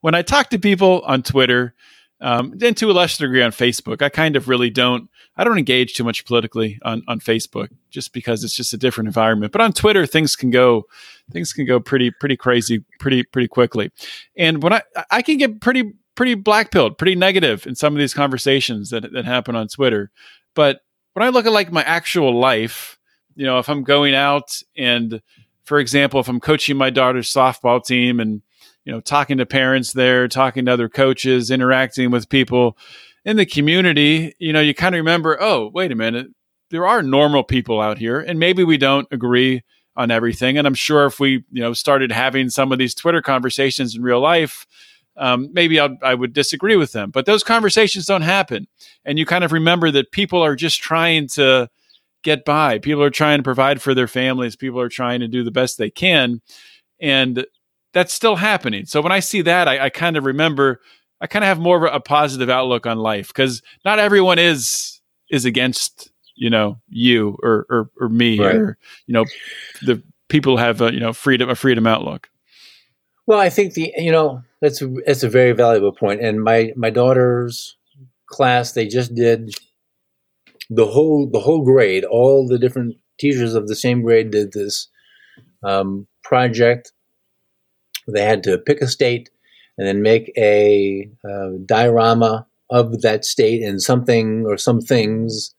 when 0.00 0.14
I 0.14 0.22
talk 0.22 0.50
to 0.50 0.58
people 0.58 1.02
on 1.06 1.22
Twitter, 1.22 1.74
um, 2.20 2.54
and 2.60 2.76
to 2.76 2.90
a 2.90 2.92
lesser 2.92 3.24
degree 3.26 3.42
on 3.42 3.50
Facebook, 3.50 4.02
I 4.02 4.08
kind 4.08 4.36
of 4.36 4.48
really 4.48 4.70
don't. 4.70 5.08
I 5.36 5.44
don't 5.44 5.56
engage 5.56 5.94
too 5.94 6.04
much 6.04 6.26
politically 6.26 6.78
on, 6.82 7.02
on 7.08 7.18
Facebook 7.20 7.68
just 7.88 8.12
because 8.12 8.44
it's 8.44 8.54
just 8.54 8.74
a 8.74 8.76
different 8.76 9.08
environment. 9.08 9.52
But 9.52 9.62
on 9.62 9.72
Twitter, 9.72 10.04
things 10.04 10.36
can 10.36 10.50
go 10.50 10.84
things 11.32 11.52
can 11.52 11.64
go 11.64 11.80
pretty 11.80 12.10
pretty 12.10 12.36
crazy 12.36 12.84
pretty 12.98 13.22
pretty 13.22 13.48
quickly. 13.48 13.90
And 14.36 14.62
when 14.62 14.74
I 14.74 14.82
I 15.10 15.22
can 15.22 15.38
get 15.38 15.60
pretty 15.60 15.92
pretty 16.14 16.34
black 16.34 16.70
pilled, 16.70 16.98
pretty 16.98 17.14
negative 17.14 17.66
in 17.66 17.74
some 17.74 17.94
of 17.94 17.98
these 17.98 18.12
conversations 18.12 18.90
that 18.90 19.10
that 19.12 19.24
happen 19.24 19.56
on 19.56 19.68
Twitter. 19.68 20.10
But 20.54 20.80
when 21.14 21.26
I 21.26 21.30
look 21.30 21.46
at 21.46 21.52
like 21.52 21.72
my 21.72 21.84
actual 21.84 22.38
life, 22.38 22.98
you 23.40 23.46
know, 23.46 23.58
if 23.58 23.70
I'm 23.70 23.84
going 23.84 24.14
out 24.14 24.62
and 24.76 25.22
for 25.62 25.78
example, 25.78 26.20
if 26.20 26.28
I'm 26.28 26.40
coaching 26.40 26.76
my 26.76 26.90
daughter's 26.90 27.32
softball 27.32 27.82
team 27.82 28.20
and 28.20 28.42
you 28.84 28.92
know 28.92 29.00
talking 29.00 29.38
to 29.38 29.46
parents 29.46 29.94
there, 29.94 30.28
talking 30.28 30.66
to 30.66 30.72
other 30.72 30.90
coaches, 30.90 31.50
interacting 31.50 32.10
with 32.10 32.28
people 32.28 32.76
in 33.24 33.38
the 33.38 33.46
community, 33.46 34.34
you 34.38 34.52
know, 34.52 34.60
you 34.60 34.74
kind 34.74 34.94
of 34.94 34.98
remember, 34.98 35.38
oh, 35.40 35.70
wait 35.72 35.90
a 35.90 35.94
minute, 35.94 36.26
there 36.68 36.86
are 36.86 37.02
normal 37.02 37.42
people 37.42 37.80
out 37.80 37.96
here, 37.96 38.20
and 38.20 38.38
maybe 38.38 38.62
we 38.62 38.76
don't 38.76 39.08
agree 39.10 39.62
on 39.96 40.10
everything. 40.10 40.58
And 40.58 40.66
I'm 40.66 40.74
sure 40.74 41.06
if 41.06 41.18
we, 41.18 41.42
you 41.50 41.62
know, 41.62 41.72
started 41.72 42.12
having 42.12 42.50
some 42.50 42.72
of 42.72 42.78
these 42.78 42.94
Twitter 42.94 43.22
conversations 43.22 43.96
in 43.96 44.02
real 44.02 44.20
life, 44.20 44.66
um, 45.16 45.48
maybe 45.54 45.80
I'd, 45.80 45.96
I 46.02 46.14
would 46.14 46.34
disagree 46.34 46.76
with 46.76 46.92
them. 46.92 47.10
But 47.10 47.24
those 47.24 47.42
conversations 47.42 48.04
don't 48.04 48.20
happen, 48.20 48.68
and 49.06 49.18
you 49.18 49.24
kind 49.24 49.44
of 49.44 49.52
remember 49.52 49.90
that 49.92 50.12
people 50.12 50.42
are 50.42 50.56
just 50.56 50.82
trying 50.82 51.26
to 51.28 51.70
get 52.22 52.44
by. 52.44 52.78
People 52.78 53.02
are 53.02 53.10
trying 53.10 53.38
to 53.38 53.42
provide 53.42 53.80
for 53.80 53.94
their 53.94 54.08
families. 54.08 54.56
People 54.56 54.80
are 54.80 54.88
trying 54.88 55.20
to 55.20 55.28
do 55.28 55.42
the 55.42 55.50
best 55.50 55.78
they 55.78 55.90
can. 55.90 56.40
And 57.00 57.46
that's 57.92 58.12
still 58.12 58.36
happening. 58.36 58.86
So 58.86 59.00
when 59.00 59.12
I 59.12 59.20
see 59.20 59.42
that, 59.42 59.68
I, 59.68 59.86
I 59.86 59.90
kind 59.90 60.16
of 60.16 60.24
remember, 60.24 60.80
I 61.20 61.26
kind 61.26 61.44
of 61.44 61.48
have 61.48 61.58
more 61.58 61.76
of 61.76 61.92
a, 61.92 61.96
a 61.96 62.00
positive 62.00 62.48
outlook 62.48 62.86
on 62.86 62.98
life 62.98 63.28
because 63.28 63.62
not 63.84 63.98
everyone 63.98 64.38
is 64.38 65.00
is 65.30 65.44
against 65.44 66.10
you 66.34 66.50
know 66.50 66.80
you 66.88 67.38
or 67.42 67.66
or, 67.70 67.90
or 68.00 68.08
me 68.08 68.38
right. 68.38 68.54
or 68.54 68.78
you 69.06 69.14
know 69.14 69.24
the 69.82 70.02
people 70.28 70.56
have 70.56 70.80
a 70.80 70.92
you 70.92 71.00
know 71.00 71.12
freedom 71.12 71.48
a 71.48 71.54
freedom 71.54 71.86
outlook. 71.86 72.28
Well, 73.26 73.38
I 73.38 73.50
think 73.50 73.74
the 73.74 73.92
you 73.96 74.10
know 74.10 74.42
that's 74.60 74.82
that's 75.06 75.22
a 75.22 75.28
very 75.28 75.52
valuable 75.52 75.92
point. 75.92 76.20
And 76.20 76.42
my 76.42 76.72
my 76.76 76.90
daughter's 76.90 77.76
class, 78.26 78.72
they 78.72 78.86
just 78.86 79.14
did 79.14 79.54
the 80.70 80.86
whole 80.86 81.28
the 81.28 81.40
whole 81.40 81.64
grade, 81.64 82.04
all 82.04 82.46
the 82.46 82.58
different 82.58 82.96
teachers 83.18 83.54
of 83.54 83.68
the 83.68 83.76
same 83.76 84.02
grade 84.02 84.30
did 84.30 84.52
this 84.52 84.88
um, 85.64 86.06
project. 86.22 86.92
They 88.08 88.22
had 88.22 88.42
to 88.44 88.56
pick 88.58 88.80
a 88.80 88.86
state 88.86 89.28
and 89.76 89.86
then 89.86 90.02
make 90.02 90.32
a 90.38 91.10
uh, 91.28 91.50
diorama 91.66 92.46
of 92.70 93.02
that 93.02 93.24
state 93.24 93.62
and 93.62 93.82
something 93.82 94.44
or 94.46 94.56
some 94.56 94.80
things 94.80 95.54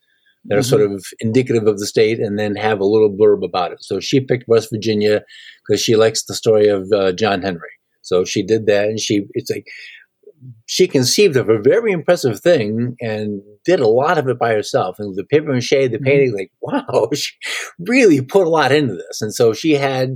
that 0.46 0.56
are 0.56 0.62
mm-hmm. 0.62 0.70
sort 0.70 0.82
of 0.82 1.06
indicative 1.20 1.68
of 1.68 1.78
the 1.78 1.86
state, 1.86 2.20
and 2.20 2.40
then 2.40 2.56
have 2.56 2.80
a 2.80 2.86
little 2.86 3.16
blurb 3.16 3.46
about 3.46 3.72
it. 3.72 3.84
So 3.84 4.00
she 4.00 4.20
picked 4.20 4.48
West 4.48 4.70
Virginia 4.72 5.22
because 5.68 5.82
she 5.82 5.96
likes 5.96 6.24
the 6.24 6.34
story 6.34 6.68
of 6.68 6.92
uh, 6.92 7.12
John 7.12 7.44
Henry. 7.44 7.70
So 8.02 8.26
she 8.26 8.42
did 8.42 8.66
that, 8.66 8.86
and 8.86 9.00
she 9.00 9.28
it's 9.34 9.52
like 9.52 9.68
she 10.66 10.88
conceived 10.88 11.36
of 11.36 11.50
a 11.50 11.62
very 11.62 11.92
impressive 11.92 12.40
thing 12.40 12.96
and 13.00 13.42
did 13.66 13.80
a 13.80 13.88
lot 13.88 14.18
of 14.18 14.28
it 14.28 14.40
by 14.40 14.54
herself. 14.54 14.98
And 15.00 15.16
the 15.16 15.24
paper 15.24 15.54
mache, 15.54 15.70
the 15.70 15.90
mm-hmm. 15.90 16.04
painting, 16.04 16.34
like, 16.34 16.52
wow, 16.62 17.10
she 17.14 17.32
really 17.80 18.22
put 18.22 18.48
a 18.48 18.50
lot 18.50 18.72
into 18.72 18.96
this. 18.96 19.22
And 19.22 19.34
so 19.34 19.54
she 19.54 19.74
had 19.74 20.16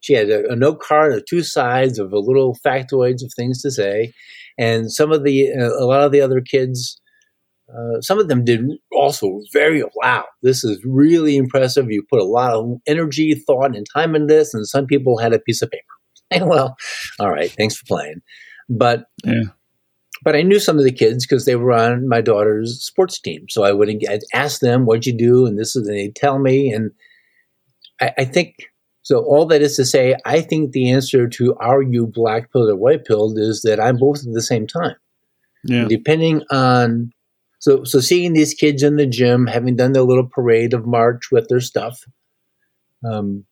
she 0.00 0.14
had 0.14 0.30
a, 0.30 0.52
a 0.52 0.56
note 0.56 0.80
card 0.80 1.14
of 1.14 1.24
two 1.26 1.42
sides 1.42 1.98
of 1.98 2.12
a 2.12 2.18
little 2.18 2.56
factoids 2.64 3.24
of 3.24 3.32
things 3.34 3.60
to 3.62 3.70
say. 3.70 4.12
And 4.58 4.92
some 4.92 5.12
of 5.12 5.24
the 5.24 5.50
uh, 5.52 5.72
a 5.78 5.84
lot 5.84 6.02
of 6.02 6.12
the 6.12 6.20
other 6.20 6.40
kids, 6.40 7.00
uh, 7.68 8.00
some 8.00 8.18
of 8.18 8.28
them 8.28 8.44
did 8.44 8.62
also 8.92 9.40
very 9.52 9.82
wow. 9.96 10.24
This 10.42 10.64
is 10.64 10.80
really 10.84 11.36
impressive. 11.36 11.90
You 11.90 12.04
put 12.08 12.20
a 12.20 12.24
lot 12.24 12.54
of 12.54 12.78
energy, 12.86 13.34
thought, 13.34 13.76
and 13.76 13.86
time 13.94 14.14
in 14.14 14.26
this. 14.26 14.54
And 14.54 14.66
some 14.66 14.86
people 14.86 15.18
had 15.18 15.34
a 15.34 15.38
piece 15.40 15.60
of 15.60 15.70
paper. 15.70 15.82
And 16.30 16.46
well, 16.48 16.76
all 17.18 17.30
right, 17.30 17.50
thanks 17.50 17.76
for 17.76 17.84
playing. 17.86 18.22
But 18.68 19.04
yeah 19.24 19.42
but 20.22 20.36
I 20.36 20.42
knew 20.42 20.58
some 20.58 20.78
of 20.78 20.84
the 20.84 20.92
kids 20.92 21.26
because 21.26 21.44
they 21.44 21.56
were 21.56 21.72
on 21.72 22.08
my 22.08 22.20
daughter's 22.20 22.82
sports 22.82 23.20
team. 23.20 23.46
So 23.48 23.64
I 23.64 23.72
would 23.72 23.88
I'd 24.08 24.20
ask 24.32 24.60
them, 24.60 24.86
"What'd 24.86 25.06
you 25.06 25.16
do?" 25.16 25.46
And 25.46 25.58
this 25.58 25.76
is, 25.76 25.86
and 25.86 25.96
they'd 25.96 26.16
tell 26.16 26.38
me. 26.38 26.72
And 26.72 26.90
I, 28.00 28.12
I, 28.18 28.24
think 28.24 28.54
so. 29.02 29.18
All 29.18 29.46
that 29.46 29.62
is 29.62 29.76
to 29.76 29.84
say, 29.84 30.16
I 30.24 30.40
think 30.40 30.72
the 30.72 30.90
answer 30.90 31.28
to 31.28 31.54
are 31.56 31.82
you 31.82 32.06
black 32.06 32.52
pilled 32.52 32.70
or 32.70 32.76
white 32.76 33.04
pilled 33.04 33.38
is 33.38 33.62
that 33.62 33.80
I'm 33.80 33.98
both 33.98 34.26
at 34.26 34.32
the 34.32 34.42
same 34.42 34.66
time. 34.66 34.96
Yeah. 35.64 35.86
depending 35.88 36.42
on 36.50 37.10
so 37.58 37.82
so 37.82 37.98
seeing 37.98 38.34
these 38.34 38.54
kids 38.54 38.82
in 38.82 38.96
the 38.96 39.06
gym, 39.06 39.46
having 39.46 39.76
done 39.76 39.92
their 39.92 40.02
little 40.04 40.28
parade 40.28 40.74
of 40.74 40.86
march 40.86 41.30
with 41.32 41.48
their 41.48 41.60
stuff, 41.60 41.98
um, 43.04 43.44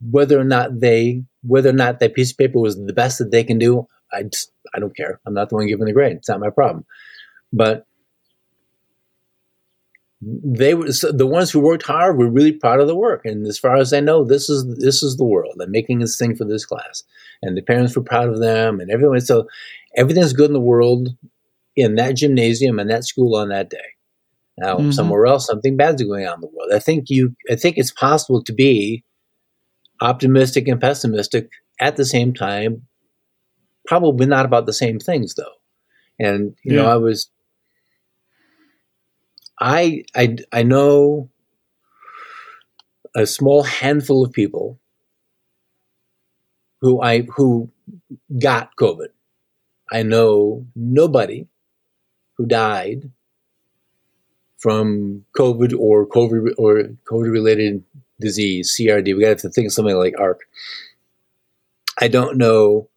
whether 0.00 0.38
or 0.38 0.44
not 0.44 0.80
they 0.80 1.22
whether 1.42 1.70
or 1.70 1.74
not 1.74 2.00
that 2.00 2.14
piece 2.14 2.32
of 2.32 2.38
paper 2.38 2.58
was 2.58 2.76
the 2.76 2.92
best 2.92 3.18
that 3.18 3.30
they 3.30 3.44
can 3.44 3.58
do, 3.58 3.86
I 4.12 4.24
just, 4.24 4.50
I 4.76 4.80
don't 4.80 4.96
care. 4.96 5.20
I'm 5.26 5.34
not 5.34 5.48
the 5.48 5.56
one 5.56 5.66
giving 5.66 5.86
the 5.86 5.92
grade. 5.92 6.16
It's 6.16 6.28
not 6.28 6.40
my 6.40 6.50
problem. 6.50 6.84
But 7.52 7.86
they 10.22 10.74
were 10.74 10.86
the 10.86 11.26
ones 11.26 11.50
who 11.50 11.60
worked 11.60 11.86
hard 11.86 12.16
were 12.16 12.30
really 12.30 12.52
proud 12.52 12.80
of 12.80 12.86
the 12.86 12.96
work. 12.96 13.24
And 13.24 13.46
as 13.46 13.58
far 13.58 13.76
as 13.76 13.92
I 13.92 14.00
know, 14.00 14.24
this 14.24 14.48
is 14.48 14.66
this 14.78 15.02
is 15.02 15.16
the 15.16 15.24
world. 15.24 15.60
I'm 15.60 15.70
making 15.70 15.98
this 15.98 16.18
thing 16.18 16.34
for 16.34 16.44
this 16.44 16.64
class, 16.64 17.02
and 17.42 17.56
the 17.56 17.62
parents 17.62 17.94
were 17.94 18.02
proud 18.02 18.28
of 18.28 18.40
them, 18.40 18.80
and 18.80 18.90
everyone. 18.90 19.20
So 19.20 19.46
everything's 19.96 20.32
good 20.32 20.48
in 20.48 20.54
the 20.54 20.60
world 20.60 21.10
in 21.76 21.96
that 21.96 22.16
gymnasium 22.16 22.78
and 22.78 22.90
that 22.90 23.04
school 23.04 23.36
on 23.36 23.50
that 23.50 23.68
day. 23.68 23.78
Now, 24.58 24.78
mm-hmm. 24.78 24.90
somewhere 24.90 25.26
else, 25.26 25.46
something 25.46 25.76
bad's 25.76 26.02
going 26.02 26.26
on 26.26 26.36
in 26.36 26.40
the 26.40 26.46
world. 26.46 26.72
I 26.74 26.78
think 26.78 27.10
you. 27.10 27.36
I 27.50 27.56
think 27.56 27.76
it's 27.76 27.92
possible 27.92 28.42
to 28.44 28.52
be 28.52 29.04
optimistic 30.00 30.66
and 30.66 30.80
pessimistic 30.80 31.50
at 31.80 31.96
the 31.96 32.04
same 32.04 32.32
time 32.32 32.82
probably 33.86 34.26
not 34.26 34.44
about 34.44 34.66
the 34.66 34.72
same 34.72 34.98
things 34.98 35.34
though. 35.34 35.44
And 36.18 36.56
you 36.62 36.76
yeah. 36.76 36.82
know, 36.82 36.88
I 36.88 36.96
was 36.96 37.30
I 39.60 40.04
I 40.14 40.36
I 40.52 40.62
know 40.62 41.30
a 43.14 43.26
small 43.26 43.62
handful 43.62 44.24
of 44.24 44.32
people 44.32 44.78
who 46.80 47.00
I 47.00 47.22
who 47.22 47.70
got 48.40 48.76
COVID. 48.76 49.08
I 49.90 50.02
know 50.02 50.66
nobody 50.74 51.46
who 52.36 52.46
died 52.46 53.10
from 54.58 55.24
COVID 55.36 55.78
or 55.78 56.06
COVID 56.06 56.54
or 56.58 56.82
COVID 57.10 57.30
related 57.30 57.84
disease, 58.20 58.76
CRD. 58.76 59.16
We 59.16 59.22
got 59.22 59.38
to 59.38 59.50
think 59.50 59.66
of 59.66 59.72
something 59.72 59.96
like 59.96 60.18
ARC. 60.18 60.40
I 61.98 62.08
don't 62.08 62.36
know 62.36 62.88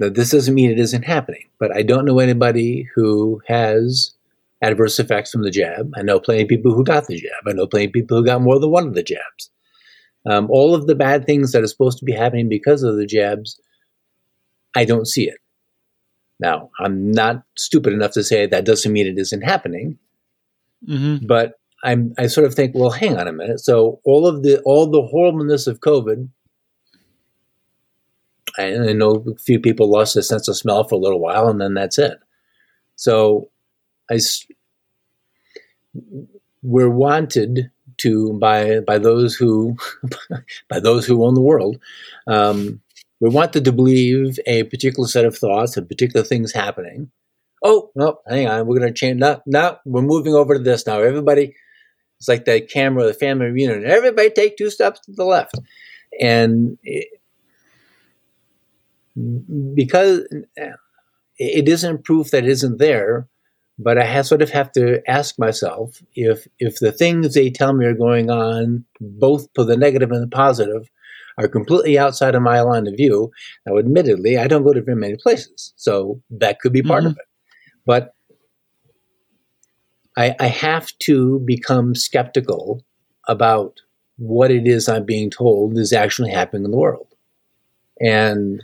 now, 0.00 0.08
this 0.08 0.30
doesn't 0.30 0.54
mean 0.54 0.70
it 0.70 0.80
isn't 0.80 1.04
happening, 1.04 1.48
but 1.60 1.74
I 1.74 1.82
don't 1.82 2.04
know 2.04 2.18
anybody 2.18 2.88
who 2.94 3.40
has 3.46 4.12
adverse 4.60 4.98
effects 4.98 5.30
from 5.30 5.42
the 5.42 5.50
jab. 5.50 5.92
I 5.96 6.02
know 6.02 6.18
plenty 6.18 6.42
of 6.42 6.48
people 6.48 6.74
who 6.74 6.84
got 6.84 7.06
the 7.06 7.16
jab. 7.16 7.46
I 7.46 7.52
know 7.52 7.66
plenty 7.66 7.86
of 7.86 7.92
people 7.92 8.16
who 8.16 8.24
got 8.24 8.42
more 8.42 8.58
than 8.58 8.70
one 8.70 8.88
of 8.88 8.94
the 8.94 9.02
jabs. 9.02 9.50
Um, 10.28 10.48
all 10.50 10.74
of 10.74 10.86
the 10.86 10.94
bad 10.94 11.26
things 11.26 11.52
that 11.52 11.62
are 11.62 11.68
supposed 11.68 11.98
to 11.98 12.04
be 12.04 12.12
happening 12.12 12.48
because 12.48 12.82
of 12.82 12.96
the 12.96 13.06
jabs, 13.06 13.60
I 14.74 14.84
don't 14.84 15.06
see 15.06 15.28
it. 15.28 15.36
Now, 16.40 16.70
I'm 16.80 17.12
not 17.12 17.44
stupid 17.56 17.92
enough 17.92 18.12
to 18.12 18.24
say 18.24 18.46
that 18.46 18.64
doesn't 18.64 18.92
mean 18.92 19.06
it 19.06 19.18
isn't 19.18 19.42
happening, 19.42 19.98
mm-hmm. 20.88 21.26
but 21.26 21.54
I'm, 21.84 22.14
I 22.18 22.26
sort 22.26 22.46
of 22.46 22.54
think, 22.54 22.74
well, 22.74 22.90
hang 22.90 23.16
on 23.16 23.28
a 23.28 23.32
minute. 23.32 23.60
So 23.60 24.00
all 24.04 24.26
of 24.26 24.42
the 24.42 24.60
all 24.62 24.90
the 24.90 25.02
horribleness 25.02 25.66
of 25.68 25.80
COVID 25.80 26.28
I 28.58 28.92
know 28.92 29.24
a 29.26 29.38
few 29.38 29.58
people 29.58 29.90
lost 29.90 30.14
their 30.14 30.22
sense 30.22 30.48
of 30.48 30.56
smell 30.56 30.84
for 30.84 30.94
a 30.94 30.98
little 30.98 31.20
while, 31.20 31.48
and 31.48 31.60
then 31.60 31.74
that's 31.74 31.98
it. 31.98 32.18
So, 32.96 33.50
I 34.10 34.18
we're 36.62 36.90
wanted 36.90 37.70
to 37.98 38.32
by 38.34 38.80
by 38.80 38.98
those 38.98 39.34
who 39.34 39.76
by 40.68 40.80
those 40.80 41.06
who 41.06 41.24
own 41.24 41.34
the 41.34 41.40
world. 41.40 41.78
Um, 42.26 42.80
we're 43.20 43.30
wanted 43.30 43.64
to 43.64 43.72
believe 43.72 44.38
a 44.46 44.64
particular 44.64 45.08
set 45.08 45.24
of 45.24 45.36
thoughts 45.36 45.76
and 45.76 45.88
particular 45.88 46.24
things 46.24 46.52
happening. 46.52 47.10
Oh 47.62 47.90
no, 47.94 48.18
hang 48.26 48.48
on, 48.48 48.66
we're 48.66 48.78
going 48.78 48.92
to 48.92 48.98
change. 48.98 49.18
No, 49.20 49.40
no, 49.46 49.78
we're 49.84 50.02
moving 50.02 50.34
over 50.34 50.54
to 50.54 50.62
this 50.62 50.86
now. 50.86 51.00
Everybody, 51.00 51.54
it's 52.18 52.28
like 52.28 52.44
that 52.46 52.68
camera, 52.68 53.04
the 53.06 53.14
family 53.14 53.46
reunion. 53.46 53.86
Everybody 53.86 54.30
take 54.30 54.56
two 54.56 54.70
steps 54.70 55.00
to 55.00 55.12
the 55.12 55.24
left, 55.24 55.58
and. 56.20 56.78
Because 59.74 60.26
it 61.38 61.68
isn't 61.68 62.04
proof 62.04 62.30
that 62.30 62.44
it 62.44 62.50
isn't 62.50 62.78
there, 62.78 63.28
but 63.78 63.98
I 63.98 64.04
have, 64.04 64.26
sort 64.26 64.42
of 64.42 64.50
have 64.50 64.72
to 64.72 65.02
ask 65.08 65.38
myself 65.38 66.02
if 66.14 66.46
if 66.58 66.78
the 66.78 66.92
things 66.92 67.34
they 67.34 67.50
tell 67.50 67.72
me 67.72 67.86
are 67.86 67.94
going 67.94 68.30
on, 68.30 68.84
both 69.00 69.48
for 69.54 69.64
the 69.64 69.76
negative 69.76 70.10
and 70.10 70.22
the 70.22 70.28
positive, 70.28 70.90
are 71.38 71.48
completely 71.48 71.98
outside 71.98 72.34
of 72.34 72.42
my 72.42 72.60
line 72.60 72.86
of 72.86 72.96
view. 72.96 73.30
Now, 73.66 73.78
admittedly, 73.78 74.38
I 74.38 74.46
don't 74.46 74.62
go 74.62 74.72
to 74.72 74.82
very 74.82 74.96
many 74.96 75.16
places, 75.16 75.72
so 75.76 76.20
that 76.30 76.60
could 76.60 76.72
be 76.72 76.82
part 76.82 77.02
mm-hmm. 77.02 77.10
of 77.10 77.18
it. 77.18 77.26
But 77.86 78.14
I, 80.16 80.34
I 80.38 80.46
have 80.46 80.96
to 81.00 81.40
become 81.40 81.94
skeptical 81.94 82.84
about 83.26 83.80
what 84.16 84.50
it 84.50 84.68
is 84.68 84.88
I'm 84.88 85.04
being 85.04 85.30
told 85.30 85.76
is 85.76 85.92
actually 85.92 86.30
happening 86.30 86.64
in 86.64 86.70
the 86.70 86.76
world. 86.76 87.08
And 88.00 88.62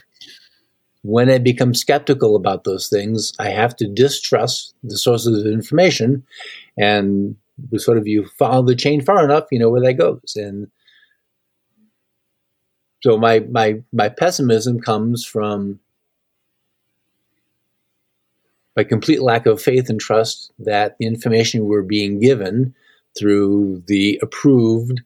when 1.02 1.30
I 1.30 1.38
become 1.38 1.74
skeptical 1.74 2.36
about 2.36 2.64
those 2.64 2.88
things, 2.88 3.32
I 3.38 3.48
have 3.48 3.74
to 3.76 3.88
distrust 3.88 4.74
the 4.84 4.98
sources 4.98 5.40
of 5.40 5.50
information. 5.50 6.24
And 6.78 7.36
sort 7.76 7.98
of 7.98 8.06
you 8.06 8.26
follow 8.38 8.62
the 8.62 8.74
chain 8.74 9.00
far 9.00 9.24
enough, 9.24 9.46
you 9.50 9.58
know 9.58 9.70
where 9.70 9.82
that 9.82 9.94
goes. 9.94 10.34
And 10.36 10.70
so 13.02 13.16
my 13.16 13.40
my 13.40 13.82
my 13.92 14.08
pessimism 14.08 14.80
comes 14.80 15.24
from 15.24 15.80
my 18.76 18.84
complete 18.84 19.22
lack 19.22 19.46
of 19.46 19.60
faith 19.60 19.88
and 19.88 20.00
trust 20.00 20.52
that 20.58 20.96
the 20.98 21.06
information 21.06 21.64
we're 21.64 21.82
being 21.82 22.20
given 22.20 22.74
through 23.18 23.82
the 23.86 24.18
approved 24.22 25.00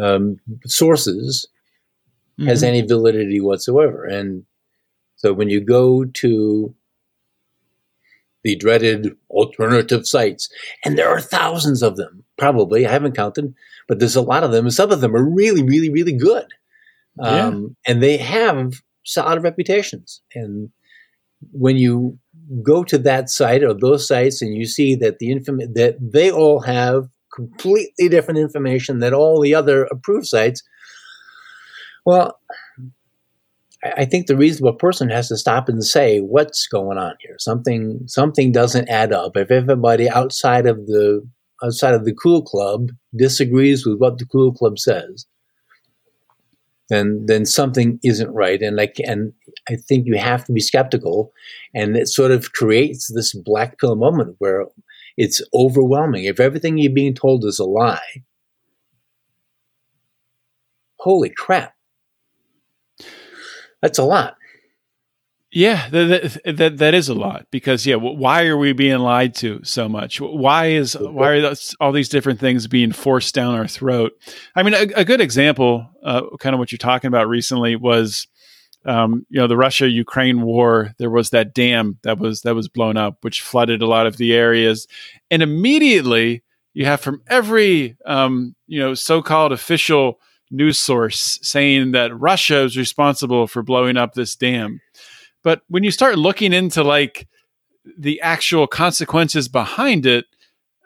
um, 0.00 0.38
sources 0.66 1.46
mm-hmm. 2.38 2.48
has 2.48 2.62
any 2.62 2.82
validity 2.82 3.40
whatsoever. 3.40 4.04
And 4.04 4.44
so 5.16 5.32
when 5.32 5.48
you 5.48 5.60
go 5.60 6.04
to 6.04 6.74
the 8.46 8.54
dreaded 8.54 9.16
alternative 9.28 10.06
sites, 10.06 10.48
and 10.84 10.96
there 10.96 11.08
are 11.08 11.20
thousands 11.20 11.82
of 11.82 11.96
them 11.96 12.22
probably. 12.38 12.86
I 12.86 12.92
haven't 12.92 13.16
counted, 13.16 13.54
but 13.88 13.98
there's 13.98 14.14
a 14.14 14.22
lot 14.22 14.44
of 14.44 14.52
them. 14.52 14.66
And 14.66 14.74
some 14.74 14.92
of 14.92 15.00
them 15.00 15.16
are 15.16 15.28
really, 15.28 15.62
really, 15.62 15.90
really 15.90 16.12
good. 16.12 16.46
Um, 17.20 17.76
yeah. 17.86 17.92
And 17.92 18.02
they 18.02 18.16
have 18.18 18.74
solid 19.04 19.42
reputations. 19.42 20.22
And 20.34 20.70
when 21.52 21.76
you 21.76 22.18
go 22.62 22.84
to 22.84 22.98
that 22.98 23.30
site 23.30 23.64
or 23.64 23.74
those 23.74 24.06
sites 24.06 24.42
and 24.42 24.54
you 24.54 24.66
see 24.66 24.94
that 24.96 25.18
the 25.18 25.30
inform- 25.30 25.74
that 25.74 25.96
they 26.00 26.30
all 26.30 26.60
have 26.60 27.08
completely 27.34 28.08
different 28.08 28.38
information 28.38 29.00
than 29.00 29.12
all 29.12 29.40
the 29.40 29.54
other 29.54 29.84
approved 29.84 30.26
sites, 30.26 30.62
well, 32.04 32.38
I 33.96 34.04
think 34.04 34.26
the 34.26 34.36
reasonable 34.36 34.76
person 34.76 35.10
has 35.10 35.28
to 35.28 35.36
stop 35.36 35.68
and 35.68 35.84
say, 35.84 36.20
"What's 36.20 36.66
going 36.66 36.98
on 36.98 37.14
here? 37.20 37.36
Something 37.38 38.00
something 38.06 38.52
doesn't 38.52 38.88
add 38.88 39.12
up." 39.12 39.36
If 39.36 39.50
everybody 39.50 40.08
outside 40.08 40.66
of 40.66 40.86
the 40.86 41.26
outside 41.62 41.94
of 41.94 42.04
the 42.04 42.14
Cool 42.14 42.42
Club 42.42 42.90
disagrees 43.16 43.86
with 43.86 43.98
what 43.98 44.18
the 44.18 44.26
Cool 44.26 44.52
Club 44.52 44.78
says, 44.78 45.26
then 46.88 47.24
then 47.26 47.44
something 47.46 47.98
isn't 48.04 48.32
right. 48.32 48.62
And 48.62 48.76
like, 48.76 48.96
and 49.04 49.32
I 49.68 49.76
think 49.76 50.06
you 50.06 50.16
have 50.18 50.44
to 50.46 50.52
be 50.52 50.60
skeptical, 50.60 51.32
and 51.74 51.96
it 51.96 52.08
sort 52.08 52.30
of 52.30 52.52
creates 52.52 53.12
this 53.12 53.34
black 53.34 53.78
pill 53.78 53.96
moment 53.96 54.36
where 54.38 54.66
it's 55.16 55.40
overwhelming. 55.54 56.24
If 56.24 56.40
everything 56.40 56.78
you're 56.78 56.92
being 56.92 57.14
told 57.14 57.44
is 57.44 57.58
a 57.58 57.64
lie, 57.64 58.22
holy 60.98 61.30
crap! 61.30 61.75
That's 63.82 63.98
a 63.98 64.04
lot. 64.04 64.36
Yeah, 65.52 65.88
that, 65.88 66.38
that 66.44 66.78
that 66.78 66.94
is 66.94 67.08
a 67.08 67.14
lot 67.14 67.46
because 67.50 67.86
yeah, 67.86 67.94
why 67.94 68.44
are 68.46 68.58
we 68.58 68.72
being 68.72 68.98
lied 68.98 69.34
to 69.36 69.60
so 69.62 69.88
much? 69.88 70.20
Why 70.20 70.66
is 70.66 70.94
why 71.00 71.28
are 71.30 71.40
those, 71.40 71.74
all 71.80 71.92
these 71.92 72.08
different 72.08 72.40
things 72.40 72.66
being 72.66 72.92
forced 72.92 73.34
down 73.34 73.54
our 73.54 73.68
throat? 73.68 74.12
I 74.56 74.62
mean, 74.62 74.74
a, 74.74 75.00
a 75.00 75.04
good 75.04 75.20
example, 75.20 75.88
uh, 76.02 76.22
kind 76.40 76.54
of 76.54 76.58
what 76.58 76.72
you're 76.72 76.78
talking 76.78 77.08
about 77.08 77.28
recently 77.28 77.74
was, 77.76 78.26
um, 78.84 79.24
you 79.30 79.40
know, 79.40 79.46
the 79.46 79.56
Russia 79.56 79.88
Ukraine 79.88 80.42
war. 80.42 80.92
There 80.98 81.10
was 81.10 81.30
that 81.30 81.54
dam 81.54 81.98
that 82.02 82.18
was 82.18 82.42
that 82.42 82.56
was 82.56 82.68
blown 82.68 82.96
up, 82.96 83.18
which 83.22 83.40
flooded 83.40 83.80
a 83.80 83.86
lot 83.86 84.06
of 84.06 84.16
the 84.16 84.34
areas, 84.34 84.86
and 85.30 85.42
immediately 85.42 86.42
you 86.74 86.84
have 86.84 87.00
from 87.00 87.22
every 87.28 87.96
um, 88.04 88.54
you 88.66 88.80
know 88.80 88.94
so-called 88.94 89.52
official 89.52 90.20
news 90.50 90.78
source 90.78 91.38
saying 91.42 91.92
that 91.92 92.18
Russia 92.18 92.62
is 92.62 92.76
responsible 92.76 93.46
for 93.46 93.62
blowing 93.62 93.96
up 93.96 94.14
this 94.14 94.36
dam. 94.36 94.80
But 95.42 95.62
when 95.68 95.84
you 95.84 95.90
start 95.90 96.18
looking 96.18 96.52
into 96.52 96.82
like 96.82 97.28
the 97.98 98.20
actual 98.20 98.66
consequences 98.66 99.48
behind 99.48 100.06
it, 100.06 100.26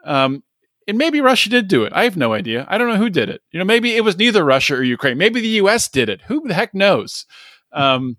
um, 0.04 0.42
and 0.86 0.98
maybe 0.98 1.20
Russia 1.20 1.48
did 1.50 1.68
do 1.68 1.84
it. 1.84 1.92
I 1.94 2.04
have 2.04 2.16
no 2.16 2.32
idea. 2.32 2.66
I 2.68 2.76
don't 2.76 2.88
know 2.88 2.96
who 2.96 3.10
did 3.10 3.28
it. 3.28 3.42
You 3.52 3.58
know, 3.58 3.64
maybe 3.64 3.94
it 3.94 4.02
was 4.02 4.18
neither 4.18 4.44
Russia 4.44 4.74
or 4.74 4.82
Ukraine. 4.82 5.18
Maybe 5.18 5.40
the 5.40 5.48
U.S. 5.48 5.88
did 5.88 6.08
it. 6.08 6.20
Who 6.26 6.46
the 6.48 6.54
heck 6.54 6.74
knows? 6.74 7.26
Um, 7.72 8.16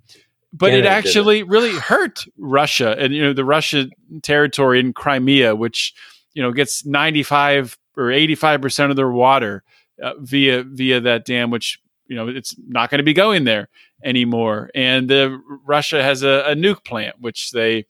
but 0.53 0.73
it 0.73 0.85
actually 0.85 1.39
it. 1.39 1.47
really 1.47 1.73
hurt 1.73 2.25
Russia 2.37 2.95
and 2.97 3.13
you 3.13 3.23
know 3.23 3.33
the 3.33 3.45
Russian 3.45 3.91
territory 4.21 4.79
in 4.79 4.93
Crimea, 4.93 5.55
which 5.55 5.93
you 6.33 6.41
know 6.41 6.51
gets 6.51 6.85
ninety 6.85 7.23
five 7.23 7.77
or 7.97 8.11
eighty 8.11 8.35
five 8.35 8.61
percent 8.61 8.89
of 8.89 8.95
their 8.95 9.11
water 9.11 9.63
uh, 10.01 10.13
via 10.19 10.63
via 10.63 10.99
that 10.99 11.25
dam, 11.25 11.49
which 11.49 11.79
you 12.07 12.15
know 12.15 12.27
it's 12.27 12.55
not 12.67 12.89
going 12.89 12.99
to 12.99 13.03
be 13.03 13.13
going 13.13 13.43
there 13.43 13.69
anymore. 14.03 14.69
And 14.73 15.09
the, 15.09 15.39
Russia 15.65 16.01
has 16.01 16.23
a, 16.23 16.43
a, 16.47 16.55
nuke 16.55 16.83
plant, 16.83 17.17
which 17.19 17.51
they 17.51 17.85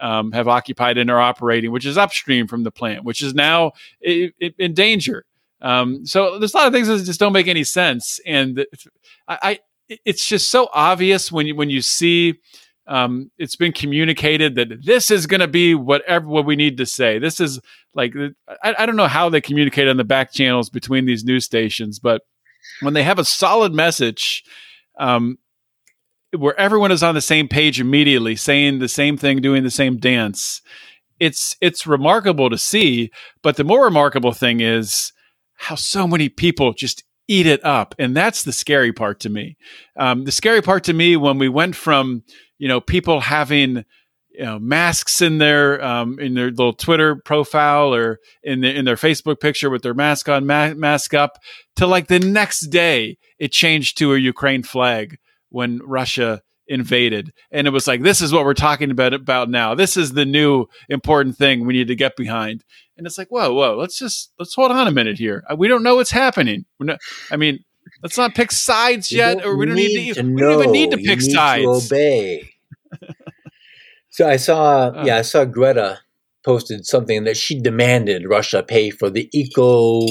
um, 0.00 0.32
have 0.32 0.46
occupied 0.48 0.98
and 0.98 1.10
are 1.10 1.20
operating, 1.20 1.72
which 1.72 1.84
is 1.84 1.98
upstream 1.98 2.46
from 2.46 2.62
the 2.62 2.70
plant, 2.70 3.04
which 3.04 3.22
is 3.22 3.34
now 3.34 3.72
in, 4.00 4.32
in 4.58 4.74
danger. 4.74 5.24
Um, 5.60 6.06
so 6.06 6.38
there's 6.38 6.54
a 6.54 6.56
lot 6.56 6.66
of 6.68 6.72
things 6.72 6.86
that 6.86 7.02
just 7.04 7.18
don't 7.18 7.32
make 7.32 7.48
any 7.48 7.64
sense, 7.64 8.20
and 8.24 8.64
I, 9.26 9.38
I 9.42 9.58
it's 10.04 10.26
just 10.26 10.50
so 10.50 10.68
obvious 10.72 11.32
when 11.32 11.46
you 11.46 11.56
when 11.56 11.70
you 11.70 11.82
see 11.82 12.38
um, 12.88 13.30
it's 13.36 13.54
been 13.54 13.72
communicated 13.72 14.54
that 14.54 14.84
this 14.84 15.10
is 15.10 15.26
going 15.26 15.40
to 15.40 15.48
be 15.48 15.74
whatever 15.74 16.26
what 16.26 16.46
we 16.46 16.56
need 16.56 16.78
to 16.78 16.86
say. 16.86 17.18
This 17.18 17.38
is 17.38 17.60
like 17.94 18.14
I, 18.62 18.74
I, 18.78 18.86
don't 18.86 18.96
know 18.96 19.08
how 19.08 19.28
they 19.28 19.42
communicate 19.42 19.88
on 19.88 19.98
the 19.98 20.04
back 20.04 20.32
channels 20.32 20.70
between 20.70 21.04
these 21.04 21.22
news 21.22 21.44
stations, 21.44 21.98
but 21.98 22.22
when 22.80 22.94
they 22.94 23.02
have 23.02 23.18
a 23.18 23.24
solid 23.26 23.74
message, 23.74 24.42
um, 24.98 25.36
where 26.36 26.58
everyone 26.58 26.90
is 26.90 27.02
on 27.02 27.14
the 27.14 27.20
same 27.20 27.46
page 27.46 27.78
immediately, 27.78 28.36
saying 28.36 28.78
the 28.78 28.88
same 28.88 29.18
thing, 29.18 29.42
doing 29.42 29.64
the 29.64 29.70
same 29.70 29.98
dance, 29.98 30.62
it's 31.20 31.56
it's 31.60 31.86
remarkable 31.86 32.48
to 32.48 32.58
see. 32.58 33.10
But 33.42 33.56
the 33.56 33.64
more 33.64 33.84
remarkable 33.84 34.32
thing 34.32 34.60
is 34.60 35.12
how 35.56 35.74
so 35.74 36.08
many 36.08 36.30
people 36.30 36.72
just 36.72 37.04
eat 37.28 37.46
it 37.46 37.62
up, 37.66 37.94
and 37.98 38.16
that's 38.16 38.44
the 38.44 38.52
scary 38.52 38.94
part 38.94 39.20
to 39.20 39.28
me. 39.28 39.58
Um, 39.98 40.24
the 40.24 40.32
scary 40.32 40.62
part 40.62 40.84
to 40.84 40.94
me 40.94 41.18
when 41.18 41.38
we 41.38 41.50
went 41.50 41.76
from 41.76 42.22
you 42.58 42.68
know 42.68 42.80
people 42.80 43.20
having 43.20 43.84
you 44.30 44.44
know 44.44 44.58
masks 44.58 45.20
in 45.20 45.38
their 45.38 45.82
um, 45.84 46.18
in 46.18 46.34
their 46.34 46.50
little 46.50 46.72
Twitter 46.72 47.16
profile 47.16 47.92
or 47.92 48.18
in 48.42 48.60
the, 48.60 48.74
in 48.74 48.84
their 48.84 48.96
Facebook 48.96 49.40
picture 49.40 49.68
with 49.68 49.82
their 49.82 49.94
mask 49.94 50.28
on 50.28 50.46
ma- 50.46 50.74
mask 50.74 51.12
up 51.12 51.38
to 51.76 51.86
like 51.86 52.06
the 52.06 52.20
next 52.20 52.68
day 52.68 53.18
it 53.38 53.52
changed 53.52 53.98
to 53.98 54.14
a 54.14 54.18
Ukraine 54.18 54.62
flag 54.62 55.18
when 55.50 55.80
Russia 55.84 56.42
invaded. 56.68 57.32
And 57.50 57.66
it 57.66 57.70
was 57.70 57.86
like 57.86 58.02
this 58.02 58.20
is 58.20 58.32
what 58.32 58.44
we're 58.44 58.54
talking 58.54 58.90
about 58.90 59.12
about 59.12 59.50
now. 59.50 59.74
This 59.74 59.96
is 59.96 60.12
the 60.12 60.26
new 60.26 60.66
important 60.88 61.36
thing 61.36 61.64
we 61.66 61.72
need 61.72 61.88
to 61.88 61.96
get 61.96 62.16
behind. 62.16 62.64
And 62.96 63.06
it's 63.06 63.18
like 63.18 63.28
whoa 63.28 63.52
whoa 63.52 63.76
let's 63.76 63.98
just 63.98 64.32
let's 64.38 64.54
hold 64.54 64.70
on 64.70 64.86
a 64.86 64.92
minute 64.92 65.18
here. 65.18 65.44
We 65.56 65.68
don't 65.68 65.82
know 65.82 65.96
what's 65.96 66.10
happening. 66.10 66.66
Not, 66.78 67.00
i 67.30 67.36
mean 67.36 67.64
Let's 68.02 68.16
not 68.16 68.34
pick 68.34 68.52
sides 68.52 69.10
yet, 69.12 69.44
or 69.44 69.56
we 69.56 69.66
don't 69.66 69.74
need, 69.74 69.96
need 69.96 70.14
to, 70.14 70.22
to 70.22 70.28
we 70.28 70.40
don't 70.40 70.60
even 70.60 70.72
need 70.72 70.90
to 70.92 70.98
pick 70.98 71.20
sides. 71.20 71.64
To 71.64 71.94
obey. 71.94 72.50
so 74.10 74.28
I 74.28 74.36
saw, 74.36 74.92
oh. 74.94 75.04
yeah, 75.04 75.16
I 75.16 75.22
saw 75.22 75.44
Greta 75.44 75.98
posted 76.44 76.86
something 76.86 77.24
that 77.24 77.36
she 77.36 77.60
demanded 77.60 78.28
Russia 78.28 78.62
pay 78.62 78.90
for 78.90 79.10
the 79.10 79.28
eco. 79.32 80.06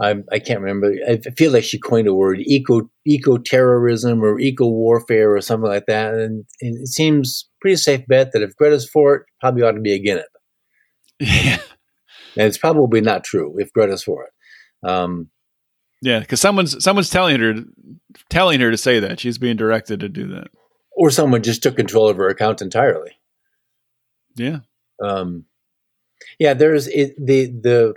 I, 0.00 0.16
I 0.30 0.38
can't 0.38 0.60
remember. 0.60 0.94
I 1.08 1.18
feel 1.36 1.52
like 1.52 1.64
she 1.64 1.78
coined 1.78 2.08
a 2.08 2.14
word 2.14 2.40
eco 2.40 2.90
eco 3.06 3.38
terrorism 3.38 4.22
or 4.22 4.38
eco 4.38 4.68
warfare 4.68 5.34
or 5.34 5.40
something 5.40 5.68
like 5.68 5.86
that. 5.86 6.14
And, 6.14 6.44
and 6.60 6.76
it 6.76 6.88
seems 6.88 7.48
pretty 7.60 7.76
safe 7.76 8.06
bet 8.06 8.32
that 8.32 8.42
if 8.42 8.56
Greta's 8.56 8.88
for 8.88 9.14
it, 9.14 9.22
probably 9.40 9.62
ought 9.62 9.72
to 9.72 9.80
be 9.80 9.94
against 9.94 10.24
it. 10.24 10.30
Yeah. 11.26 11.58
And 12.36 12.46
it's 12.46 12.58
probably 12.58 13.00
not 13.00 13.24
true 13.24 13.56
if 13.58 13.72
Greta's 13.72 14.04
for 14.04 14.24
it. 14.24 14.88
Um, 14.88 15.28
yeah, 16.00 16.20
because 16.20 16.40
someone's 16.40 16.82
someone's 16.82 17.10
telling 17.10 17.40
her 17.40 17.54
telling 18.28 18.60
her 18.60 18.70
to 18.70 18.76
say 18.76 19.00
that 19.00 19.20
she's 19.20 19.38
being 19.38 19.56
directed 19.56 20.00
to 20.00 20.08
do 20.08 20.28
that, 20.28 20.48
or 20.92 21.10
someone 21.10 21.42
just 21.42 21.62
took 21.62 21.76
control 21.76 22.08
of 22.08 22.16
her 22.16 22.28
account 22.28 22.62
entirely. 22.62 23.12
Yeah. 24.36 24.60
Um, 25.02 25.44
yeah, 26.38 26.54
there's 26.54 26.86
it, 26.88 27.14
the 27.18 27.46
the 27.46 27.94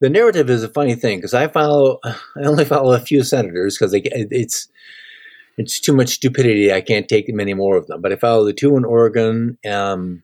the 0.00 0.10
narrative 0.10 0.50
is 0.50 0.62
a 0.62 0.68
funny 0.68 0.94
thing 0.94 1.18
because 1.18 1.34
I 1.34 1.48
follow 1.48 2.00
I 2.04 2.14
only 2.44 2.64
follow 2.64 2.92
a 2.92 3.00
few 3.00 3.22
senators 3.22 3.78
because 3.78 3.92
it's 3.94 4.68
it's 5.56 5.80
too 5.80 5.94
much 5.94 6.10
stupidity. 6.10 6.72
I 6.72 6.82
can't 6.82 7.08
take 7.08 7.32
many 7.32 7.54
more 7.54 7.76
of 7.76 7.86
them. 7.86 8.02
But 8.02 8.12
I 8.12 8.16
follow 8.16 8.44
the 8.44 8.52
two 8.52 8.76
in 8.76 8.84
Oregon, 8.84 9.58
um, 9.68 10.22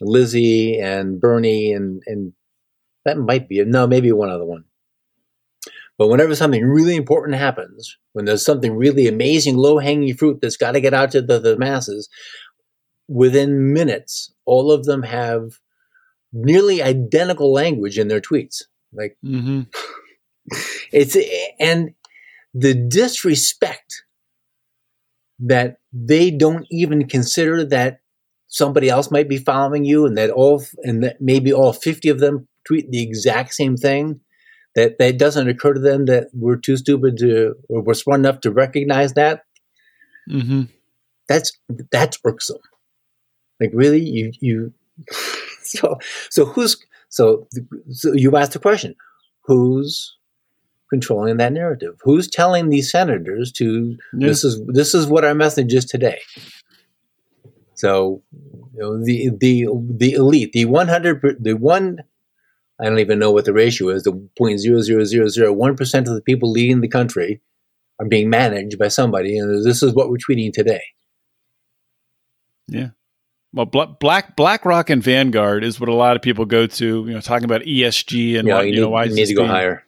Lizzie 0.00 0.78
and 0.78 1.20
Bernie, 1.20 1.72
and 1.72 2.02
and 2.06 2.32
that 3.04 3.18
might 3.18 3.48
be 3.48 3.64
no, 3.64 3.86
maybe 3.86 4.12
one 4.12 4.30
other 4.30 4.44
one. 4.44 4.64
But 6.00 6.08
whenever 6.08 6.34
something 6.34 6.64
really 6.64 6.96
important 6.96 7.36
happens, 7.36 7.98
when 8.14 8.24
there's 8.24 8.42
something 8.42 8.74
really 8.74 9.06
amazing, 9.06 9.58
low 9.58 9.76
hanging 9.76 10.16
fruit 10.16 10.38
that's 10.40 10.56
got 10.56 10.72
to 10.72 10.80
get 10.80 10.94
out 10.94 11.10
to 11.10 11.20
the, 11.20 11.38
the 11.38 11.58
masses, 11.58 12.08
within 13.06 13.74
minutes, 13.74 14.32
all 14.46 14.72
of 14.72 14.86
them 14.86 15.02
have 15.02 15.58
nearly 16.32 16.82
identical 16.82 17.52
language 17.52 17.98
in 17.98 18.08
their 18.08 18.22
tweets. 18.22 18.62
Like, 18.94 19.18
mm-hmm. 19.22 19.64
it's, 20.90 21.18
and 21.60 21.90
the 22.54 22.72
disrespect 22.72 24.04
that 25.40 25.80
they 25.92 26.30
don't 26.30 26.64
even 26.70 27.08
consider 27.08 27.62
that 27.66 28.00
somebody 28.46 28.88
else 28.88 29.10
might 29.10 29.28
be 29.28 29.36
following 29.36 29.84
you 29.84 30.06
and 30.06 30.16
that 30.16 30.30
all, 30.30 30.64
and 30.82 31.02
that 31.02 31.20
maybe 31.20 31.52
all 31.52 31.74
50 31.74 32.08
of 32.08 32.20
them 32.20 32.48
tweet 32.66 32.90
the 32.90 33.02
exact 33.02 33.52
same 33.52 33.76
thing 33.76 34.20
that 34.74 34.98
that 34.98 35.18
doesn't 35.18 35.48
occur 35.48 35.74
to 35.74 35.80
them 35.80 36.06
that 36.06 36.28
we're 36.32 36.56
too 36.56 36.76
stupid 36.76 37.16
to 37.18 37.54
or 37.68 37.82
we're 37.82 37.94
smart 37.94 38.20
enough 38.20 38.40
to 38.40 38.50
recognize 38.50 39.14
that. 39.14 39.44
Mm-hmm. 40.28 40.62
That's 41.28 41.52
that's 41.90 42.18
irksome. 42.24 42.58
Like 43.60 43.70
really, 43.72 44.00
you 44.00 44.32
you. 44.40 44.72
so 45.62 45.98
so 46.30 46.44
who's 46.44 46.76
so, 47.10 47.48
so 47.90 48.12
you 48.12 48.36
asked 48.36 48.52
the 48.52 48.60
question, 48.60 48.94
who's 49.42 50.16
controlling 50.90 51.36
that 51.38 51.52
narrative? 51.52 52.00
Who's 52.02 52.28
telling 52.28 52.68
these 52.68 52.90
senators 52.90 53.52
to 53.52 53.96
yeah. 54.16 54.28
this 54.28 54.44
is 54.44 54.60
this 54.68 54.94
is 54.94 55.06
what 55.06 55.24
our 55.24 55.34
message 55.34 55.74
is 55.74 55.84
today? 55.84 56.20
So 57.74 58.22
you 58.74 58.80
know, 58.80 59.04
the 59.04 59.30
the 59.40 59.66
the 59.96 60.12
elite, 60.12 60.52
the 60.52 60.66
one 60.66 60.88
hundred, 60.88 61.36
the 61.40 61.54
one 61.54 61.98
I 62.80 62.84
don't 62.84 62.98
even 62.98 63.18
know 63.18 63.30
what 63.30 63.44
the 63.44 63.52
ratio 63.52 63.90
is. 63.90 64.04
The 64.04 64.12
0.00001% 64.12 65.98
of 65.98 66.14
the 66.14 66.22
people 66.22 66.50
leading 66.50 66.80
the 66.80 66.88
country 66.88 67.40
are 67.98 68.06
being 68.06 68.30
managed 68.30 68.78
by 68.78 68.88
somebody, 68.88 69.36
and 69.36 69.64
this 69.64 69.82
is 69.82 69.92
what 69.92 70.08
we're 70.08 70.16
tweeting 70.16 70.52
today. 70.52 70.82
Yeah. 72.66 72.90
Well, 73.52 73.66
Black 73.66 74.36
BlackRock 74.36 74.90
and 74.90 75.02
Vanguard 75.02 75.64
is 75.64 75.80
what 75.80 75.88
a 75.88 75.94
lot 75.94 76.14
of 76.14 76.22
people 76.22 76.44
go 76.44 76.66
to. 76.66 77.04
You 77.06 77.12
know, 77.14 77.20
talking 77.20 77.44
about 77.44 77.62
ESG 77.62 78.38
and 78.38 78.46
yeah, 78.46 78.54
what, 78.54 78.66
you, 78.66 78.74
you 78.74 78.80
need, 78.82 78.86
why 78.86 79.04
you 79.04 79.14
need 79.14 79.26
to 79.26 79.34
go 79.34 79.42
being, 79.42 79.50
higher. 79.50 79.84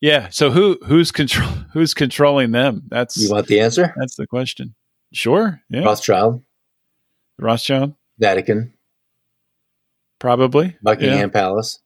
Yeah. 0.00 0.28
So 0.28 0.50
who 0.50 0.78
who's 0.84 1.10
control 1.10 1.48
who's 1.72 1.94
controlling 1.94 2.52
them? 2.52 2.82
That's 2.88 3.16
you 3.16 3.30
want 3.30 3.46
the 3.46 3.60
answer? 3.60 3.94
That's 3.96 4.16
the 4.16 4.26
question. 4.26 4.74
Sure. 5.12 5.62
Yeah. 5.70 5.84
Rothschild, 5.84 6.42
Rothschild, 7.38 7.94
Vatican, 8.18 8.74
probably 10.18 10.76
Buckingham 10.82 11.18
yeah. 11.18 11.26
Palace. 11.28 11.80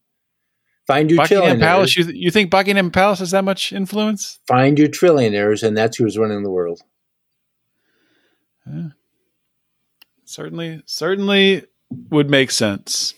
Find 0.87 1.11
your 1.11 1.19
Buckingham 1.19 1.61
Palace. 1.61 1.97
You, 1.97 2.05
you 2.07 2.31
think 2.31 2.51
Buckingham 2.51 2.91
Palace 2.91 3.21
has 3.21 3.31
that 3.31 3.45
much 3.45 3.73
influence? 3.73 4.41
Find 4.47 4.79
your 4.79 4.89
trillionaires, 4.89 5.63
and 5.63 5.77
that's 5.77 5.97
who's 5.97 6.19
running 6.19 6.43
the 6.43 6.51
world. 6.51 6.81
Yeah. 8.67 8.89
Certainly, 10.25 10.83
certainly 10.87 11.65
would 12.11 12.31
make 12.31 12.51
sense 12.51 13.15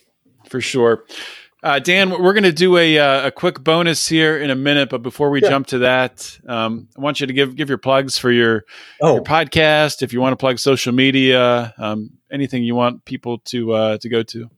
for 0.49 0.61
sure. 0.61 1.05
Uh, 1.63 1.79
Dann, 1.79 2.11
we're 2.11 2.35
going 2.35 2.43
to 2.45 2.53
do 2.53 2.77
a, 2.77 2.99
uh, 2.99 3.29
a 3.29 3.31
quick 3.31 3.65
bonus 3.65 4.07
here 4.07 4.37
in 4.37 4.51
a 4.51 4.55
minute, 4.55 4.91
but 4.91 5.03
before 5.03 5.31
we 5.31 5.41
yeah. 5.41 5.49
jump 5.49 5.67
to 5.69 5.79
that, 5.79 6.39
um, 6.47 6.89
I 6.95 7.01
want 7.01 7.21
you 7.21 7.27
to 7.27 7.33
give 7.33 7.57
give 7.57 7.71
your 7.71 7.79
plugs 7.79 8.19
for 8.19 8.31
your, 8.31 8.65
oh. 9.01 9.15
your 9.15 9.25
podcast. 9.25 10.03
If 10.03 10.13
you 10.13 10.21
want 10.21 10.33
to 10.33 10.37
plug 10.37 10.59
social 10.59 10.93
media, 10.93 11.73
um, 11.79 12.11
anything 12.31 12.65
you 12.65 12.75
want 12.75 13.07
people 13.07 13.39
to 13.47 13.73
uh, 13.73 13.99
to 13.99 14.09
go 14.11 14.23
to. 14.25 14.51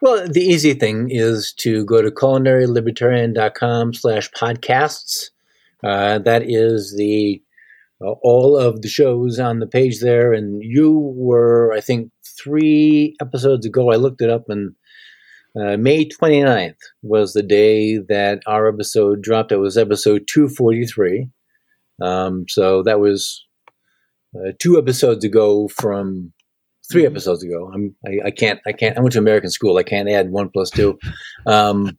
Well, 0.00 0.26
the 0.26 0.40
easy 0.40 0.74
thing 0.74 1.08
is 1.10 1.52
to 1.58 1.84
go 1.84 2.00
to 2.00 2.10
culinarylibertarian.com 2.10 3.94
slash 3.94 4.30
podcasts. 4.30 5.30
Uh, 5.84 6.18
that 6.20 6.42
is 6.46 6.94
the 6.96 7.42
uh, 8.00 8.12
all 8.22 8.56
of 8.56 8.82
the 8.82 8.88
shows 8.88 9.38
on 9.38 9.58
the 9.58 9.66
page 9.66 10.00
there. 10.00 10.32
And 10.32 10.62
you 10.62 11.14
were, 11.16 11.72
I 11.72 11.80
think, 11.80 12.10
three 12.24 13.16
episodes 13.20 13.66
ago, 13.66 13.90
I 13.90 13.96
looked 13.96 14.20
it 14.20 14.30
up, 14.30 14.48
and 14.48 14.74
uh, 15.58 15.76
May 15.76 16.06
29th 16.06 16.76
was 17.02 17.32
the 17.32 17.42
day 17.42 17.96
that 17.96 18.40
our 18.46 18.68
episode 18.68 19.22
dropped. 19.22 19.52
It 19.52 19.56
was 19.56 19.78
episode 19.78 20.26
243. 20.28 21.28
Um, 22.02 22.44
so 22.48 22.82
that 22.82 23.00
was 23.00 23.46
uh, 24.36 24.52
two 24.58 24.76
episodes 24.76 25.24
ago 25.24 25.68
from 25.68 26.32
three 26.90 27.06
episodes 27.06 27.42
ago. 27.42 27.70
I'm 27.72 27.94
I, 28.06 28.26
I, 28.26 28.30
can't 28.30 28.60
I 28.66 28.72
can't 28.72 28.96
I 28.96 29.00
went 29.00 29.12
to 29.12 29.18
American 29.18 29.50
school. 29.50 29.76
I 29.76 29.82
can't 29.82 30.08
add 30.08 30.30
one 30.30 30.50
plus 30.50 30.70
two. 30.70 30.98
Um, 31.46 31.96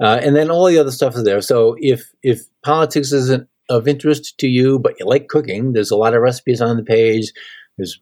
uh, 0.00 0.18
and 0.20 0.34
then 0.34 0.50
all 0.50 0.66
the 0.66 0.78
other 0.78 0.90
stuff 0.90 1.14
is 1.14 1.22
there. 1.22 1.40
So 1.40 1.76
if 1.78 2.10
if 2.24 2.40
politics 2.64 3.12
isn't 3.12 3.48
of 3.68 3.86
interest 3.86 4.36
to 4.38 4.48
you, 4.48 4.80
but 4.80 4.94
you 4.98 5.06
like 5.06 5.28
cooking, 5.28 5.72
there's 5.72 5.92
a 5.92 5.96
lot 5.96 6.14
of 6.14 6.22
recipes 6.22 6.60
on 6.60 6.76
the 6.76 6.82
page. 6.82 7.32
There's 7.78 8.00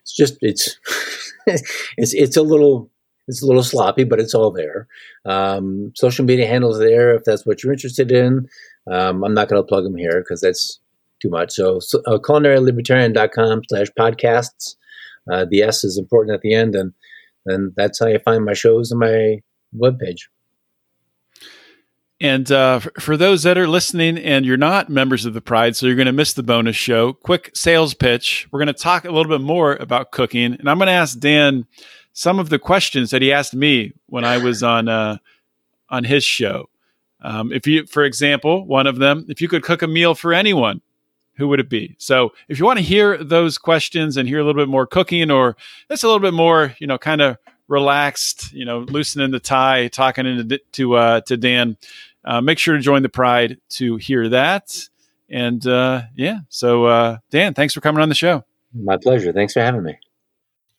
it's 0.00 0.16
just 0.16 0.38
it's 0.40 0.78
it's 1.46 2.14
it's 2.14 2.36
a 2.38 2.42
little 2.42 2.90
it's 3.28 3.42
a 3.42 3.46
little 3.46 3.62
sloppy, 3.62 4.04
but 4.04 4.20
it's 4.20 4.34
all 4.34 4.50
there. 4.50 4.86
Um, 5.24 5.92
social 5.94 6.24
media 6.24 6.46
handles 6.46 6.78
there 6.78 7.14
if 7.14 7.24
that's 7.24 7.44
what 7.44 7.62
you're 7.62 7.72
interested 7.72 8.10
in. 8.10 8.48
Um, 8.90 9.24
I'm 9.24 9.34
not 9.34 9.48
going 9.48 9.62
to 9.62 9.66
plug 9.66 9.84
them 9.84 9.96
here 9.96 10.20
because 10.20 10.40
that's 10.40 10.80
too 11.24 11.30
much. 11.30 11.52
So, 11.52 11.80
so 11.80 12.00
uh, 12.06 12.18
culinarylibertarian.com 12.18 13.62
slash 13.68 13.88
podcasts. 13.98 14.76
Uh, 15.30 15.46
the 15.48 15.62
S 15.62 15.84
is 15.84 15.98
important 15.98 16.34
at 16.34 16.42
the 16.42 16.54
end, 16.54 16.74
and 16.74 16.92
and 17.46 17.72
that's 17.76 17.98
how 17.98 18.06
you 18.06 18.18
find 18.18 18.44
my 18.44 18.52
shows 18.52 18.90
and 18.90 19.00
my 19.00 19.40
webpage. 19.76 20.22
And 22.20 22.50
uh, 22.50 22.80
for 23.00 23.16
those 23.16 23.42
that 23.42 23.58
are 23.58 23.68
listening 23.68 24.16
and 24.16 24.46
you're 24.46 24.56
not 24.56 24.88
members 24.88 25.26
of 25.26 25.34
the 25.34 25.40
Pride, 25.40 25.76
so 25.76 25.86
you're 25.86 25.96
going 25.96 26.06
to 26.06 26.12
miss 26.12 26.32
the 26.32 26.42
bonus 26.42 26.76
show, 26.76 27.12
quick 27.12 27.50
sales 27.54 27.92
pitch. 27.92 28.46
We're 28.50 28.60
going 28.60 28.68
to 28.68 28.72
talk 28.72 29.04
a 29.04 29.10
little 29.10 29.30
bit 29.30 29.44
more 29.44 29.74
about 29.74 30.12
cooking, 30.12 30.54
and 30.54 30.70
I'm 30.70 30.78
going 30.78 30.86
to 30.86 30.92
ask 30.92 31.18
Dann 31.18 31.66
some 32.12 32.38
of 32.38 32.48
the 32.50 32.58
questions 32.58 33.10
that 33.10 33.20
he 33.20 33.32
asked 33.32 33.54
me 33.54 33.92
when 34.06 34.24
I 34.24 34.38
was 34.38 34.62
on 34.62 34.88
uh, 34.88 35.18
on 35.90 36.04
his 36.04 36.24
show. 36.24 36.68
Um, 37.20 37.52
if 37.52 37.66
you, 37.66 37.86
for 37.86 38.04
example, 38.04 38.66
one 38.66 38.86
of 38.86 38.98
them, 38.98 39.24
if 39.28 39.40
you 39.40 39.48
could 39.48 39.62
cook 39.62 39.82
a 39.82 39.88
meal 39.88 40.14
for 40.14 40.34
anyone, 40.34 40.82
who 41.36 41.48
would 41.48 41.60
it 41.60 41.68
be? 41.68 41.94
So 41.98 42.32
if 42.48 42.58
you 42.58 42.64
want 42.64 42.78
to 42.78 42.84
hear 42.84 43.22
those 43.22 43.58
questions 43.58 44.16
and 44.16 44.28
hear 44.28 44.38
a 44.38 44.44
little 44.44 44.60
bit 44.60 44.68
more 44.68 44.86
cooking 44.86 45.30
or 45.30 45.56
just 45.88 46.04
a 46.04 46.06
little 46.06 46.20
bit 46.20 46.34
more, 46.34 46.74
you 46.78 46.86
know, 46.86 46.98
kind 46.98 47.20
of 47.20 47.38
relaxed, 47.68 48.52
you 48.52 48.64
know, 48.64 48.80
loosening 48.80 49.30
the 49.30 49.40
tie, 49.40 49.88
talking 49.88 50.26
into, 50.26 50.58
to, 50.72 50.94
uh, 50.94 51.20
to 51.22 51.36
Dann, 51.36 51.76
uh, 52.24 52.40
make 52.40 52.58
sure 52.58 52.76
to 52.76 52.80
join 52.80 53.02
the 53.02 53.08
pride 53.08 53.58
to 53.70 53.96
hear 53.96 54.28
that. 54.28 54.88
And, 55.28 55.66
uh, 55.66 56.02
yeah, 56.14 56.40
so, 56.48 56.84
uh, 56.84 57.18
Dann, 57.30 57.54
thanks 57.54 57.74
for 57.74 57.80
coming 57.80 58.02
on 58.02 58.08
the 58.08 58.14
show. 58.14 58.44
My 58.72 58.96
pleasure. 58.96 59.32
Thanks 59.32 59.52
for 59.52 59.60
having 59.60 59.82
me. 59.82 59.98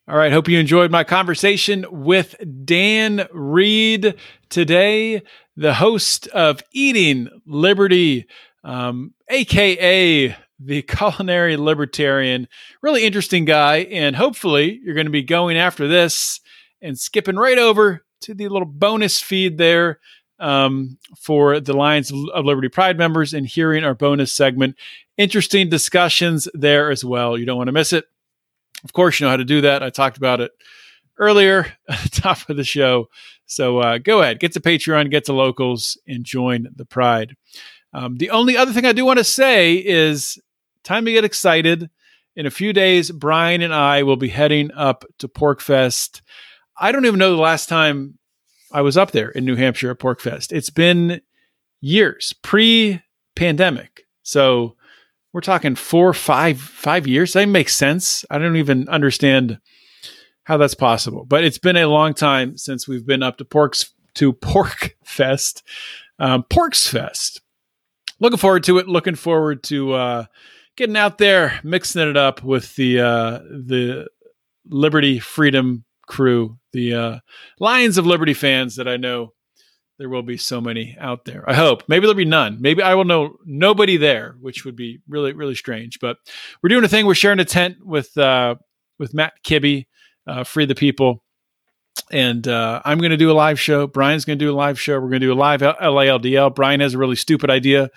All 0.08 0.16
right. 0.16 0.32
Hope 0.32 0.48
you 0.48 0.58
enjoyed 0.60 0.92
my 0.92 1.02
conversation 1.02 1.84
with 1.90 2.36
Dann 2.64 3.26
Reid 3.32 4.14
today, 4.48 5.22
the 5.56 5.74
host 5.74 6.28
of 6.28 6.62
Eating 6.72 7.28
Liberty, 7.44 8.26
um, 8.62 9.14
AKA 9.28 10.36
the 10.58 10.82
culinary 10.82 11.56
libertarian. 11.56 12.48
Really 12.82 13.04
interesting 13.04 13.44
guy. 13.44 13.78
And 13.78 14.16
hopefully, 14.16 14.80
you're 14.82 14.94
going 14.94 15.06
to 15.06 15.10
be 15.10 15.22
going 15.22 15.56
after 15.56 15.88
this 15.88 16.40
and 16.80 16.98
skipping 16.98 17.36
right 17.36 17.58
over 17.58 18.04
to 18.22 18.34
the 18.34 18.48
little 18.48 18.66
bonus 18.66 19.20
feed 19.20 19.58
there 19.58 20.00
um, 20.38 20.98
for 21.18 21.60
the 21.60 21.72
Lions 21.72 22.12
of 22.12 22.44
Liberty 22.44 22.68
Pride 22.68 22.98
members 22.98 23.32
and 23.32 23.46
hearing 23.46 23.84
our 23.84 23.94
bonus 23.94 24.32
segment. 24.32 24.76
Interesting 25.16 25.68
discussions 25.68 26.48
there 26.54 26.90
as 26.90 27.04
well. 27.04 27.38
You 27.38 27.46
don't 27.46 27.56
want 27.56 27.68
to 27.68 27.72
miss 27.72 27.92
it. 27.92 28.04
Of 28.84 28.92
course, 28.92 29.18
you 29.18 29.24
know 29.24 29.30
how 29.30 29.38
to 29.38 29.44
do 29.44 29.62
that. 29.62 29.82
I 29.82 29.90
talked 29.90 30.18
about 30.18 30.40
it 30.40 30.52
earlier 31.18 31.72
at 31.88 31.98
the 32.00 32.08
top 32.10 32.48
of 32.48 32.56
the 32.56 32.64
show. 32.64 33.08
So 33.46 33.78
uh, 33.78 33.98
go 33.98 34.22
ahead, 34.22 34.40
get 34.40 34.52
to 34.52 34.60
Patreon, 34.60 35.10
get 35.10 35.24
to 35.26 35.32
locals, 35.32 35.98
and 36.06 36.24
join 36.24 36.68
the 36.74 36.84
Pride. 36.84 37.36
Um, 37.92 38.16
the 38.16 38.30
only 38.30 38.56
other 38.56 38.72
thing 38.72 38.84
I 38.84 38.92
do 38.92 39.04
want 39.04 39.18
to 39.18 39.24
say 39.24 39.76
is 39.76 40.38
time 40.86 41.04
to 41.04 41.12
get 41.12 41.24
excited. 41.24 41.90
In 42.36 42.46
a 42.46 42.50
few 42.50 42.72
days, 42.72 43.10
Brian 43.10 43.62
and 43.62 43.74
I 43.74 44.02
will 44.02 44.16
be 44.16 44.28
heading 44.28 44.70
up 44.72 45.04
to 45.18 45.28
PorcFest. 45.28 46.20
I 46.78 46.92
don't 46.92 47.06
even 47.06 47.18
know 47.18 47.34
the 47.34 47.42
last 47.42 47.68
time 47.68 48.18
I 48.72 48.82
was 48.82 48.96
up 48.96 49.10
there 49.10 49.30
in 49.30 49.44
New 49.44 49.56
Hampshire 49.56 49.90
at 49.90 49.98
PorcFest. 49.98 50.52
It's 50.52 50.70
been 50.70 51.22
years, 51.80 52.34
pre-pandemic. 52.42 54.06
So 54.22 54.76
we're 55.32 55.40
talking 55.40 55.74
four, 55.74 56.12
five, 56.12 56.60
five 56.60 57.06
years. 57.06 57.32
That 57.32 57.48
makes 57.48 57.74
sense. 57.74 58.24
I 58.30 58.38
don't 58.38 58.56
even 58.56 58.88
understand 58.88 59.58
how 60.44 60.56
that's 60.56 60.74
possible. 60.74 61.24
But 61.24 61.42
it's 61.42 61.58
been 61.58 61.76
a 61.76 61.88
long 61.88 62.14
time 62.14 62.56
since 62.56 62.86
we've 62.86 63.06
been 63.06 63.22
up 63.22 63.38
to 63.38 63.44
Pork's 63.44 63.92
to 64.14 64.32
Pork 64.32 64.96
Fest, 65.04 65.62
um, 66.18 66.44
Pork's 66.44 66.86
Fest. 66.86 67.40
Looking 68.20 68.38
forward 68.38 68.64
to 68.64 68.78
it. 68.78 68.88
Looking 68.88 69.14
forward 69.14 69.62
to 69.64 69.92
uh, 69.92 70.24
getting 70.76 70.96
out 70.96 71.18
there, 71.18 71.60
mixing 71.64 72.08
it 72.08 72.16
up 72.16 72.42
with 72.42 72.74
the 72.76 73.00
uh, 73.00 73.38
the 73.38 74.08
Liberty 74.68 75.18
Freedom 75.18 75.84
crew, 76.06 76.58
the 76.72 76.94
uh, 76.94 77.18
Lions 77.58 77.98
of 77.98 78.06
Liberty 78.06 78.34
fans 78.34 78.76
that 78.76 78.88
I 78.88 78.96
know 78.96 79.32
there 79.98 80.08
will 80.08 80.22
be 80.22 80.36
so 80.36 80.60
many 80.60 80.96
out 81.00 81.24
there. 81.24 81.48
I 81.48 81.54
hope. 81.54 81.82
Maybe 81.88 82.02
there'll 82.02 82.14
be 82.14 82.24
none. 82.24 82.58
Maybe 82.60 82.82
I 82.82 82.94
will 82.94 83.04
know 83.04 83.36
nobody 83.44 83.96
there, 83.96 84.36
which 84.40 84.64
would 84.64 84.76
be 84.76 85.00
really, 85.08 85.32
really 85.32 85.54
strange. 85.54 85.98
But 86.00 86.18
we're 86.62 86.68
doing 86.68 86.84
a 86.84 86.88
thing. 86.88 87.06
We're 87.06 87.14
sharing 87.14 87.40
a 87.40 87.44
tent 87.44 87.78
with 87.82 88.16
uh, 88.18 88.56
with 88.98 89.14
Matt 89.14 89.34
Kibbe, 89.44 89.86
uh, 90.26 90.44
Free 90.44 90.66
the 90.66 90.74
People. 90.74 91.22
And 92.12 92.46
uh, 92.46 92.82
I'm 92.84 92.98
going 92.98 93.10
to 93.10 93.16
do 93.16 93.30
a 93.30 93.32
live 93.32 93.58
show. 93.58 93.86
Brian's 93.86 94.24
going 94.24 94.38
to 94.38 94.44
do 94.44 94.52
a 94.52 94.54
live 94.54 94.78
show. 94.78 94.94
We're 94.94 95.08
going 95.08 95.22
to 95.22 95.26
do 95.26 95.32
a 95.32 95.34
live 95.34 95.60
LALDL. 95.62 96.54
Brian 96.54 96.80
has 96.80 96.94
a 96.94 96.98
really 96.98 97.16
stupid 97.16 97.50
idea 97.50 97.90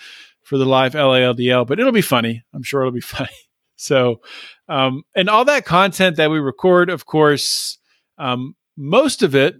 for 0.49 0.57
the 0.57 0.65
live 0.65 0.93
LALDL, 0.93 1.67
but 1.67 1.79
it'll 1.79 1.91
be 1.91 2.01
funny. 2.01 2.43
I'm 2.55 2.63
sure 2.63 2.81
it'll 2.81 2.91
be 2.91 3.01
funny. 3.17 3.29
So, 3.75 4.21
um, 4.67 5.03
and 5.15 5.29
all 5.29 5.45
that 5.45 5.63
content 5.63 6.17
that 6.17 6.31
we 6.31 6.39
record, 6.39 6.89
of 6.89 7.05
course, 7.05 7.77
um, 8.17 8.55
most 8.75 9.21
of 9.21 9.35
it, 9.35 9.57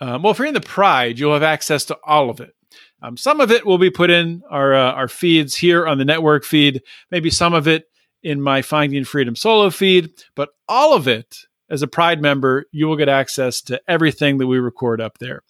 um, 0.00 0.22
well, 0.22 0.30
if 0.30 0.38
you're 0.38 0.46
in 0.46 0.54
the 0.54 0.60
Pride, 0.60 1.18
you'll 1.18 1.32
have 1.32 1.42
access 1.42 1.84
to 1.86 1.98
all 2.04 2.30
of 2.30 2.40
it. 2.40 2.54
Um, 3.02 3.16
some 3.16 3.40
of 3.40 3.50
it 3.50 3.66
will 3.66 3.78
be 3.78 3.90
put 3.90 4.10
in 4.10 4.42
our 4.48 4.74
uh, 4.74 4.92
our 4.92 5.08
feeds 5.08 5.56
here 5.56 5.86
on 5.86 5.98
the 5.98 6.04
network 6.04 6.44
feed. 6.44 6.82
Maybe 7.10 7.28
some 7.28 7.52
of 7.52 7.66
it 7.66 7.86
in 8.22 8.40
my 8.40 8.62
Finding 8.62 9.04
Freedom 9.04 9.34
solo 9.34 9.70
feed, 9.70 10.12
but 10.36 10.50
all 10.68 10.94
of 10.94 11.08
it 11.08 11.36
as 11.70 11.82
a 11.82 11.86
Pride 11.86 12.20
member, 12.20 12.66
you 12.72 12.86
will 12.86 12.96
get 12.96 13.08
access 13.08 13.62
to 13.62 13.80
everything 13.88 14.38
that 14.38 14.46
we 14.46 14.58
record 14.58 15.00
up 15.00 15.18
there. 15.18 15.42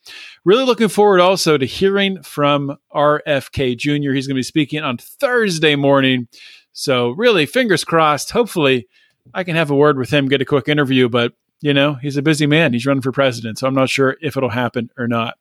Really 0.45 0.65
looking 0.65 0.89
forward 0.89 1.21
also 1.21 1.57
to 1.57 1.65
hearing 1.65 2.23
from 2.23 2.77
RFK 2.95 3.77
Jr. 3.77 4.13
He's 4.13 4.27
going 4.27 4.35
to 4.35 4.39
be 4.39 4.43
speaking 4.43 4.83
on 4.83 4.99
Thursday 4.99 5.77
morning. 5.77 6.29
So, 6.73 7.11
really, 7.11 7.47
fingers 7.47 7.85
crossed. 7.85 8.31
Hopefully, 8.31 8.87
I 9.35 9.45
can 9.45 9.57
have 9.57 9.71
a 9.71 9.77
word 9.77 9.99
with 9.99 10.11
him, 10.11 10.29
get 10.29 10.43
a 10.43 10.45
quick 10.45 10.69
interview, 10.69 11.09
but 11.09 11.33
you 11.63 11.75
know, 11.75 11.95
he's 11.95 12.17
a 12.17 12.23
busy 12.23 12.47
man. 12.47 12.73
He's 12.73 12.87
running 12.87 13.03
for 13.03 13.13
president. 13.13 13.59
So, 13.59 13.67
I'm 13.67 13.75
not 13.75 13.91
sure 13.91 14.17
if 14.21 14.37
it'll 14.37 14.51
happen 14.51 14.91
or 14.99 15.09
not. 15.09 15.37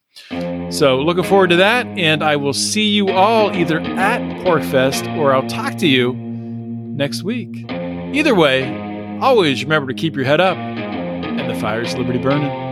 So, 0.71 1.01
looking 1.01 1.23
forward 1.23 1.49
to 1.51 1.55
that. 1.57 1.85
And 1.87 2.23
I 2.23 2.37
will 2.37 2.53
see 2.53 2.87
you 2.89 3.09
all 3.09 3.55
either 3.55 3.79
at 3.79 4.21
PorcFest 4.43 5.17
or 5.17 5.33
I'll 5.33 5.47
talk 5.47 5.77
to 5.77 5.87
you 5.87 6.13
next 6.13 7.23
week. 7.23 7.69
Either 7.69 8.33
way, 8.33 8.88
Always 9.21 9.63
remember 9.63 9.91
to 9.91 9.99
keep 9.99 10.15
your 10.15 10.25
head 10.25 10.39
up 10.39 10.57
and 10.57 11.49
the 11.49 11.59
fire's 11.59 11.95
liberty 11.95 12.19
burning. 12.19 12.68